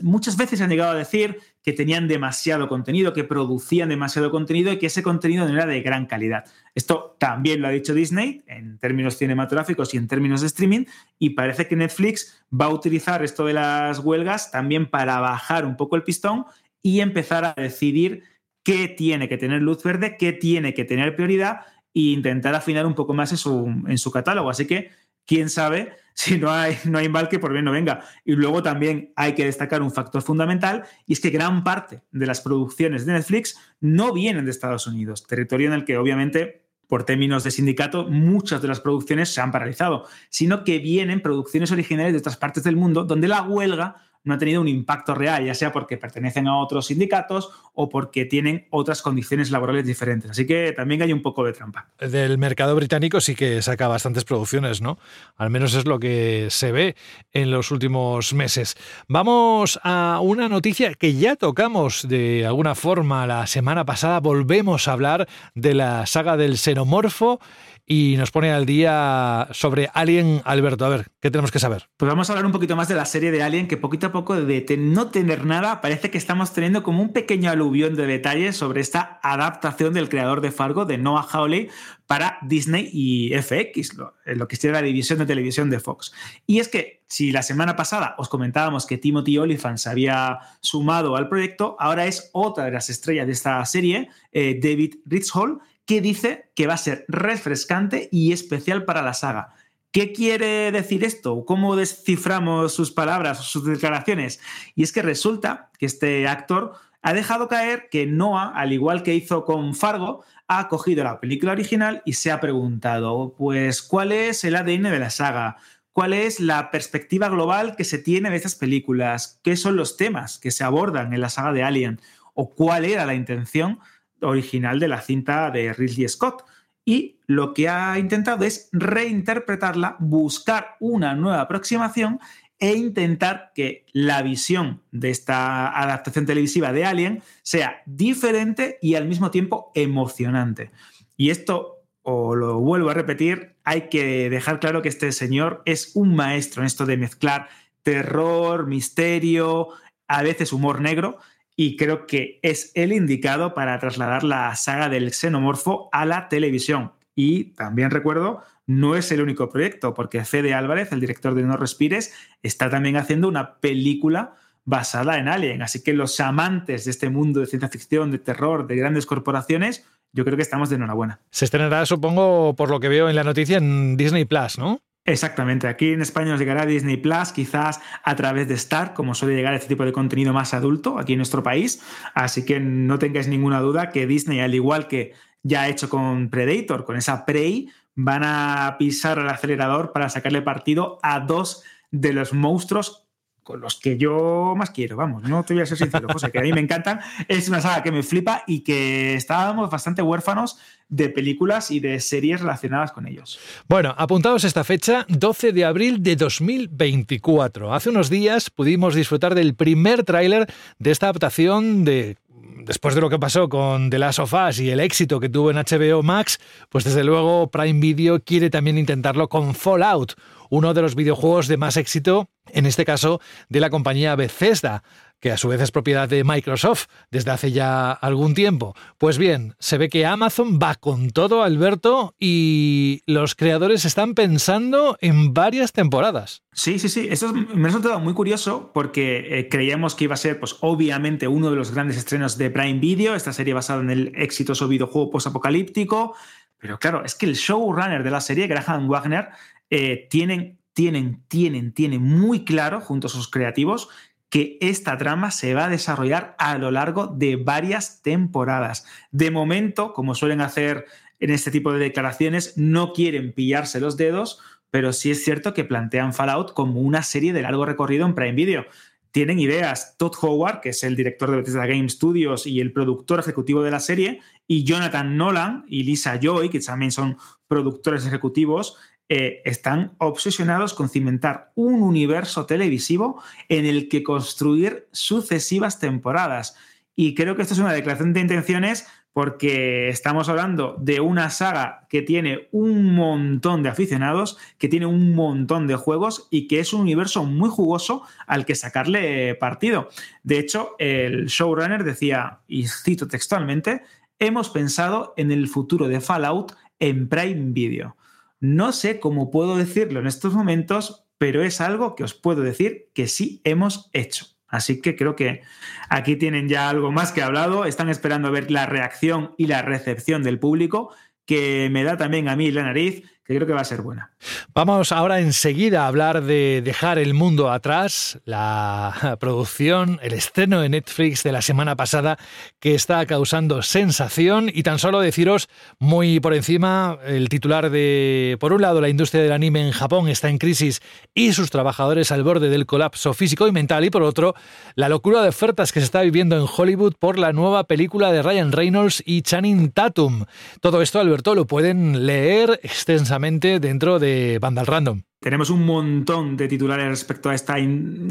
muchas 0.03 0.37
veces 0.37 0.61
han 0.61 0.71
llegado 0.71 0.93
a 0.93 0.95
decir 0.95 1.41
que 1.65 1.73
tenían 1.73 2.07
demasiado 2.07 2.69
contenido, 2.69 3.15
que 3.15 3.25
producían 3.25 3.89
demasiado 3.89 4.31
contenido 4.31 4.71
y 4.71 4.79
que 4.79 4.87
ese 4.87 5.03
contenido 5.03 5.49
no 5.49 5.55
era 5.55 5.65
de 5.65 5.81
gran 5.81 6.05
calidad. 6.05 6.45
Esto 6.75 7.17
también 7.19 7.63
lo 7.63 7.69
ha 7.69 7.71
dicho 7.71 7.95
Disney 7.95 8.45
en 8.47 8.79
términos 8.79 9.17
cinematográficos 9.17 9.95
y 9.95 9.97
en 9.97 10.07
términos 10.07 10.43
de 10.43 10.49
streaming 10.49 10.85
y 11.19 11.31
parece 11.31 11.67
que 11.67 11.75
Netflix 11.75 12.45
va 12.53 12.67
a 12.67 12.69
utilizar 12.69 13.25
esto 13.25 13.47
de 13.47 13.55
las 13.55 13.99
huelgas 13.99 14.51
también 14.51 14.85
para 14.91 15.19
bajar 15.21 15.65
un 15.65 15.77
poco 15.79 15.97
el 15.97 16.03
pistón 16.03 16.45
y 16.83 17.01
empezar 17.01 17.47
a 17.47 17.55
decidir 17.57 18.25
qué 18.63 18.89
tiene 18.89 19.27
que 19.27 19.39
tener 19.39 19.63
luz 19.63 19.83
verde, 19.83 20.17
qué 20.19 20.35
tiene 20.35 20.75
que 20.75 20.85
tener 20.85 21.17
prioridad 21.17 21.61
e 21.95 22.13
intentar 22.13 22.55
afinar 22.55 22.85
un 22.85 22.95
poco 22.95 23.15
más 23.15 23.31
en 23.33 23.39
su, 23.39 23.65
en 23.89 23.97
su 23.97 24.11
catálogo. 24.11 24.51
Así 24.51 24.67
que 24.67 24.91
quién 25.25 25.49
sabe 25.49 25.97
si 26.15 26.39
no 26.39 26.51
hay, 26.51 26.79
no 26.85 26.99
hay 26.99 27.09
mal 27.09 27.29
que 27.29 27.39
por 27.39 27.53
bien 27.53 27.65
no 27.65 27.73
venga. 27.73 28.05
Y 28.25 28.33
luego 28.33 28.63
también 28.63 29.13
hay 29.17 29.35
que 29.35 29.45
destacar 29.45 29.83
un 29.83 29.93
factor 29.93 30.23
fundamental 30.23 30.85
y 31.07 31.13
es 31.13 31.21
que 31.21 31.31
gran 31.31 31.65
parte 31.65 32.03
de 32.13 32.27
las 32.27 32.41
producciones 32.41 33.05
de 33.05 33.13
Netflix 33.13 33.59
no 33.81 34.13
vienen 34.13 34.45
de 34.45 34.51
Estados 34.51 34.87
Unidos, 34.87 35.27
territorio 35.27 35.69
en 35.69 35.75
el 35.75 35.85
que 35.85 35.99
obviamente 35.99 36.65
por 36.87 37.05
términos 37.05 37.45
de 37.45 37.51
sindicato, 37.51 38.09
muchas 38.09 38.61
de 38.63 38.69
las 38.69 38.81
producciones 38.81 39.33
se 39.33 39.41
han 39.41 39.51
paralizado, 39.51 40.07
sino 40.29 40.65
que 40.65 40.79
vienen 40.79 41.23
producciones 41.23 41.73
originales 41.73 42.13
de 42.13 42.19
otras 42.19 42.37
partes 42.37 42.63
del 42.63 42.77
mundo 42.77 43.05
donde 43.05 43.27
la 43.27 43.43
huelga 43.43 43.97
no 44.25 44.35
ha 44.35 44.39
tenido 44.39 44.61
un 44.61 44.69
impacto 44.69 45.15
real, 45.15 45.45
ya 45.45 45.55
sea 45.55 45.73
porque 45.73 45.97
pertenecen 45.97 46.49
a 46.49 46.59
otros 46.59 46.87
sindicatos 46.87 47.51
o 47.75 47.89
porque 47.89 48.25
tienen 48.25 48.67
otras 48.71 49.03
condiciones 49.03 49.51
laborales 49.51 49.87
diferentes. 49.87 50.31
Así 50.31 50.47
que 50.47 50.73
también 50.73 51.03
hay 51.03 51.13
un 51.13 51.23
poco 51.23 51.45
de 51.45 51.53
trampa. 51.53 51.89
Del 51.99 52.39
mercado 52.39 52.75
británico 52.75 53.21
sí 53.21 53.35
que 53.35 53.61
saca 53.63 53.89
bastantes 53.89 54.25
producciones, 54.25 54.81
¿no? 54.81 54.99
Al 55.37 55.51
menos 55.51 55.75
es 55.75 55.85
lo 55.85 55.99
que 55.99 56.49
se 56.51 56.73
ve 56.73 56.97
en 57.33 57.51
los 57.51 57.71
últimos 57.71 58.33
meses. 58.33 58.77
Vamos 59.09 59.79
a 59.83 60.21
una 60.23 60.49
noticia 60.49 60.95
que 60.95 61.15
ya 61.15 61.37
tocamos 61.37 62.09
de 62.09 62.47
alguna 62.47 62.75
forma 62.75 63.27
la 63.27 63.47
semana 63.47 63.85
pasada. 63.85 64.21
Volvemos 64.21 64.89
a 64.89 64.93
hablar 64.93 65.29
de 65.55 65.75
la 65.75 66.07
saga 66.07 66.37
del 66.37 66.57
xenomorfo 66.57 67.41
y 67.87 68.17
nos 68.17 68.31
pone 68.31 68.51
al 68.51 68.67
día 68.67 69.49
sobre 69.53 69.91
Alien 69.93 70.41
Alberto. 70.45 70.87
A 70.87 70.89
ver, 70.89 71.09
¿qué 71.21 71.31
tenemos 71.31 71.51
que 71.51 71.59
saber? 71.59 71.89
Pues 71.97 72.09
vamos 72.09 72.29
a 72.29 72.33
hablar 72.33 72.47
un 72.47 72.53
poquito 72.53 72.77
más 72.77 72.89
de 72.89 72.95
la 72.95 73.05
serie 73.05 73.31
de 73.31 73.43
Alien, 73.43 73.69
que 73.69 73.77
poquito 73.77 74.07
a 74.07 74.13
poco 74.13 74.37
de 74.41 74.65
no 74.79 75.11
tener 75.11 75.45
nada, 75.45 75.81
parece 75.81 76.11
que 76.11 76.19
estamos 76.19 76.53
teniendo 76.53 76.83
como 76.83 77.03
un 77.03 77.13
pequeño 77.13 77.51
aluvión 77.51 77.95
de 77.95 78.07
detalles 78.07 78.57
sobre 78.57 78.81
esta 78.81 79.21
adaptación 79.23 79.93
del 79.93 80.09
creador 80.09 80.41
de 80.41 80.51
Fargo, 80.51 80.85
de 80.85 80.99
Noah 80.99 81.27
Hawley, 81.31 81.69
para 82.07 82.39
Disney 82.43 82.89
y 82.93 83.31
FX, 83.37 83.95
lo, 83.95 84.15
lo 84.25 84.49
que 84.49 84.57
sería 84.57 84.81
la 84.81 84.87
división 84.87 85.19
de 85.19 85.27
televisión 85.27 85.71
de 85.71 85.81
Fox. 85.81 86.13
Y 86.47 86.59
es 86.59 86.69
que 86.69 87.05
si 87.07 87.33
la 87.33 87.43
semana 87.43 87.77
pasada 87.77 88.15
os 88.19 88.29
comentábamos 88.29 88.87
que 88.87 88.99
Timothy 88.99 89.39
Olyphant 89.39 89.79
se 89.79 89.89
había 89.89 90.39
sumado 90.61 91.17
al 91.17 91.29
proyecto, 91.29 91.77
ahora 91.79 92.07
es 92.07 92.31
otra 92.33 92.65
de 92.65 92.73
las 92.73 92.91
estrellas 92.91 93.27
de 93.27 93.33
esta 93.33 93.65
serie, 93.67 94.09
eh, 94.33 94.59
David 94.61 94.97
Ritchhall, 95.07 95.61
que 95.87 96.01
dice 96.01 96.51
que 96.55 96.67
va 96.67 96.75
a 96.75 96.79
ser 96.79 97.05
refrescante 97.09 98.09
y 98.11 98.33
especial 98.33 98.85
para 98.85 99.03
la 99.03 99.15
saga. 99.15 99.55
¿Qué 99.91 100.13
quiere 100.13 100.73
decir 100.73 101.05
esto? 101.05 101.45
¿Cómo 101.45 101.77
desciframos 101.77 102.75
sus 102.75 102.91
palabras, 102.91 103.45
sus 103.45 103.65
declaraciones? 103.65 104.41
Y 104.75 104.83
es 104.83 104.91
que 104.91 105.03
resulta 105.03 105.71
que 105.79 105.87
este 105.87 106.27
actor 106.27 106.75
ha 107.01 107.13
dejado 107.13 107.49
caer 107.49 107.89
que 107.91 108.07
Noah, 108.07 108.53
al 108.57 108.73
igual 108.73 109.03
que 109.03 109.15
hizo 109.15 109.45
con 109.45 109.75
Fargo, 109.75 110.25
ha 110.49 110.69
cogido 110.69 111.05
la 111.05 111.21
película 111.21 111.53
original 111.53 112.03
y 112.05 112.15
se 112.15 112.33
ha 112.33 112.41
preguntado, 112.41 113.35
pues, 113.37 113.83
¿cuál 113.83 114.11
es 114.11 114.43
el 114.43 114.57
ADN 114.57 114.85
de 114.85 114.99
la 114.99 115.11
saga? 115.11 115.59
¿Cuál 115.93 116.13
es 116.13 116.41
la 116.41 116.73
perspectiva 116.73 117.29
global 117.29 117.77
que 117.77 117.85
se 117.85 117.99
tiene 117.99 118.31
de 118.31 118.37
estas 118.37 118.57
películas? 118.57 119.39
¿Qué 119.45 119.57
son 119.57 119.77
los 119.77 119.97
temas 119.97 120.39
que 120.39 120.51
se 120.51 120.65
abordan 120.65 121.13
en 121.13 121.21
la 121.21 121.29
saga 121.29 121.53
de 121.53 121.63
Alien? 121.63 122.01
¿O 122.33 122.53
cuál 122.53 122.85
era 122.85 123.07
la 123.07 123.15
intención 123.15 123.79
original 124.25 124.81
de 124.81 124.89
la 124.89 125.01
cinta 125.01 125.51
de 125.51 125.73
Ridley 125.73 126.09
Scott. 126.09 126.45
Y 126.85 127.21
lo 127.27 127.55
que 127.55 127.69
ha 127.69 127.99
intentado 127.99 128.45
es 128.45 128.69
reinterpretarla, 128.73 129.97
buscar 130.01 130.77
una 130.81 131.15
nueva 131.15 131.41
aproximación 131.41 132.21
e 132.59 132.75
intentar 132.75 133.53
que 133.55 133.85
la 133.93 134.23
visión 134.23 134.83
de 134.91 135.11
esta 135.11 135.69
adaptación 135.79 136.27
televisiva 136.27 136.73
de 136.73 136.85
Alien 136.85 137.23
sea 137.43 137.83
diferente 137.87 138.79
y 138.81 138.95
al 138.95 139.07
mismo 139.07 139.31
tiempo 139.31 139.73
emocionante. 139.75 140.71
Y 141.17 141.31
esto, 141.31 141.83
o 142.03 142.35
lo 142.35 142.59
vuelvo 142.61 142.91
a 142.91 142.95
repetir, 142.95 143.57
hay 143.65 143.89
que 143.89 144.31
dejar 144.31 144.61
claro 144.61 144.83
que 144.83 144.89
este 144.89 145.11
señor 145.13 145.63
es 145.65 145.93
un 145.95 146.15
maestro 146.15 146.63
en 146.63 146.67
esto 146.67 146.87
de 146.87 146.97
mezclar 146.97 147.49
terror, 147.83 148.67
misterio, 148.67 149.69
a 150.09 150.23
veces 150.23 150.53
humor 150.53 150.81
negro, 150.81 151.19
y 151.57 151.77
creo 151.77 152.07
que 152.07 152.41
es 152.43 152.73
el 152.75 152.93
indicado 152.93 153.55
para 153.55 153.79
trasladar 153.79 154.25
la 154.25 154.55
saga 154.57 154.89
del 154.89 155.13
xenomorfo 155.13 155.89
a 155.93 156.05
la 156.05 156.29
televisión. 156.29 156.93
Y 157.15 157.55
también 157.55 157.91
recuerdo, 157.91 158.43
no 158.67 158.97
es 158.97 159.13
el 159.13 159.21
único 159.23 159.49
proyecto, 159.51 159.95
porque 159.95 160.25
Fede 160.25 160.55
Álvarez, 160.55 160.91
el 160.93 161.01
director 161.01 161.35
de 161.35 161.43
No 161.43 161.57
Respires, 161.57 162.13
está 162.43 162.71
también 162.71 162.97
haciendo 162.97 163.29
una 163.29 163.57
película 163.57 164.35
basada 164.65 165.19
en 165.19 165.29
Alien. 165.29 165.63
Así 165.63 165.83
que 165.83 165.93
los 165.93 166.19
amantes 166.21 166.85
de 166.85 166.91
este 166.91 167.11
mundo 167.11 167.41
de 167.41 167.47
ciencia 167.47 167.69
ficción, 167.69 168.11
de 168.11 168.19
terror, 168.19 168.67
de 168.67 168.77
grandes 168.77 169.07
corporaciones, 169.07 169.87
yo 170.13 170.25
creo 170.25 170.37
que 170.37 170.43
estamos 170.43 170.71
de 170.71 170.77
enhorabuena. 170.77 171.21
Se 171.31 171.45
estrenará, 171.45 171.87
supongo, 171.87 172.55
por 172.57 172.71
lo 172.71 172.81
que 172.81 172.89
veo 172.89 173.09
en 173.09 173.17
la 173.17 173.25
noticia, 173.25 173.59
en 173.59 173.97
Disney 173.97 174.25
Plus, 174.25 174.59
¿no? 174.59 174.81
Exactamente, 175.07 175.69
aquí 175.69 175.93
en 175.93 176.01
España 176.01 176.31
nos 176.31 176.41
llegará 176.41 176.65
Disney 176.65 176.97
Plus, 176.97 177.33
quizás 177.33 177.79
a 178.03 178.17
través 178.17 178.49
de 178.49 178.55
Star, 178.55 178.95
como 178.95 179.15
suele 179.15 179.37
llegar 179.37 179.53
este 179.53 179.69
tipo 179.69 179.85
de 179.85 179.93
contenido 179.93 180.33
más 180.33 180.55
adulto 180.55 180.99
aquí 180.99 181.13
en 181.13 181.19
nuestro 181.19 181.43
país. 181.43 181.83
Así 182.15 182.47
que 182.47 182.59
no 182.59 182.99
tengáis 182.99 183.29
ninguna 183.29 183.61
duda 183.61 183.91
que 183.91 184.07
Disney, 184.07 184.41
al 184.41 184.55
igual 184.55 184.89
que 184.89 185.13
ya 185.43 185.63
ha 185.63 185.69
hecho 185.69 185.91
con 185.91 186.31
Predator, 186.31 186.87
con 186.87 186.97
esa 186.97 187.27
Prey, 187.27 187.69
van 187.95 188.23
a 188.25 188.77
pisar 188.79 189.19
el 189.19 189.29
acelerador 189.29 189.93
para 189.93 190.09
sacarle 190.09 190.41
partido 190.41 190.99
a 191.03 191.21
dos 191.21 191.63
de 191.91 192.15
los 192.15 192.33
monstruos 192.33 193.04
con 193.45 193.61
los 193.61 193.79
que 193.79 193.97
yo 193.97 194.55
más 194.57 194.71
quiero, 194.71 194.97
vamos, 194.97 195.23
no 195.23 195.45
te 195.45 195.55
voy 195.55 195.63
a 195.63 195.67
ser 195.67 195.79
sincero, 195.79 196.09
José, 196.13 196.33
que 196.33 196.39
a 196.39 196.43
mí 196.43 196.53
me 196.53 196.61
encantan. 196.61 197.01
Es 197.29 197.49
una 197.49 197.61
saga 197.61 197.83
que 197.83 197.93
me 197.93 198.03
flipa 198.03 198.43
y 198.47 198.61
que 198.61 199.15
estábamos 199.15 199.71
bastante 199.71 200.03
huérfanos 200.03 200.59
de 200.89 201.09
películas 201.11 201.71
y 201.71 201.81
de 201.81 202.01
series 202.01 202.41
relacionadas 202.41 202.93
con 202.93 203.07
ellos. 203.07 203.39
Bueno, 203.69 203.95
apuntados 203.97 204.45
esta 204.45 204.65
fecha, 204.65 205.07
12 205.09 205.53
de 205.53 205.65
abril 205.65 206.03
de 206.03 206.17
2024. 206.17 207.75
Hace 207.75 207.91
unos 207.91 208.11
días 208.11 208.51
pudimos 208.51 208.95
disfrutar 208.95 209.35
del 209.35 209.55
primer 209.55 210.05
tráiler 210.05 210.47
de 210.79 210.91
esta 210.91 211.07
adaptación 211.07 211.85
de 211.85 212.17
después 212.65 212.95
de 212.95 213.01
lo 213.01 213.11
que 213.11 213.19
pasó 213.19 213.49
con 213.49 213.91
The 213.91 213.99
Last 213.99 214.19
of 214.19 214.33
Us 214.33 214.59
y 214.59 214.71
el 214.71 214.81
éxito 214.81 215.21
que 215.21 215.29
tuvo 215.29 215.51
en 215.51 215.57
HBO 215.57 216.03
Max, 216.03 216.39
pues 216.69 216.85
desde 216.85 217.05
luego 217.05 217.51
Prime 217.51 217.81
Video 217.81 218.23
quiere 218.23 218.51
también 218.51 218.79
intentarlo 218.79 219.29
con 219.29 219.55
Fallout, 219.55 220.15
uno 220.51 220.75
de 220.75 220.83
los 220.83 220.95
videojuegos 220.95 221.49
de 221.49 221.57
más 221.57 221.77
éxito, 221.77 222.29
en 222.53 222.67
este 222.67 222.85
caso 222.85 223.21
de 223.49 223.61
la 223.61 223.71
compañía 223.71 224.17
Bethesda, 224.17 224.83
que 225.21 225.33
a 225.33 225.37
su 225.39 225.49
vez 225.49 225.61
es 225.61 225.71
propiedad 225.71 226.09
de 226.09 226.23
Microsoft 226.23 226.87
desde 227.11 227.31
hace 227.31 227.51
ya 227.51 227.93
algún 227.93 228.35
tiempo. 228.35 228.75
Pues 228.99 229.17
bien, 229.17 229.55
se 229.59 229.79
ve 229.79 229.89
que 229.89 230.05
Amazon 230.05 230.59
va 230.63 230.75
con 230.75 231.11
todo, 231.11 231.43
Alberto, 231.43 232.15
y 232.19 233.03
los 233.07 233.35
creadores 233.35 233.85
están 233.85 234.15
pensando 234.15 234.99
en 235.01 235.33
varias 235.33 235.73
temporadas. 235.73 236.43
Sí, 236.53 236.79
sí, 236.79 236.89
sí. 236.89 237.09
Eso 237.11 237.33
me 237.33 237.63
ha 237.63 237.67
resultado 237.67 237.99
muy 238.01 238.13
curioso 238.13 238.71
porque 238.75 239.39
eh, 239.39 239.49
creíamos 239.49 239.95
que 239.95 240.05
iba 240.05 240.15
a 240.15 240.19
ser, 240.19 240.39
pues 240.39 240.57
obviamente, 240.61 241.27
uno 241.27 241.51
de 241.51 241.57
los 241.57 241.73
grandes 241.73 241.97
estrenos 241.97 242.37
de 242.37 242.51
Prime 242.51 242.79
Video, 242.79 243.15
esta 243.15 243.33
serie 243.33 243.55
basada 243.55 243.81
en 243.81 243.91
el 243.91 244.13
exitoso 244.17 244.69
videojuego 244.69 245.11
post-apocalíptico. 245.11 246.15
Pero 246.59 246.79
claro, 246.79 247.05
es 247.05 247.15
que 247.15 247.27
el 247.27 247.35
showrunner 247.35 248.03
de 248.03 248.11
la 248.11 248.21
serie, 248.21 248.47
Graham 248.47 248.89
Wagner, 248.89 249.29
eh, 249.71 250.07
tienen, 250.11 250.59
tienen, 250.73 251.23
tienen, 251.29 251.73
tienen 251.73 252.03
muy 252.03 252.45
claro, 252.45 252.81
junto 252.81 253.07
a 253.07 253.11
sus 253.11 253.29
creativos, 253.29 253.89
que 254.35 254.59
esta 254.61 254.99
trama 254.99 255.31
se 255.31 255.55
va 255.55 255.67
a 255.67 255.69
desarrollar 255.69 256.35
a 256.41 256.59
lo 256.59 256.73
largo 256.73 257.07
de 257.07 257.37
varias 257.37 258.03
temporadas. 258.03 258.85
De 259.13 259.31
momento, 259.31 259.93
como 259.93 260.17
suelen 260.17 260.41
hacer 260.41 260.87
en 261.21 261.31
este 261.31 261.53
tipo 261.53 261.73
de 261.73 261.79
declaraciones, 261.79 262.55
no 262.57 262.93
quieren 262.93 263.33
pillarse 263.33 263.79
los 263.79 263.97
dedos, 263.97 264.41
pero 264.73 264.93
sí 264.93 265.13
es 265.13 265.23
cierto 265.23 265.55
que 265.55 265.63
plantean 265.63 266.13
Fallout 266.13 266.53
como 266.53 266.81
una 266.81 267.05
serie 267.05 267.33
de 267.33 267.43
largo 267.43 267.65
recorrido 267.65 268.07
en 268.07 268.17
Prime 268.17 268.33
Video. 268.33 268.67
Tienen 269.13 269.39
ideas 269.39 269.95
Todd 269.99 270.15
Howard, 270.21 270.63
que 270.63 270.71
es 270.71 270.83
el 270.83 270.97
director 270.97 271.31
de 271.31 271.37
Bethesda 271.37 271.67
Game 271.67 271.89
Studios 271.89 272.45
y 272.45 272.59
el 272.59 272.73
productor 272.73 273.21
ejecutivo 273.21 273.63
de 273.63 273.71
la 273.71 273.79
serie, 273.79 274.21
y 274.49 274.65
Jonathan 274.65 275.17
Nolan 275.17 275.65
y 275.69 275.85
Lisa 275.85 276.19
Joy, 276.21 276.49
que 276.49 276.59
también 276.59 276.91
son 276.91 277.19
productores 277.47 278.05
ejecutivos, 278.05 278.77
eh, 279.09 279.43
están 279.45 279.93
obsesionados 279.99 280.73
con 280.73 280.89
cimentar 280.89 281.53
un 281.55 281.83
universo 281.83 282.47
televisivo 282.47 283.23
en 283.49 283.67
el 283.67 283.89
que 283.89 284.03
construir 284.03 284.89
sucesivas 284.93 285.79
temporadas. 285.79 286.57
Y 286.97 287.15
creo 287.15 287.37
que 287.37 287.43
esto 287.43 287.55
es 287.55 287.61
una 287.61 287.73
declaración 287.73 288.13
de 288.13 288.21
intenciones 288.21 288.87
porque 289.15 289.89
estamos 289.89 290.29
hablando 290.29 290.77
de 290.81 291.01
una 291.01 291.31
saga 291.31 291.87
que 291.89 292.03
tiene 292.03 292.49
un 292.51 292.95
montón 292.95 293.63
de 293.63 293.69
aficionados, 293.69 294.39
que 294.59 294.69
tiene 294.69 294.87
un 294.87 295.15
montón 295.15 295.69
de 295.69 295.77
juegos 295.77 296.27
y 296.31 296.49
que 296.49 296.59
es 296.59 296.73
un 296.73 296.81
universo 296.81 297.25
muy 297.25 297.49
jugoso 297.49 298.03
al 298.27 298.45
que 298.45 298.57
sacarle 298.57 299.37
partido. 299.37 299.89
De 300.25 300.41
hecho, 300.41 300.77
el 300.79 301.27
showrunner 301.27 301.85
decía, 301.85 302.41
y 302.49 302.67
cito 302.67 303.07
textualmente, 303.07 303.83
hemos 304.19 304.51
pensado 304.51 305.15
en 305.17 305.31
el 305.31 305.47
futuro 305.47 305.87
de 305.87 306.01
Fallout 306.01 306.53
en 306.81 307.09
Prime 307.09 307.53
Video. 307.53 307.97
No 308.41 308.73
sé 308.73 309.01
cómo 309.01 309.31
puedo 309.31 309.57
decirlo 309.57 310.01
en 310.01 310.07
estos 310.07 310.35
momentos, 310.35 311.07
pero 311.19 311.43
es 311.43 311.61
algo 311.61 311.95
que 311.95 312.05
os 312.05 312.15
puedo 312.15 312.43
decir 312.43 312.91
que 312.95 313.09
sí 313.09 313.41
hemos 313.45 313.91
hecho. 313.93 314.27
Así 314.47 314.81
que 314.81 314.95
creo 314.95 315.17
que 315.17 315.43
aquí 315.89 316.17
tienen 316.17 316.49
ya 316.49 316.69
algo 316.69 316.93
más 316.93 317.13
que 317.13 317.23
hablado. 317.23 317.65
Están 317.65 317.89
esperando 317.89 318.29
a 318.29 318.31
ver 318.31 318.51
la 318.51 318.67
reacción 318.67 319.35
y 319.37 319.47
la 319.47 319.63
recepción 319.63 320.23
del 320.23 320.39
público, 320.39 320.95
que 321.27 321.69
me 321.73 321.83
da 321.83 321.97
también 321.97 322.29
a 322.29 322.37
mí 322.37 322.51
la 322.51 322.63
nariz 322.63 323.03
que 323.25 323.35
creo 323.35 323.47
que 323.47 323.55
va 323.55 323.63
a 323.63 323.65
ser 323.65 323.81
buena. 323.81 324.11
Vamos 324.55 324.93
ahora 324.93 325.21
enseguida 325.21 325.85
a 325.85 325.87
hablar 325.87 326.23
de 326.23 326.61
Dejar 326.63 326.99
el 326.99 327.15
mundo 327.15 327.51
atrás, 327.51 328.19
la 328.27 329.17
producción, 329.21 329.99
el 330.03 330.13
estreno 330.13 330.61
de 330.61 330.69
Netflix 330.69 331.23
de 331.23 331.33
la 331.33 331.41
semana 331.41 331.75
pasada 331.75 332.19
que 332.61 332.75
está 332.75 333.05
causando 333.07 333.63
sensación 333.63 334.51
y 334.53 334.63
tan 334.63 334.79
solo 334.79 335.01
deciros 335.01 335.49
muy 335.79 336.21
por 336.21 336.35
encima 336.35 336.99
el 337.07 337.31
titular 337.31 337.71
de, 337.71 338.37
por 338.41 338.53
un 338.53 338.61
lado, 338.61 338.83
la 338.83 338.91
industria 338.91 339.23
del 339.23 339.33
anime 339.33 339.67
en 339.67 339.73
Japón 339.73 340.09
está 340.09 340.29
en 340.29 340.37
crisis 340.37 340.83
y 341.15 341.33
sus 341.33 341.51
trabajadores 341.51 342.13
al 342.13 342.25
borde 342.25 342.51
del 342.51 342.67
colapso 342.67 343.15
físico 343.15 343.49
y 343.49 343.53
mental 343.53 343.87
y 343.87 343.91
por 343.91 344.03
otro, 344.03 344.35
la 344.75 344.91
locura 344.91 345.23
de 345.23 345.31
ofertas 345.31 345.73
que 345.73 345.81
se 345.81 345.87
está 345.87 346.03
viviendo 346.03 346.37
en 346.37 346.47
Hollywood 346.55 346.95
por 346.99 347.19
la 347.19 347.33
nueva 347.33 347.65
película 347.65 348.13
de 348.13 348.23
Ryan 348.23 348.53
Reynolds 348.53 349.03
y 349.07 349.23
Channing 349.23 349.71
Tatum. 349.71 350.27
Todo 350.61 350.83
esto, 350.83 351.01
Alberto, 351.01 351.35
lo 351.35 351.47
pueden 351.47 352.07
leer 352.07 352.61
extensamente 352.63 353.14
dentro 353.19 353.99
de 353.99 354.39
Vandal 354.41 354.67
Random. 354.67 355.03
tenemos 355.21 355.49
un 355.49 355.65
montón 355.65 356.37
de 356.37 356.49
titulares 356.49 356.87
respecto 356.89 357.31
a 357.31 357.35
esta 357.35 357.57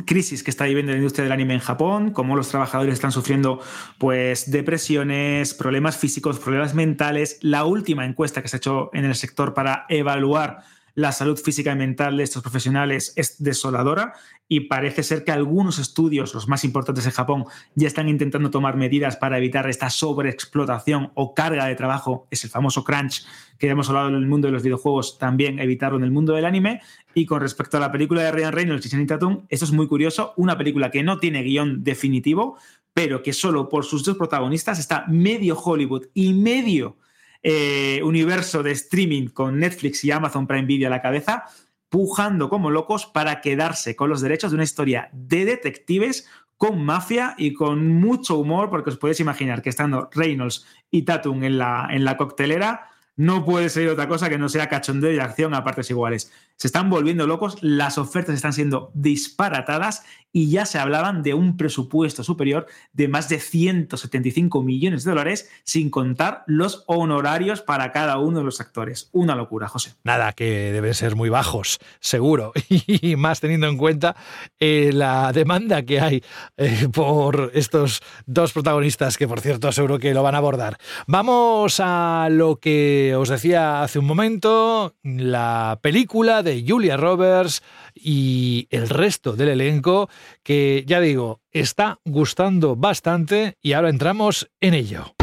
crisis 0.06 0.44
que 0.44 0.50
está 0.50 0.66
viviendo 0.66 0.92
la 0.92 0.98
industria 0.98 1.24
del 1.24 1.32
anime 1.32 1.54
en 1.54 1.60
Japón, 1.60 2.12
cómo 2.12 2.36
los 2.36 2.50
trabajadores 2.50 2.94
están 2.94 3.12
sufriendo 3.12 3.60
pues 4.00 4.50
depresiones, 4.50 5.54
problemas 5.54 5.98
físicos, 5.98 6.40
problemas 6.40 6.74
mentales. 6.74 7.38
La 7.42 7.66
última 7.66 8.06
encuesta 8.06 8.42
que 8.42 8.48
se 8.48 8.56
ha 8.56 8.58
hecho 8.58 8.90
en 8.94 9.06
el 9.06 9.16
sector 9.16 9.54
para 9.54 9.86
evaluar 9.90 10.64
la 10.96 11.12
salud 11.12 11.38
física 11.38 11.72
y 11.72 11.76
mental 11.76 12.18
de 12.18 12.24
estos 12.24 12.44
profesionales 12.44 13.14
es 13.16 13.42
desoladora 13.42 14.14
y 14.48 14.62
parece 14.62 15.02
ser 15.02 15.24
que 15.24 15.32
algunos 15.32 15.80
estudios, 15.80 16.34
los 16.36 16.48
más 16.48 16.64
importantes 16.64 17.06
en 17.06 17.12
Japón, 17.12 17.46
ya 17.74 17.88
están 17.88 18.10
intentando 18.10 18.52
tomar 18.52 18.78
medidas 18.78 19.18
para 19.18 19.38
evitar 19.38 19.68
esta 19.68 19.90
sobreexplotación 19.90 21.12
o 21.16 21.34
carga 21.34 21.66
de 21.66 21.76
trabajo. 21.76 22.28
Es 22.30 22.44
el 22.44 22.52
famoso 22.52 22.84
crunch 22.84 23.26
que 23.58 23.70
hemos 23.70 23.90
hablado 23.90 24.10
en 24.10 24.16
el 24.16 24.28
mundo 24.28 24.48
de 24.48 24.52
los 24.52 24.62
videojuegos, 24.62 25.18
también 25.18 25.60
evitarlo 25.60 25.98
en 25.98 26.04
el 26.04 26.12
mundo 26.12 26.34
del 26.34 26.46
anime. 26.46 26.82
Y 27.16 27.26
con 27.26 27.42
respecto 27.42 27.78
a 27.78 27.80
la 27.80 27.92
película 27.92 28.22
de 28.22 28.32
Ryan 28.32 28.54
Reynolds 28.54 28.86
y 28.86 28.90
Channing 28.90 29.08
Tatum, 29.08 29.46
esto 29.50 29.66
es 29.66 29.72
muy 29.72 29.88
curioso, 29.88 30.34
una 30.38 30.58
película 30.58 30.92
que 30.92 31.02
no 31.02 31.18
tiene 31.18 31.42
guion 31.42 31.84
definitivo, 31.84 32.58
pero 32.94 33.24
que 33.24 33.34
solo 33.34 33.70
por 33.70 33.86
sus 33.86 34.04
dos 34.04 34.18
protagonistas 34.18 34.78
está 34.78 35.06
medio 35.08 35.58
Hollywood 35.58 36.08
y 36.14 36.34
medio 36.34 36.98
eh, 37.44 38.02
universo 38.04 38.64
de 38.64 38.72
streaming 38.72 39.28
con 39.28 39.60
Netflix 39.60 40.04
y 40.04 40.12
Amazon 40.12 40.48
Prime 40.48 40.66
Video 40.66 40.88
a 40.88 40.92
la 40.92 41.02
cabeza, 41.02 41.46
pujando 41.90 42.50
como 42.50 42.72
locos 42.72 43.06
para 43.06 43.42
quedarse 43.42 43.96
con 43.96 44.10
los 44.10 44.22
derechos 44.22 44.52
de 44.52 44.56
una 44.56 44.64
historia 44.64 45.10
de 45.12 45.46
detectives 45.46 46.28
con 46.58 46.84
mafia 46.84 47.36
y 47.38 47.54
con 47.54 47.88
mucho 48.00 48.38
humor, 48.38 48.70
porque 48.70 48.90
os 48.90 48.98
podéis 48.98 49.20
imaginar 49.20 49.62
que 49.62 49.70
estando 49.70 50.10
Reynolds 50.14 50.66
y 50.90 51.02
Tatum 51.02 51.44
en 51.44 51.58
la, 51.58 51.90
en 51.92 52.06
la 52.06 52.16
coctelera, 52.16 52.90
no 53.16 53.46
puede 53.46 53.70
ser 53.70 53.90
otra 53.90 54.08
cosa 54.08 54.30
que 54.30 54.38
no 54.38 54.50
sea 54.50 54.70
cachondeo 54.70 55.12
y 55.12 55.20
acción 55.20 55.54
a 55.54 55.64
partes 55.64 55.90
iguales. 55.90 56.32
Se 56.64 56.68
están 56.68 56.90
volviendo 56.90 57.28
locos, 57.28 57.58
las 57.60 57.98
ofertas 57.98 58.36
están 58.36 58.54
siendo 58.54 58.90
disparatadas 58.94 60.06
y 60.32 60.50
ya 60.50 60.66
se 60.66 60.80
hablaban 60.80 61.22
de 61.22 61.34
un 61.34 61.58
presupuesto 61.58 62.24
superior 62.24 62.68
de 62.94 63.10
más 63.10 63.28
de 63.28 63.40
175 63.40 64.64
millones 64.64 65.04
de 65.04 65.12
dólares, 65.12 65.52
sin 65.66 65.90
contar 65.90 66.44
los 66.48 66.86
honorarios 66.88 67.62
para 67.62 67.92
cada 67.92 68.18
uno 68.18 68.40
de 68.40 68.46
los 68.46 68.62
actores. 68.62 69.10
Una 69.12 69.36
locura, 69.36 69.68
José. 69.68 69.94
Nada, 70.06 70.32
que 70.32 70.72
deben 70.72 70.94
ser 70.94 71.18
muy 71.18 71.30
bajos, 71.30 71.80
seguro, 72.00 72.54
y 72.70 73.18
más 73.18 73.42
teniendo 73.42 73.68
en 73.68 73.78
cuenta 73.78 74.16
eh, 74.58 74.92
la 74.94 75.34
demanda 75.34 75.84
que 75.84 76.00
hay 76.00 76.24
eh, 76.56 76.88
por 76.92 77.52
estos 77.54 78.02
dos 78.26 78.54
protagonistas, 78.54 79.18
que 79.18 79.28
por 79.28 79.42
cierto 79.42 79.70
seguro 79.74 80.00
que 80.00 80.14
lo 80.14 80.24
van 80.24 80.36
a 80.36 80.40
abordar. 80.40 80.78
Vamos 81.08 81.80
a 81.80 82.30
lo 82.32 82.56
que 82.56 83.16
os 83.16 83.28
decía 83.28 83.84
hace 83.84 84.00
un 84.00 84.06
momento, 84.06 84.96
la 85.04 85.78
película 85.84 86.42
de 86.42 86.53
Julia 86.62 86.98
Roberts 86.98 87.64
y 87.96 88.68
el 88.70 88.90
resto 88.90 89.34
del 89.34 89.50
elenco 89.50 90.10
que 90.44 90.84
ya 90.86 91.00
digo, 91.00 91.42
está 91.52 92.00
gustando 92.04 92.76
bastante 92.76 93.58
y 93.62 93.74
ahora 93.74 93.90
entramos 93.90 94.50
en 94.60 94.74
ello. 94.74 95.16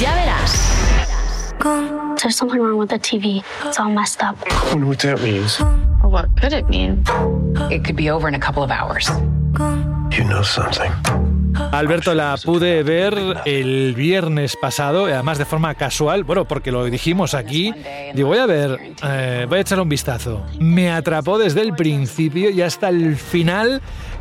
Ya 0.00 0.14
verás. 0.14 1.54
There's 2.22 2.36
something 2.36 2.60
wrong 2.60 2.78
with 2.78 2.90
the 2.90 2.98
TV. 2.98 3.42
It's 3.64 3.78
all 3.78 3.90
messed 3.90 4.22
up. 4.22 4.36
I 4.46 4.70
wonder 4.72 4.86
what 4.86 4.98
that 5.00 5.20
means. 5.22 5.58
What 6.02 6.28
could 6.40 6.52
it 6.52 6.68
mean? 6.68 7.04
It 7.70 7.84
could 7.84 7.96
be 7.96 8.10
over 8.10 8.28
in 8.28 8.34
a 8.34 8.38
couple 8.38 8.62
of 8.62 8.70
hours. 8.70 9.08
You 10.10 10.24
know 10.24 10.42
something. 10.42 10.92
Alberto, 11.72 12.14
la 12.14 12.36
pude 12.44 12.82
ver 12.82 13.42
el 13.44 13.94
viernes 13.94 14.56
pasado, 14.56 15.06
además 15.06 15.38
de 15.38 15.44
forma 15.44 15.74
casual, 15.74 16.24
bueno, 16.24 16.44
porque 16.44 16.72
lo 16.72 16.84
dijimos 16.84 17.34
aquí. 17.34 17.72
Digo, 18.14 18.28
voy 18.28 18.38
a 18.38 18.46
ver, 18.46 18.78
eh, 19.02 19.46
voy 19.48 19.58
a 19.58 19.60
echar 19.60 19.80
un 19.80 19.88
vistazo. 19.88 20.44
Me 20.58 20.90
atrapó 20.90 21.38
desde 21.38 21.62
el 21.62 21.74
principio 21.74 22.50
y 22.50 22.62
hasta 22.62 22.88
el 22.88 23.16
final, 23.16 23.80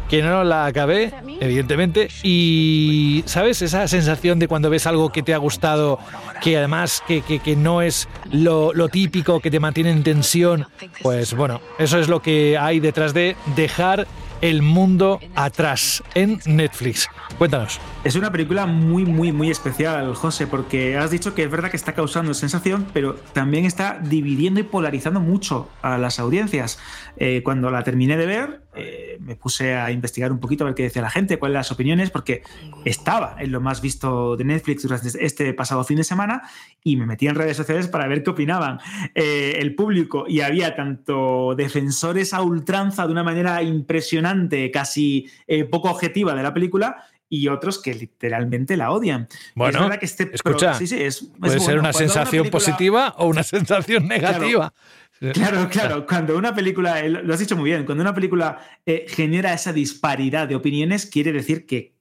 que 0.10 0.22
no 0.22 0.44
la 0.44 0.66
acabé, 0.66 1.12
evidentemente. 1.40 2.10
Y, 2.24 3.24
¿sabes? 3.26 3.62
Esa 3.62 3.88
sensación 3.88 4.40
de 4.40 4.48
cuando 4.48 4.70
ves 4.70 4.86
algo 4.86 5.12
que 5.12 5.24
te 5.24 5.34
ha 5.34 5.38
gustado, 5.38 6.00
que 6.42 6.58
además 6.58 7.04
que, 7.08 7.22
que, 7.22 7.56
no 7.56 7.82
es 7.82 8.08
lo, 8.32 8.74
lo 8.74 8.90
típico, 8.90 9.40
que 9.40 9.50
te 9.52 9.60
mantiene 9.60 9.92
en 9.92 10.04
tensión, 10.04 10.68
pues 11.02 11.34
bueno, 11.34 11.62
eso 11.78 12.00
es 12.00 12.08
lo 12.08 12.22
que 12.22 12.58
hay 12.58 12.80
detrás 12.80 13.14
de 13.14 13.36
dejar 13.56 14.08
el 14.42 14.62
mundo 14.62 15.20
atrás 15.36 16.04
en 16.16 16.40
Netflix. 16.46 17.08
Cuéntanos. 17.38 17.80
Es 18.04 18.16
una 18.16 18.32
película 18.32 18.66
muy, 18.66 19.06
muy, 19.06 19.32
muy 19.32 19.50
especial, 19.50 20.14
José, 20.16 20.48
porque 20.48 20.98
has 20.98 21.12
dicho 21.12 21.36
que 21.36 21.44
es 21.44 21.52
verdad 21.52 21.70
que 21.70 21.78
está 21.78 21.94
causando 21.94 22.34
sensación, 22.34 22.88
pero 22.94 23.16
también 23.34 23.66
está 23.66 24.00
dividiendo 24.02 24.60
y 24.60 24.64
polarizando 24.64 25.20
mucho 25.20 25.70
a 25.82 25.98
las 25.98 26.20
audiencias. 26.20 26.80
Eh, 27.22 27.44
cuando 27.44 27.70
la 27.70 27.84
terminé 27.84 28.16
de 28.16 28.26
ver, 28.26 28.62
eh, 28.74 29.18
me 29.20 29.36
puse 29.36 29.76
a 29.76 29.92
investigar 29.92 30.32
un 30.32 30.40
poquito 30.40 30.64
a 30.64 30.68
ver 30.68 30.74
qué 30.74 30.84
decía 30.84 31.02
la 31.02 31.10
gente, 31.10 31.38
cuáles 31.38 31.56
las 31.56 31.72
opiniones, 31.72 32.12
porque 32.12 32.44
estaba 32.86 33.36
en 33.40 33.52
lo 33.52 33.60
más 33.60 33.82
visto 33.82 34.38
de 34.38 34.46
Netflix 34.46 34.84
durante 34.84 35.10
este 35.26 35.54
pasado 35.54 35.84
fin 35.84 35.98
de 35.98 36.06
semana 36.06 36.44
y 36.82 36.96
me 36.96 37.06
metí 37.06 37.28
en 37.28 37.36
redes 37.36 37.58
sociales 37.58 37.90
para 37.90 38.08
ver 38.08 38.24
qué 38.24 38.30
opinaban 38.30 38.80
eh, 39.14 39.58
el 39.60 39.76
público. 39.76 40.24
Y 40.30 40.40
había 40.40 40.78
tanto 40.78 41.56
defensores 41.58 42.34
a 42.34 42.42
ultranza 42.42 43.06
de 43.06 43.12
una 43.12 43.24
manera 43.24 43.62
impresionante, 43.64 44.72
casi 44.72 45.30
poco 45.70 45.92
objetiva 45.92 46.34
de 46.34 46.44
la 46.44 46.54
película, 46.54 47.04
y 47.30 47.48
otros 47.48 47.80
que 47.82 47.94
literalmente 47.94 48.76
la 48.76 48.92
odian. 48.92 49.28
Bueno, 49.56 49.88
que 50.00 50.06
este 50.06 50.32
escucha, 50.34 50.78
puede 51.40 51.60
ser 51.60 51.78
una 51.78 51.94
sensación 51.94 52.50
positiva 52.50 53.14
o 53.18 53.28
una 53.28 53.44
sensación 53.44 54.08
negativa. 54.08 54.72
Claro, 54.72 54.74
claro, 55.70 56.06
cuando 56.06 56.38
una 56.38 56.54
película, 56.54 57.00
eh, 57.00 57.10
lo 57.10 57.34
has 57.34 57.40
dicho 57.40 57.56
muy 57.56 57.70
bien, 57.70 57.86
cuando 57.86 58.02
una 58.02 58.14
película 58.14 58.60
eh, 58.86 59.06
genera 59.08 59.54
esa 59.54 59.74
disparidad 59.74 60.48
de 60.48 60.56
opiniones, 60.56 61.06
quiere 61.06 61.32
decir 61.32 61.66
que 61.66 61.96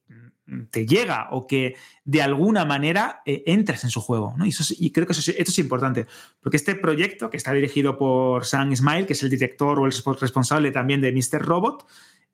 mm, 0.45 0.65
te 0.71 0.85
llega 0.85 1.27
o 1.31 1.45
que 1.45 1.75
de 2.05 2.21
alguna 2.21 2.65
manera 2.65 3.21
eh, 3.25 3.43
entras 3.45 3.83
en 3.83 3.89
su 3.89 4.01
juego. 4.01 4.33
¿no? 4.37 4.45
Y, 4.45 4.49
eso 4.49 4.73
y 4.77 4.91
creo 4.91 5.05
que 5.05 5.13
esto 5.13 5.31
es 5.35 5.59
importante, 5.59 6.07
porque 6.41 6.57
este 6.57 6.75
proyecto, 6.75 7.29
que 7.29 7.37
está 7.37 7.51
dirigido 7.53 7.97
por 7.97 8.45
Sam 8.45 8.75
Smile, 8.75 9.05
que 9.05 9.13
es 9.13 9.23
el 9.23 9.29
director 9.29 9.79
o 9.79 9.85
el 9.85 9.93
responsable 10.19 10.71
también 10.71 11.01
de 11.01 11.11
Mr. 11.11 11.41
Robot, 11.41 11.85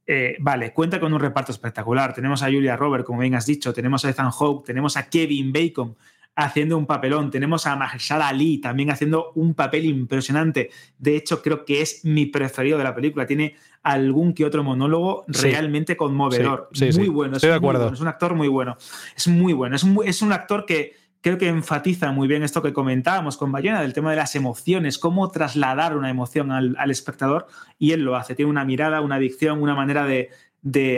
eh, 0.07 0.37
vale, 0.39 0.71
cuenta 0.71 0.99
con 0.99 1.13
un 1.13 1.19
reparto 1.19 1.51
espectacular. 1.51 2.13
Tenemos 2.13 2.43
a 2.43 2.45
Julia 2.45 2.75
Robert, 2.75 3.05
como 3.05 3.21
bien 3.21 3.35
has 3.35 3.45
dicho, 3.45 3.73
tenemos 3.73 4.05
a 4.05 4.09
Ethan 4.09 4.31
Hawke, 4.31 4.65
tenemos 4.65 4.97
a 4.97 5.09
Kevin 5.09 5.51
Bacon 5.51 5.95
haciendo 6.35 6.77
un 6.77 6.85
papelón, 6.85 7.31
tenemos 7.31 7.65
a 7.65 7.75
Mahershala 7.75 8.27
Ali 8.27 8.57
también 8.57 8.91
haciendo 8.91 9.31
un 9.35 9.53
papel 9.53 9.85
impresionante. 9.85 10.69
De 10.97 11.15
hecho, 11.15 11.41
creo 11.41 11.65
que 11.65 11.81
es 11.81 12.03
mi 12.03 12.25
preferido 12.25 12.77
de 12.77 12.83
la 12.83 12.93
película. 12.93 13.25
Tiene 13.25 13.55
algún 13.83 14.33
que 14.33 14.45
otro 14.45 14.63
monólogo 14.63 15.25
realmente 15.27 15.95
conmovedor. 15.95 16.69
muy 16.95 17.07
bueno. 17.07 17.37
Estoy 17.37 17.51
de 17.51 17.55
acuerdo. 17.55 17.93
Es 17.93 18.01
un 18.01 18.07
actor 18.07 18.35
muy 18.35 18.47
bueno. 18.47 18.77
Es 19.15 19.27
muy 19.27 19.53
bueno. 19.53 19.75
es 19.75 20.21
un 20.21 20.33
actor 20.33 20.65
que 20.65 21.05
creo 21.25 21.39
que 21.39 21.47
enfatiza 21.47 22.11
muy 22.11 22.27
bien 22.27 22.43
esto 22.43 22.61
que 22.61 22.71
comentábamos 22.71 23.35
con 23.35 23.51
Bayona, 23.51 23.81
del 23.81 23.93
tema 23.93 24.11
de 24.11 24.17
las 24.17 24.35
emociones, 24.35 24.99
cómo 24.99 25.31
trasladar 25.31 25.97
una 25.97 26.11
emoción 26.11 26.51
al, 26.51 26.91
espectador, 26.91 27.47
y 27.79 27.93
él 27.93 28.01
lo 28.01 28.15
hace, 28.15 28.35
tiene 28.35 28.51
una 28.51 28.63
mirada, 28.63 29.01
una 29.01 29.17
dicción, 29.17 29.59
una 29.59 29.73
manera 29.73 30.05
de, 30.05 30.29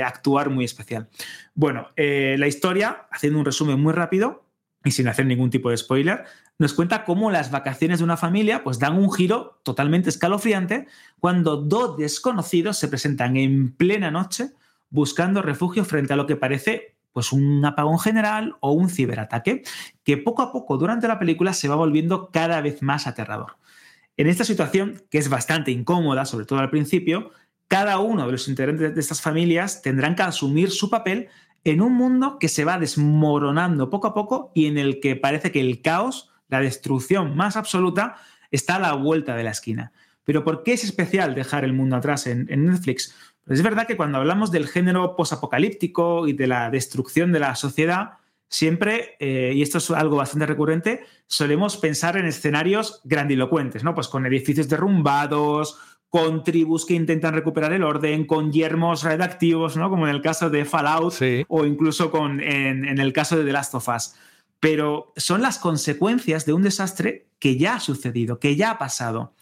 actuar 0.03 0.49
muy 0.49 0.65
especial. 0.65 1.07
Bueno, 1.55 1.87
eh, 1.95 2.35
la 2.37 2.47
historia, 2.47 3.07
haciendo 3.09 3.39
un 3.39 3.45
resumen 3.45 3.79
muy 3.79 3.93
rápido 3.93 4.46
y 4.87 4.91
sin 4.91 5.07
hacer 5.07 5.25
ningún 5.25 5.49
tipo 5.49 5.69
de 5.69 5.77
spoiler, 5.77 6.23
nos 6.57 6.73
cuenta 6.73 7.03
cómo 7.03 7.29
las 7.29 7.51
vacaciones 7.51 7.99
de 7.99 8.05
una 8.05 8.17
familia 8.17 8.63
pues 8.63 8.79
dan 8.79 8.97
un 8.97 9.11
giro 9.11 9.59
totalmente 9.63 10.09
escalofriante 10.09 10.87
cuando 11.19 11.57
dos 11.57 11.97
desconocidos 11.97 12.77
se 12.77 12.87
presentan 12.87 13.37
en 13.37 13.73
plena 13.73 14.11
noche 14.11 14.51
buscando 14.89 15.41
refugio 15.41 15.83
frente 15.85 16.13
a 16.13 16.15
lo 16.15 16.25
que 16.25 16.37
parece 16.37 16.95
pues 17.11 17.31
un 17.31 17.65
apagón 17.65 17.99
general 17.99 18.55
o 18.59 18.71
un 18.73 18.89
ciberataque, 18.89 19.63
que 20.03 20.17
poco 20.17 20.43
a 20.43 20.51
poco 20.51 20.77
durante 20.77 21.07
la 21.07 21.17
película 21.17 21.51
se 21.51 21.67
va 21.67 21.75
volviendo 21.75 22.29
cada 22.31 22.61
vez 22.61 22.83
más 22.83 23.07
aterrador. 23.07 23.57
En 24.17 24.27
esta 24.27 24.43
situación, 24.43 25.01
que 25.09 25.17
es 25.17 25.27
bastante 25.27 25.71
incómoda, 25.71 26.25
sobre 26.25 26.45
todo 26.45 26.59
al 26.59 26.69
principio, 26.69 27.31
cada 27.67 27.97
uno 27.99 28.25
de 28.27 28.31
los 28.31 28.47
integrantes 28.47 28.93
de 28.93 29.01
estas 29.01 29.21
familias 29.21 29.81
tendrán 29.81 30.15
que 30.15 30.21
asumir 30.21 30.69
su 30.69 30.91
papel 30.91 31.29
en 31.71 31.81
un 31.81 31.93
mundo 31.93 32.37
que 32.39 32.49
se 32.49 32.65
va 32.65 32.79
desmoronando 32.79 33.89
poco 33.89 34.07
a 34.07 34.13
poco 34.13 34.51
y 34.53 34.67
en 34.67 34.77
el 34.77 34.99
que 34.99 35.15
parece 35.15 35.51
que 35.51 35.61
el 35.61 35.81
caos, 35.81 36.31
la 36.47 36.59
destrucción 36.59 37.35
más 37.35 37.57
absoluta, 37.57 38.17
está 38.51 38.75
a 38.75 38.79
la 38.79 38.93
vuelta 38.93 39.35
de 39.35 39.43
la 39.43 39.51
esquina. 39.51 39.91
Pero 40.23 40.43
¿por 40.43 40.63
qué 40.63 40.73
es 40.73 40.83
especial 40.83 41.35
dejar 41.35 41.63
el 41.63 41.73
mundo 41.73 41.95
atrás 41.95 42.27
en, 42.27 42.47
Netflix? 42.47 43.15
es 43.47 43.63
verdad 43.63 43.87
que 43.87 43.95
cuando 43.95 44.17
hablamos 44.17 44.51
del 44.51 44.67
género 44.67 45.15
posapocalíptico 45.15 46.27
y 46.27 46.33
de 46.33 46.47
la 46.47 46.69
destrucción 46.69 47.31
de 47.31 47.39
la 47.39 47.55
sociedad, 47.55 48.17
siempre, 48.49 49.15
eh, 49.19 49.53
y 49.55 49.61
esto 49.61 49.77
es 49.77 49.89
algo 49.91 50.17
bastante 50.17 50.45
recurrente, 50.45 51.05
solemos 51.27 51.77
pensar 51.77 52.17
en 52.17 52.25
escenarios 52.25 53.01
grandilocuentes, 53.05 53.83
¿no? 53.83 53.95
Pues 53.95 54.07
con 54.07 54.25
edificios 54.25 54.67
derrumbados, 54.67 55.79
con 56.09 56.43
tribus 56.43 56.85
que 56.85 56.93
intentan 56.93 57.33
recuperar 57.33 57.73
el 57.73 57.83
orden, 57.83 58.25
con 58.25 58.51
yermos 58.51 59.03
redactivos, 59.03 59.75
¿no? 59.75 59.89
Como 59.89 60.07
en 60.07 60.15
el 60.15 60.21
caso 60.21 60.49
de 60.49 60.65
Fallout 60.65 61.15
o 61.47 61.65
incluso 61.65 62.11
con, 62.11 62.39
en, 62.39 62.85
en, 62.85 62.99
el 62.99 63.11
caso 63.11 63.37
de 63.37 63.43
The 63.43 63.51
Last 63.51 63.75
of 63.75 63.87
Us. 63.89 64.13
pero 64.59 65.13
son 65.17 65.41
las 65.41 65.59
consecuencias 65.59 66.45
de 66.45 66.53
un 66.53 66.63
desastre 66.63 67.27
que 67.39 67.57
ya 67.57 67.75
ha 67.75 67.79
sucedido, 67.79 68.39
que 68.39 68.55
ya 68.55 68.71
ha 68.71 68.77
pasado. 68.77 69.33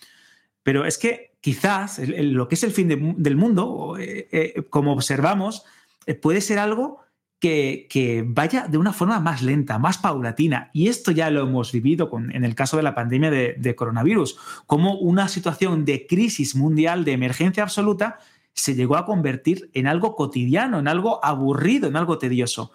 Pero 0.64 0.86
es 0.86 0.98
que 0.98 1.36
quizás 1.46 2.00
lo 2.00 2.48
que 2.48 2.56
es 2.56 2.64
el 2.64 2.72
fin 2.72 3.16
del 3.18 3.36
mundo, 3.36 3.98
eh, 4.00 4.28
eh, 4.32 4.64
como 4.72 4.94
observamos, 4.94 5.64
eh, 6.08 6.16
puede 6.16 6.42
ser 6.42 6.58
algo 6.58 7.05
que, 7.88 8.26
vaya 8.28 8.68
de 8.68 8.78
una 8.78 8.94
forma 8.94 9.20
más 9.20 9.42
lenta, 9.42 9.78
más 9.78 9.98
paulatina. 9.98 10.70
Y 10.74 10.88
esto 10.88 11.12
ya 11.12 11.30
lo 11.30 11.42
hemos 11.42 11.72
vivido 11.72 12.10
en 12.32 12.44
el 12.44 12.56
caso 12.56 12.78
de 12.78 12.84
la 12.84 12.96
pandemia 12.96 13.30
de, 13.30 13.76
coronavirus, 13.76 14.38
como 14.66 14.96
una 14.96 15.28
situación 15.28 15.86
de 15.86 16.08
crisis 16.08 16.56
mundial, 16.56 17.06
de 17.06 17.12
emergencia 17.12 17.64
absoluta, 17.64 18.20
se 18.54 18.74
llegó 18.74 18.96
a 18.96 19.06
convertir 19.06 19.70
en 19.74 19.86
algo 19.88 20.16
cotidiano, 20.16 20.80
en 20.80 20.88
algo 20.88 21.24
aburrido, 21.24 21.88
en 21.88 21.98
algo 21.98 22.18
tedioso. 22.18 22.72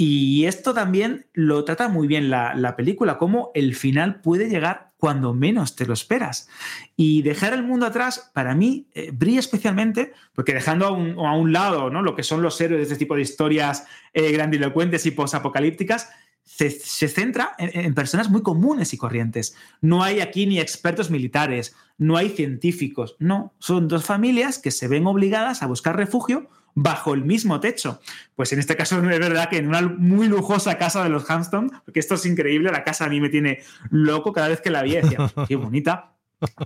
Y 0.00 0.44
esto 0.44 0.74
también 0.74 1.26
lo 1.32 1.64
trata 1.64 1.88
muy 1.88 2.06
bien 2.06 2.30
la, 2.30 2.54
la 2.54 2.76
película, 2.76 3.18
cómo 3.18 3.50
el 3.54 3.74
final 3.74 4.20
puede 4.20 4.48
llegar 4.48 4.92
cuando 4.96 5.34
menos 5.34 5.74
te 5.74 5.86
lo 5.86 5.92
esperas. 5.92 6.48
Y 6.94 7.22
dejar 7.22 7.52
el 7.52 7.64
mundo 7.64 7.84
atrás, 7.84 8.30
para 8.32 8.54
mí, 8.54 8.86
eh, 8.94 9.10
brilla 9.12 9.40
especialmente, 9.40 10.12
porque 10.36 10.54
dejando 10.54 10.86
a 10.86 10.92
un, 10.92 11.52
lado 11.52 11.90
¿no? 11.90 12.02
lo 12.02 12.14
que 12.14 12.22
son 12.22 12.42
los 12.42 12.60
héroes 12.60 12.78
de 12.78 12.82
este 12.84 12.96
tipo 12.96 13.16
de 13.16 13.22
historias 13.22 13.88
eh, 14.14 14.30
grandilocuentes 14.30 15.04
y 15.04 15.10
posapocalípticas, 15.10 16.10
se, 16.44 16.70
se 16.70 17.08
centra 17.08 17.56
en, 17.58 17.92
personas 17.92 18.30
muy 18.30 18.42
comunes 18.42 18.94
y 18.94 18.98
corrientes. 18.98 19.56
No 19.80 20.04
hay 20.04 20.20
aquí 20.20 20.46
ni 20.46 20.60
expertos 20.60 21.10
militares, 21.10 21.74
no 21.98 22.16
hay 22.16 22.28
científicos, 22.28 23.16
no, 23.18 23.52
son 23.58 23.88
dos 23.88 24.04
familias 24.04 24.60
que 24.60 24.70
se 24.70 24.86
ven 24.86 25.08
obligadas 25.08 25.64
a 25.64 25.66
buscar 25.66 25.96
refugio 25.96 26.48
bajo 26.80 27.12
el 27.12 27.24
mismo 27.24 27.58
techo. 27.58 28.00
Pues 28.36 28.52
en 28.52 28.60
este 28.60 28.76
caso 28.76 28.98
es 29.10 29.18
verdad 29.18 29.48
que 29.48 29.58
en 29.58 29.68
una 29.68 29.82
muy 29.82 30.28
lujosa 30.28 30.78
casa 30.78 31.02
de 31.02 31.10
los 31.10 31.28
Hampton, 31.28 31.70
porque 31.84 32.00
esto 32.00 32.14
es 32.14 32.24
increíble, 32.26 32.70
la 32.70 32.84
casa 32.84 33.04
a 33.04 33.08
mí 33.08 33.20
me 33.20 33.28
tiene 33.28 33.60
loco 33.90 34.32
cada 34.32 34.48
vez 34.48 34.60
que 34.60 34.70
la 34.70 34.82
vi, 34.82 34.94
decía, 34.94 35.18
qué 35.48 35.56
bonita, 35.56 36.12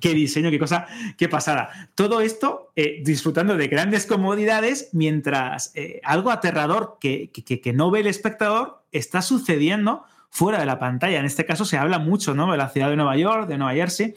qué 0.00 0.12
diseño, 0.12 0.50
qué 0.50 0.58
cosa, 0.58 0.86
qué 1.16 1.28
pasada. 1.28 1.90
Todo 1.94 2.20
esto 2.20 2.72
eh, 2.76 3.00
disfrutando 3.02 3.56
de 3.56 3.68
grandes 3.68 4.04
comodidades 4.04 4.90
mientras 4.92 5.72
eh, 5.74 6.00
algo 6.04 6.30
aterrador 6.30 6.98
que, 7.00 7.30
que, 7.32 7.72
no 7.72 7.90
ve 7.90 8.00
el 8.00 8.06
espectador 8.06 8.84
está 8.92 9.22
sucediendo 9.22 10.04
fuera 10.28 10.60
de 10.60 10.66
la 10.66 10.78
pantalla. 10.78 11.18
En 11.18 11.24
este 11.24 11.46
caso 11.46 11.64
se 11.64 11.78
habla 11.78 11.98
mucho 11.98 12.34
¿no? 12.34 12.52
de 12.52 12.58
la 12.58 12.68
ciudad 12.68 12.90
de 12.90 12.96
Nueva 12.96 13.16
York, 13.16 13.48
de 13.48 13.56
Nueva 13.56 13.72
Jersey, 13.72 14.14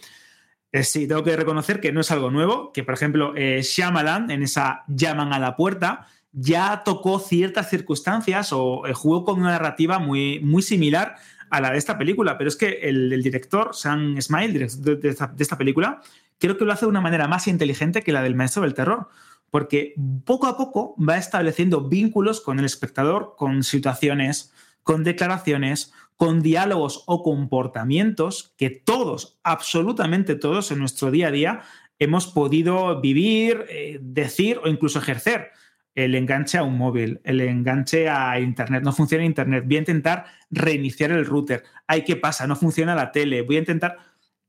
eh, 0.75 0.83
sí, 0.83 1.07
tengo 1.07 1.23
que 1.23 1.37
reconocer 1.37 1.79
que 1.79 1.93
no 1.93 2.01
es 2.01 2.11
algo 2.11 2.29
nuevo, 2.31 2.73
que 2.73 2.83
por 2.83 2.95
ejemplo 2.95 3.31
eh, 3.37 3.61
Shyamalan 3.61 4.29
en 4.29 4.43
esa 4.43 4.83
Llaman 4.89 5.31
a 5.31 5.39
la 5.39 5.55
puerta 5.55 6.07
ya 6.33 6.81
tocó 6.83 7.19
ciertas 7.19 7.69
circunstancias 7.69 8.51
o 8.51 8.85
eh, 8.85 8.93
jugó 8.93 9.23
con 9.23 9.39
una 9.39 9.51
narrativa 9.51 9.99
muy, 9.99 10.41
muy 10.41 10.61
similar 10.61 11.15
a 11.49 11.61
la 11.61 11.71
de 11.71 11.77
esta 11.77 11.97
película, 11.97 12.37
pero 12.37 12.49
es 12.49 12.57
que 12.57 12.79
el, 12.81 13.23
director, 13.23 13.69
Sam 13.73 14.21
Smile, 14.21 14.67
de 14.67 15.09
esta, 15.09 15.27
de 15.27 15.43
esta 15.43 15.57
película, 15.57 16.01
creo 16.39 16.57
que 16.57 16.65
lo 16.65 16.73
hace 16.73 16.83
de 16.83 16.89
una 16.89 16.99
manera 16.99 17.29
más 17.29 17.47
inteligente 17.47 18.01
que 18.01 18.11
la 18.11 18.21
del 18.21 18.35
maestro 18.35 18.63
del 18.63 18.73
terror, 18.73 19.07
porque 19.51 19.93
poco 20.25 20.47
a 20.47 20.57
poco 20.57 20.93
va 21.01 21.15
estableciendo 21.15 21.87
vínculos 21.87 22.41
con 22.41 22.59
el 22.59 22.65
espectador, 22.65 23.35
con 23.37 23.63
situaciones, 23.63 24.51
con 24.83 25.05
declaraciones, 25.05 25.93
con 26.17 26.41
diálogos 26.41 27.03
o 27.07 27.23
comportamientos 27.23 28.53
que 28.57 28.69
todos, 28.69 29.39
absolutamente 29.43 30.35
todos 30.35 30.71
en 30.71 30.79
nuestro 30.79 31.11
día 31.11 31.27
a 31.27 31.31
día 31.31 31.61
hemos 31.99 32.27
podido 32.27 32.99
vivir, 33.01 33.65
eh, 33.69 33.99
decir 34.01 34.59
o 34.63 34.67
incluso 34.67 34.99
ejercer. 34.99 35.51
El 35.93 36.15
enganche 36.15 36.57
a 36.57 36.63
un 36.63 36.77
móvil, 36.77 37.21
el 37.23 37.39
enganche 37.39 38.09
a 38.09 38.39
Internet, 38.39 38.83
no 38.83 38.91
funciona 38.91 39.23
Internet, 39.23 39.63
voy 39.65 39.77
a 39.77 39.79
intentar 39.79 40.25
reiniciar 40.49 41.11
el 41.11 41.25
router. 41.25 41.63
Ay, 41.87 42.03
¿qué 42.03 42.17
pasa? 42.17 42.47
No 42.47 42.55
funciona 42.55 42.95
la 42.95 43.11
tele, 43.11 43.41
voy 43.41 43.57
a 43.57 43.59
intentar... 43.59 43.97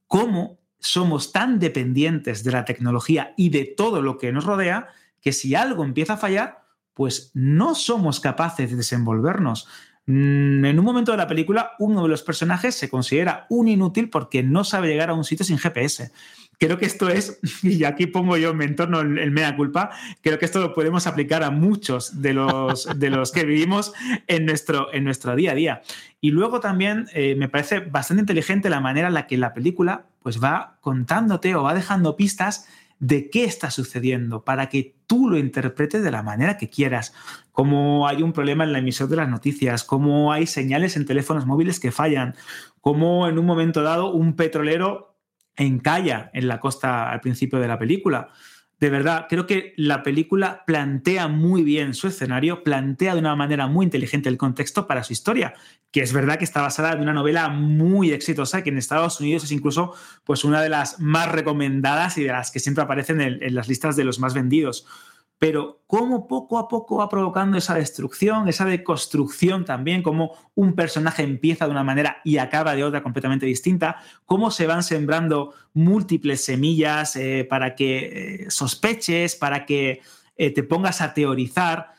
¿Cómo 0.09 0.61
somos 0.79 1.33
tan 1.33 1.59
dependientes 1.59 2.45
de 2.45 2.53
la 2.53 2.65
tecnología 2.65 3.35
y 3.37 3.51
de 3.51 3.65
todo 3.65 4.03
lo 4.03 4.19
que 4.19 4.33
nos 4.33 4.45
rodea 4.45 4.89
que 5.21 5.33
si 5.33 5.55
algo 5.55 5.85
empieza 5.85 6.15
a 6.15 6.19
fallar, 6.19 6.63
pues 6.95 7.31
no 7.35 7.75
somos 7.75 8.21
capaces 8.21 8.71
de 8.71 8.77
desenvolvernos. 8.77 9.69
Mm, 10.07 10.65
en 10.65 10.79
un 10.79 10.85
momento 10.85 11.11
de 11.11 11.19
la 11.19 11.27
película, 11.27 11.73
uno 11.81 12.05
de 12.05 12.09
los 12.09 12.23
personajes 12.23 12.77
se 12.77 12.89
considera 12.89 13.47
un 13.51 13.67
inútil 13.67 14.09
porque 14.09 14.45
no 14.45 14.63
sabe 14.63 14.87
llegar 14.87 15.11
a 15.11 15.15
un 15.15 15.25
sitio 15.25 15.45
sin 15.45 15.59
GPS. 15.59 16.13
Creo 16.59 16.79
que 16.79 16.87
esto 16.87 17.09
es, 17.09 17.41
y 17.63 17.83
aquí 17.83 18.07
pongo 18.07 18.37
yo 18.37 18.51
en 18.51 18.57
mi 18.57 18.65
entorno 18.65 19.01
el, 19.01 19.31
mea 19.33 19.57
culpa, 19.57 19.91
creo 20.23 20.39
que 20.39 20.45
esto 20.45 20.61
lo 20.61 20.73
podemos 20.75 21.09
aplicar 21.09 21.43
a 21.43 21.51
muchos 21.51 22.23
de 22.23 22.35
los, 22.35 22.89
de 22.99 23.11
los 23.11 23.33
que 23.33 23.45
vivimos 23.45 23.93
en 24.29 24.47
nuestro, 24.47 24.95
en 24.95 25.03
nuestro 25.05 25.35
día 25.35 25.53
a 25.53 25.55
día. 25.55 25.83
Y 26.21 26.31
luego 26.31 26.61
también 26.61 27.09
eh, 27.13 27.35
me 27.35 27.49
parece 27.49 27.81
bastante 27.81 28.23
inteligente 28.23 28.71
la 28.71 28.81
manera 28.81 29.09
en 29.09 29.15
la 29.15 29.27
que 29.27 29.37
la 29.37 29.55
película 29.55 30.07
pues 30.23 30.43
va 30.43 30.79
contándote 30.81 31.55
o 31.57 31.65
va 31.65 31.75
dejando 31.75 32.17
pistas 32.17 32.69
de 32.99 33.31
qué 33.31 33.45
está 33.45 33.71
sucediendo 33.71 34.45
para 34.45 34.69
que 34.69 34.97
tú 35.07 35.29
lo 35.29 35.39
interpretes 35.39 36.03
de 36.03 36.11
la 36.11 36.23
manera 36.23 36.57
que 36.57 36.71
quieras. 36.71 37.15
Cómo 37.53 38.09
hay 38.09 38.23
un 38.23 38.33
problema 38.33 38.65
en 38.65 38.73
la 38.73 38.79
emisión 38.79 39.09
de 39.09 39.17
las 39.17 39.29
noticias, 39.29 39.85
cómo 39.85 40.33
hay 40.33 40.47
señales 40.47 40.97
en 40.97 41.07
teléfonos 41.07 41.47
móviles 41.47 41.81
que 41.81 41.93
fallan, 41.93 42.35
cómo 42.81 43.29
en 43.29 43.39
un 43.39 43.47
momento 43.47 43.83
dado 43.83 44.13
un 44.13 44.35
petrolero 44.35 45.17
encalla 45.57 46.31
en 46.35 46.49
la 46.49 46.61
costa 46.61 47.11
al 47.11 47.21
principio 47.21 47.59
de 47.59 47.69
la 47.69 47.79
película 47.79 48.29
de 48.79 48.91
verdad, 48.91 49.27
creo 49.29 49.47
que 49.47 49.73
la 49.77 50.03
película 50.03 50.65
plantea 50.67 51.29
muy 51.29 51.63
bien 51.63 51.95
su 51.95 52.09
escenario, 52.09 52.63
plantea 52.63 53.15
de 53.15 53.21
una 53.21 53.35
manera 53.35 53.67
muy 53.69 53.85
inteligente 53.85 54.29
el 54.29 54.37
contexto 54.37 54.87
para 54.87 55.03
su 55.03 55.15
historia, 55.15 55.55
que 55.91 56.03
es 56.03 56.13
verdad 56.13 56.39
que 56.39 56.45
está 56.45 56.61
basada 56.61 56.93
en 56.93 57.01
una 57.01 57.15
novela 57.15 57.49
muy 57.49 58.13
exitosa, 58.13 58.63
que 58.63 58.69
en 58.69 58.77
Estados 58.77 59.19
Unidos 59.19 59.45
es 59.45 59.53
incluso 59.53 59.95
pues, 60.25 60.45
una 60.45 60.61
de 60.61 60.69
las 60.69 61.01
más 61.01 61.33
recomendadas 61.33 62.19
y 62.19 62.25
de 62.25 62.33
las 62.33 62.51
que 62.51 62.61
siempre 62.61 62.85
aparecen 62.85 63.21
en 63.23 63.55
las 63.55 63.69
listas 63.69 63.97
de 63.97 64.05
los 64.05 64.19
más 64.19 64.35
vendidos 64.35 64.87
pero 65.39 65.85
cómo 65.87 66.27
poco 66.27 66.59
a 66.59 66.69
poco 66.69 66.97
va 66.97 67.09
provocando 67.09 67.59
esa 67.59 67.75
destrucción, 67.75 68.49
esa 68.49 68.65
deconstrucción 68.65 69.65
también, 69.65 70.03
cómo 70.03 70.35
un 70.55 70.75
personaje 70.75 71.23
empieza 71.23 71.67
de 71.67 71.73
una 71.73 71.85
manera 71.85 72.19
y 72.25 72.39
acaba 72.39 72.75
de 72.75 72.85
otra 72.85 73.03
completamente 73.03 73.45
distinta, 73.45 73.97
cómo 74.25 74.51
se 74.51 74.67
van 74.67 74.83
sembrando 74.83 75.53
múltiples 75.75 76.45
semillas 76.45 77.17
eh, 77.17 77.47
para 77.49 77.75
que 77.75 78.45
eh, 78.45 78.51
sospeches, 78.51 79.37
para 79.37 79.67
que 79.67 80.01
eh, 80.37 80.51
te 80.51 80.63
pongas 80.63 81.01
a 81.01 81.13
teorizar, 81.13 81.95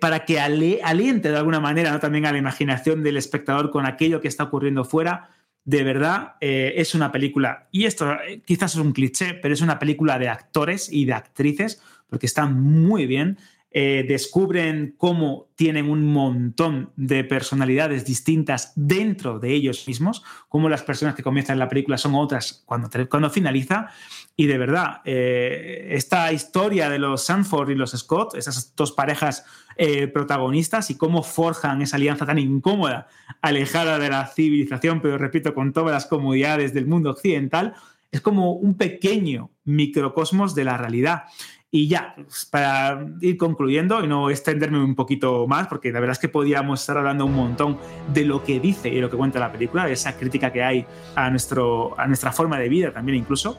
para 0.00 0.24
que 0.24 0.40
aliente 0.40 1.30
de 1.30 1.36
alguna 1.36 1.60
manera 1.60 2.00
también 2.00 2.26
a 2.26 2.32
la 2.32 2.38
imaginación 2.38 3.04
del 3.04 3.16
espectador 3.16 3.70
con 3.70 3.86
aquello 3.86 4.20
que 4.20 4.26
está 4.26 4.42
ocurriendo 4.42 4.84
fuera. 4.84 5.30
De 5.64 5.84
verdad, 5.84 6.34
es 6.40 6.96
una 6.96 7.12
película, 7.12 7.68
y 7.70 7.84
esto 7.84 8.16
quizás 8.44 8.74
es 8.74 8.80
un 8.80 8.90
cliché, 8.90 9.34
pero 9.34 9.54
es 9.54 9.60
una 9.60 9.78
película 9.78 10.18
de 10.18 10.28
actores 10.28 10.92
y 10.92 11.04
de 11.04 11.12
actrices 11.12 11.80
porque 12.08 12.26
están 12.26 12.60
muy 12.60 13.06
bien. 13.06 13.38
Eh, 13.70 14.06
descubren 14.08 14.94
cómo 14.96 15.50
tienen 15.54 15.90
un 15.90 16.10
montón 16.10 16.90
de 16.96 17.22
personalidades 17.22 18.06
distintas 18.06 18.72
dentro 18.76 19.38
de 19.38 19.52
ellos 19.52 19.86
mismos, 19.86 20.24
cómo 20.48 20.70
las 20.70 20.82
personas 20.82 21.14
que 21.14 21.22
comienzan 21.22 21.58
la 21.58 21.68
película 21.68 21.98
son 21.98 22.14
otras 22.14 22.62
cuando, 22.64 22.88
cuando 23.10 23.28
finaliza. 23.28 23.90
Y 24.36 24.46
de 24.46 24.56
verdad, 24.56 25.02
eh, 25.04 25.88
esta 25.90 26.32
historia 26.32 26.88
de 26.88 26.98
los 26.98 27.24
Sanford 27.24 27.68
y 27.70 27.74
los 27.74 27.90
Scott, 27.90 28.36
esas 28.36 28.74
dos 28.74 28.92
parejas 28.92 29.44
eh, 29.76 30.08
protagonistas 30.08 30.90
y 30.90 30.96
cómo 30.96 31.22
forjan 31.22 31.82
esa 31.82 31.96
alianza 31.96 32.24
tan 32.24 32.38
incómoda, 32.38 33.08
alejada 33.42 33.98
de 33.98 34.08
la 34.08 34.26
civilización, 34.28 35.02
pero 35.02 35.18
repito, 35.18 35.52
con 35.54 35.74
todas 35.74 35.92
las 35.92 36.06
comodidades 36.06 36.72
del 36.72 36.86
mundo 36.86 37.10
occidental, 37.10 37.74
es 38.10 38.20
como 38.22 38.52
un 38.52 38.74
pequeño 38.74 39.50
microcosmos 39.64 40.54
de 40.54 40.64
la 40.64 40.78
realidad. 40.78 41.24
Y 41.70 41.86
ya, 41.86 42.14
pues, 42.16 42.46
para 42.46 43.06
ir 43.20 43.36
concluyendo 43.36 44.02
y 44.02 44.06
no 44.06 44.30
extenderme 44.30 44.82
un 44.82 44.94
poquito 44.94 45.46
más, 45.46 45.66
porque 45.66 45.92
la 45.92 46.00
verdad 46.00 46.12
es 46.12 46.18
que 46.18 46.28
podíamos 46.28 46.80
estar 46.80 46.96
hablando 46.96 47.26
un 47.26 47.34
montón 47.34 47.78
de 48.12 48.24
lo 48.24 48.42
que 48.42 48.58
dice 48.58 48.88
y 48.88 49.00
lo 49.00 49.10
que 49.10 49.18
cuenta 49.18 49.38
la 49.38 49.52
película, 49.52 49.84
de 49.84 49.92
esa 49.92 50.16
crítica 50.16 50.50
que 50.50 50.62
hay 50.62 50.86
a, 51.14 51.28
nuestro, 51.28 51.98
a 52.00 52.06
nuestra 52.06 52.32
forma 52.32 52.58
de 52.58 52.70
vida 52.70 52.92
también 52.92 53.18
incluso, 53.18 53.58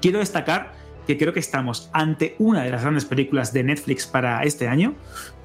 quiero 0.00 0.20
destacar 0.20 0.72
que 1.06 1.18
creo 1.18 1.32
que 1.32 1.40
estamos 1.40 1.90
ante 1.92 2.36
una 2.38 2.62
de 2.62 2.70
las 2.70 2.82
grandes 2.82 3.04
películas 3.04 3.52
de 3.52 3.64
Netflix 3.64 4.06
para 4.06 4.42
este 4.44 4.68
año, 4.68 4.94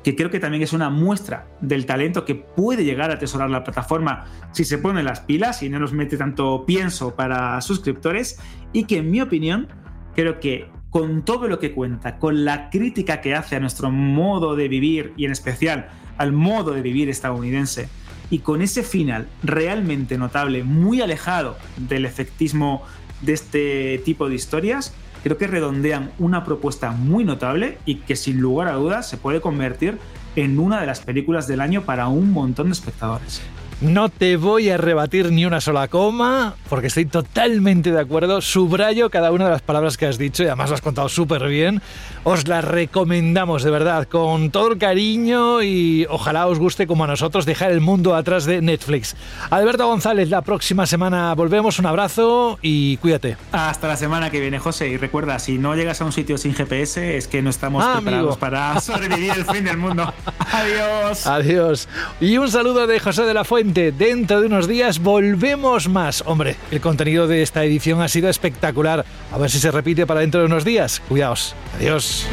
que 0.03 0.15
creo 0.15 0.29
que 0.29 0.39
también 0.39 0.61
es 0.61 0.73
una 0.73 0.91
muestra 0.91 1.47
del 1.61 1.87
talento 1.87 2.25
que 2.25 2.35
puede 2.35 2.85
llegar 2.85 3.09
a 3.09 3.15
atesorar 3.15 3.49
la 3.49 3.63
plataforma 3.63 4.25
si 4.51 4.65
se 4.65 4.77
pone 4.77 5.01
las 5.01 5.21
pilas 5.21 5.63
y 5.63 5.69
no 5.69 5.79
nos 5.79 5.93
mete 5.93 6.15
tanto 6.15 6.63
pienso 6.65 7.15
para 7.15 7.59
suscriptores, 7.61 8.39
y 8.71 8.83
que 8.83 8.97
en 8.97 9.09
mi 9.09 9.19
opinión 9.19 9.67
creo 10.13 10.39
que 10.39 10.69
con 10.97 11.21
todo 11.21 11.47
lo 11.47 11.59
que 11.59 11.73
cuenta, 11.73 12.17
con 12.17 12.43
la 12.43 12.71
crítica 12.71 13.21
que 13.21 13.35
hace 13.35 13.55
a 13.55 13.59
nuestro 13.59 13.91
modo 13.91 14.55
de 14.55 14.67
vivir 14.67 15.13
y 15.15 15.25
en 15.25 15.31
especial 15.31 15.89
al 16.17 16.31
modo 16.31 16.71
de 16.71 16.81
vivir 16.81 17.07
estadounidense, 17.07 17.87
y 18.31 18.39
con 18.39 18.63
ese 18.63 18.81
final 18.81 19.27
realmente 19.43 20.17
notable, 20.17 20.63
muy 20.63 21.01
alejado 21.01 21.55
del 21.77 22.03
efectismo 22.05 22.81
de 23.21 23.33
este 23.33 24.01
tipo 24.05 24.27
de 24.27 24.33
historias, 24.33 24.91
creo 25.21 25.37
que 25.37 25.45
redondean 25.45 26.09
una 26.17 26.43
propuesta 26.43 26.89
muy 26.89 27.23
notable 27.23 27.77
y 27.85 27.97
que 27.97 28.15
sin 28.15 28.41
lugar 28.41 28.67
a 28.67 28.73
dudas 28.73 29.07
se 29.07 29.17
puede 29.17 29.39
convertir 29.39 29.99
en 30.35 30.57
una 30.57 30.81
de 30.81 30.87
las 30.87 31.01
películas 31.01 31.47
del 31.47 31.61
año 31.61 31.83
para 31.83 32.07
un 32.07 32.31
montón 32.31 32.69
de 32.69 32.73
espectadores. 32.73 33.43
No 33.79 34.09
te 34.09 34.37
voy 34.37 34.71
a 34.71 34.77
rebatir 34.77 35.31
ni 35.31 35.45
una 35.45 35.61
sola 35.61 35.87
coma, 35.87 36.55
porque 36.67 36.87
estoy 36.87 37.05
totalmente 37.05 37.91
de 37.91 37.99
acuerdo. 37.99 38.41
Subrayo 38.41 39.11
cada 39.11 39.31
una 39.31 39.45
de 39.45 39.51
las 39.51 39.61
palabras 39.61 39.97
que 39.97 40.07
has 40.07 40.17
dicho 40.17 40.41
y 40.41 40.47
además 40.47 40.69
lo 40.69 40.75
has 40.75 40.81
contado 40.81 41.07
súper 41.09 41.45
bien. 41.47 41.79
Os 42.23 42.47
las 42.47 42.65
recomendamos 42.65 43.61
de 43.61 43.69
verdad, 43.69 44.07
con 44.07 44.49
todo 44.49 44.71
el 44.71 44.79
cariño 44.79 45.61
y 45.61 46.07
ojalá 46.09 46.47
os 46.47 46.57
guste 46.57 46.87
como 46.87 47.03
a 47.03 47.07
nosotros 47.07 47.45
dejar 47.45 47.69
el 47.69 47.79
mundo 47.79 48.15
atrás 48.15 48.45
de 48.45 48.63
Netflix. 48.63 49.15
Alberto 49.51 49.85
González, 49.85 50.27
la 50.31 50.41
próxima 50.41 50.87
semana 50.87 51.35
volvemos. 51.35 51.77
Un 51.77 51.85
abrazo 51.85 52.57
y 52.63 52.97
cuídate. 52.97 53.37
Hasta 53.51 53.87
la 53.87 53.95
semana 53.95 54.31
que 54.31 54.39
viene, 54.41 54.57
José. 54.57 54.87
Y 54.89 54.97
recuerda, 54.97 55.37
si 55.37 55.59
no 55.59 55.75
llegas 55.75 56.01
a 56.01 56.05
un 56.05 56.13
sitio 56.13 56.39
sin 56.39 56.55
GPS, 56.55 57.15
es 57.15 57.27
que 57.27 57.43
no 57.43 57.51
estamos 57.51 57.83
Ah, 57.85 57.97
preparados 57.97 58.25
amigo. 58.31 58.39
para 58.39 58.81
sobrevivir 58.81 59.33
el 59.37 59.45
fin 59.45 59.63
del 59.65 59.77
mundo. 59.77 60.11
Adiós. 60.51 61.27
Adiós. 61.27 61.87
Y 62.19 62.39
un 62.39 62.49
saludo 62.49 62.87
de 62.87 62.99
José 62.99 63.21
de 63.21 63.35
la 63.35 63.43
Fuente. 63.43 63.66
Dentro 63.73 64.39
de 64.39 64.47
unos 64.47 64.65
días 64.65 64.99
volvemos 64.99 65.89
más. 65.89 66.23
Hombre, 66.25 66.55
el 66.71 66.79
contenido 66.79 67.27
de 67.27 67.41
esta 67.41 67.65
edición 67.65 68.01
ha 68.01 68.07
sido 68.07 68.29
espectacular. 68.29 69.05
A 69.29 69.37
ver 69.37 69.51
si 69.51 69.59
se 69.59 69.71
repite 69.71 70.07
para 70.07 70.21
dentro 70.21 70.39
de 70.39 70.45
unos 70.45 70.63
días. 70.63 71.01
Cuidaos. 71.09 71.53
Adiós. 71.75 72.25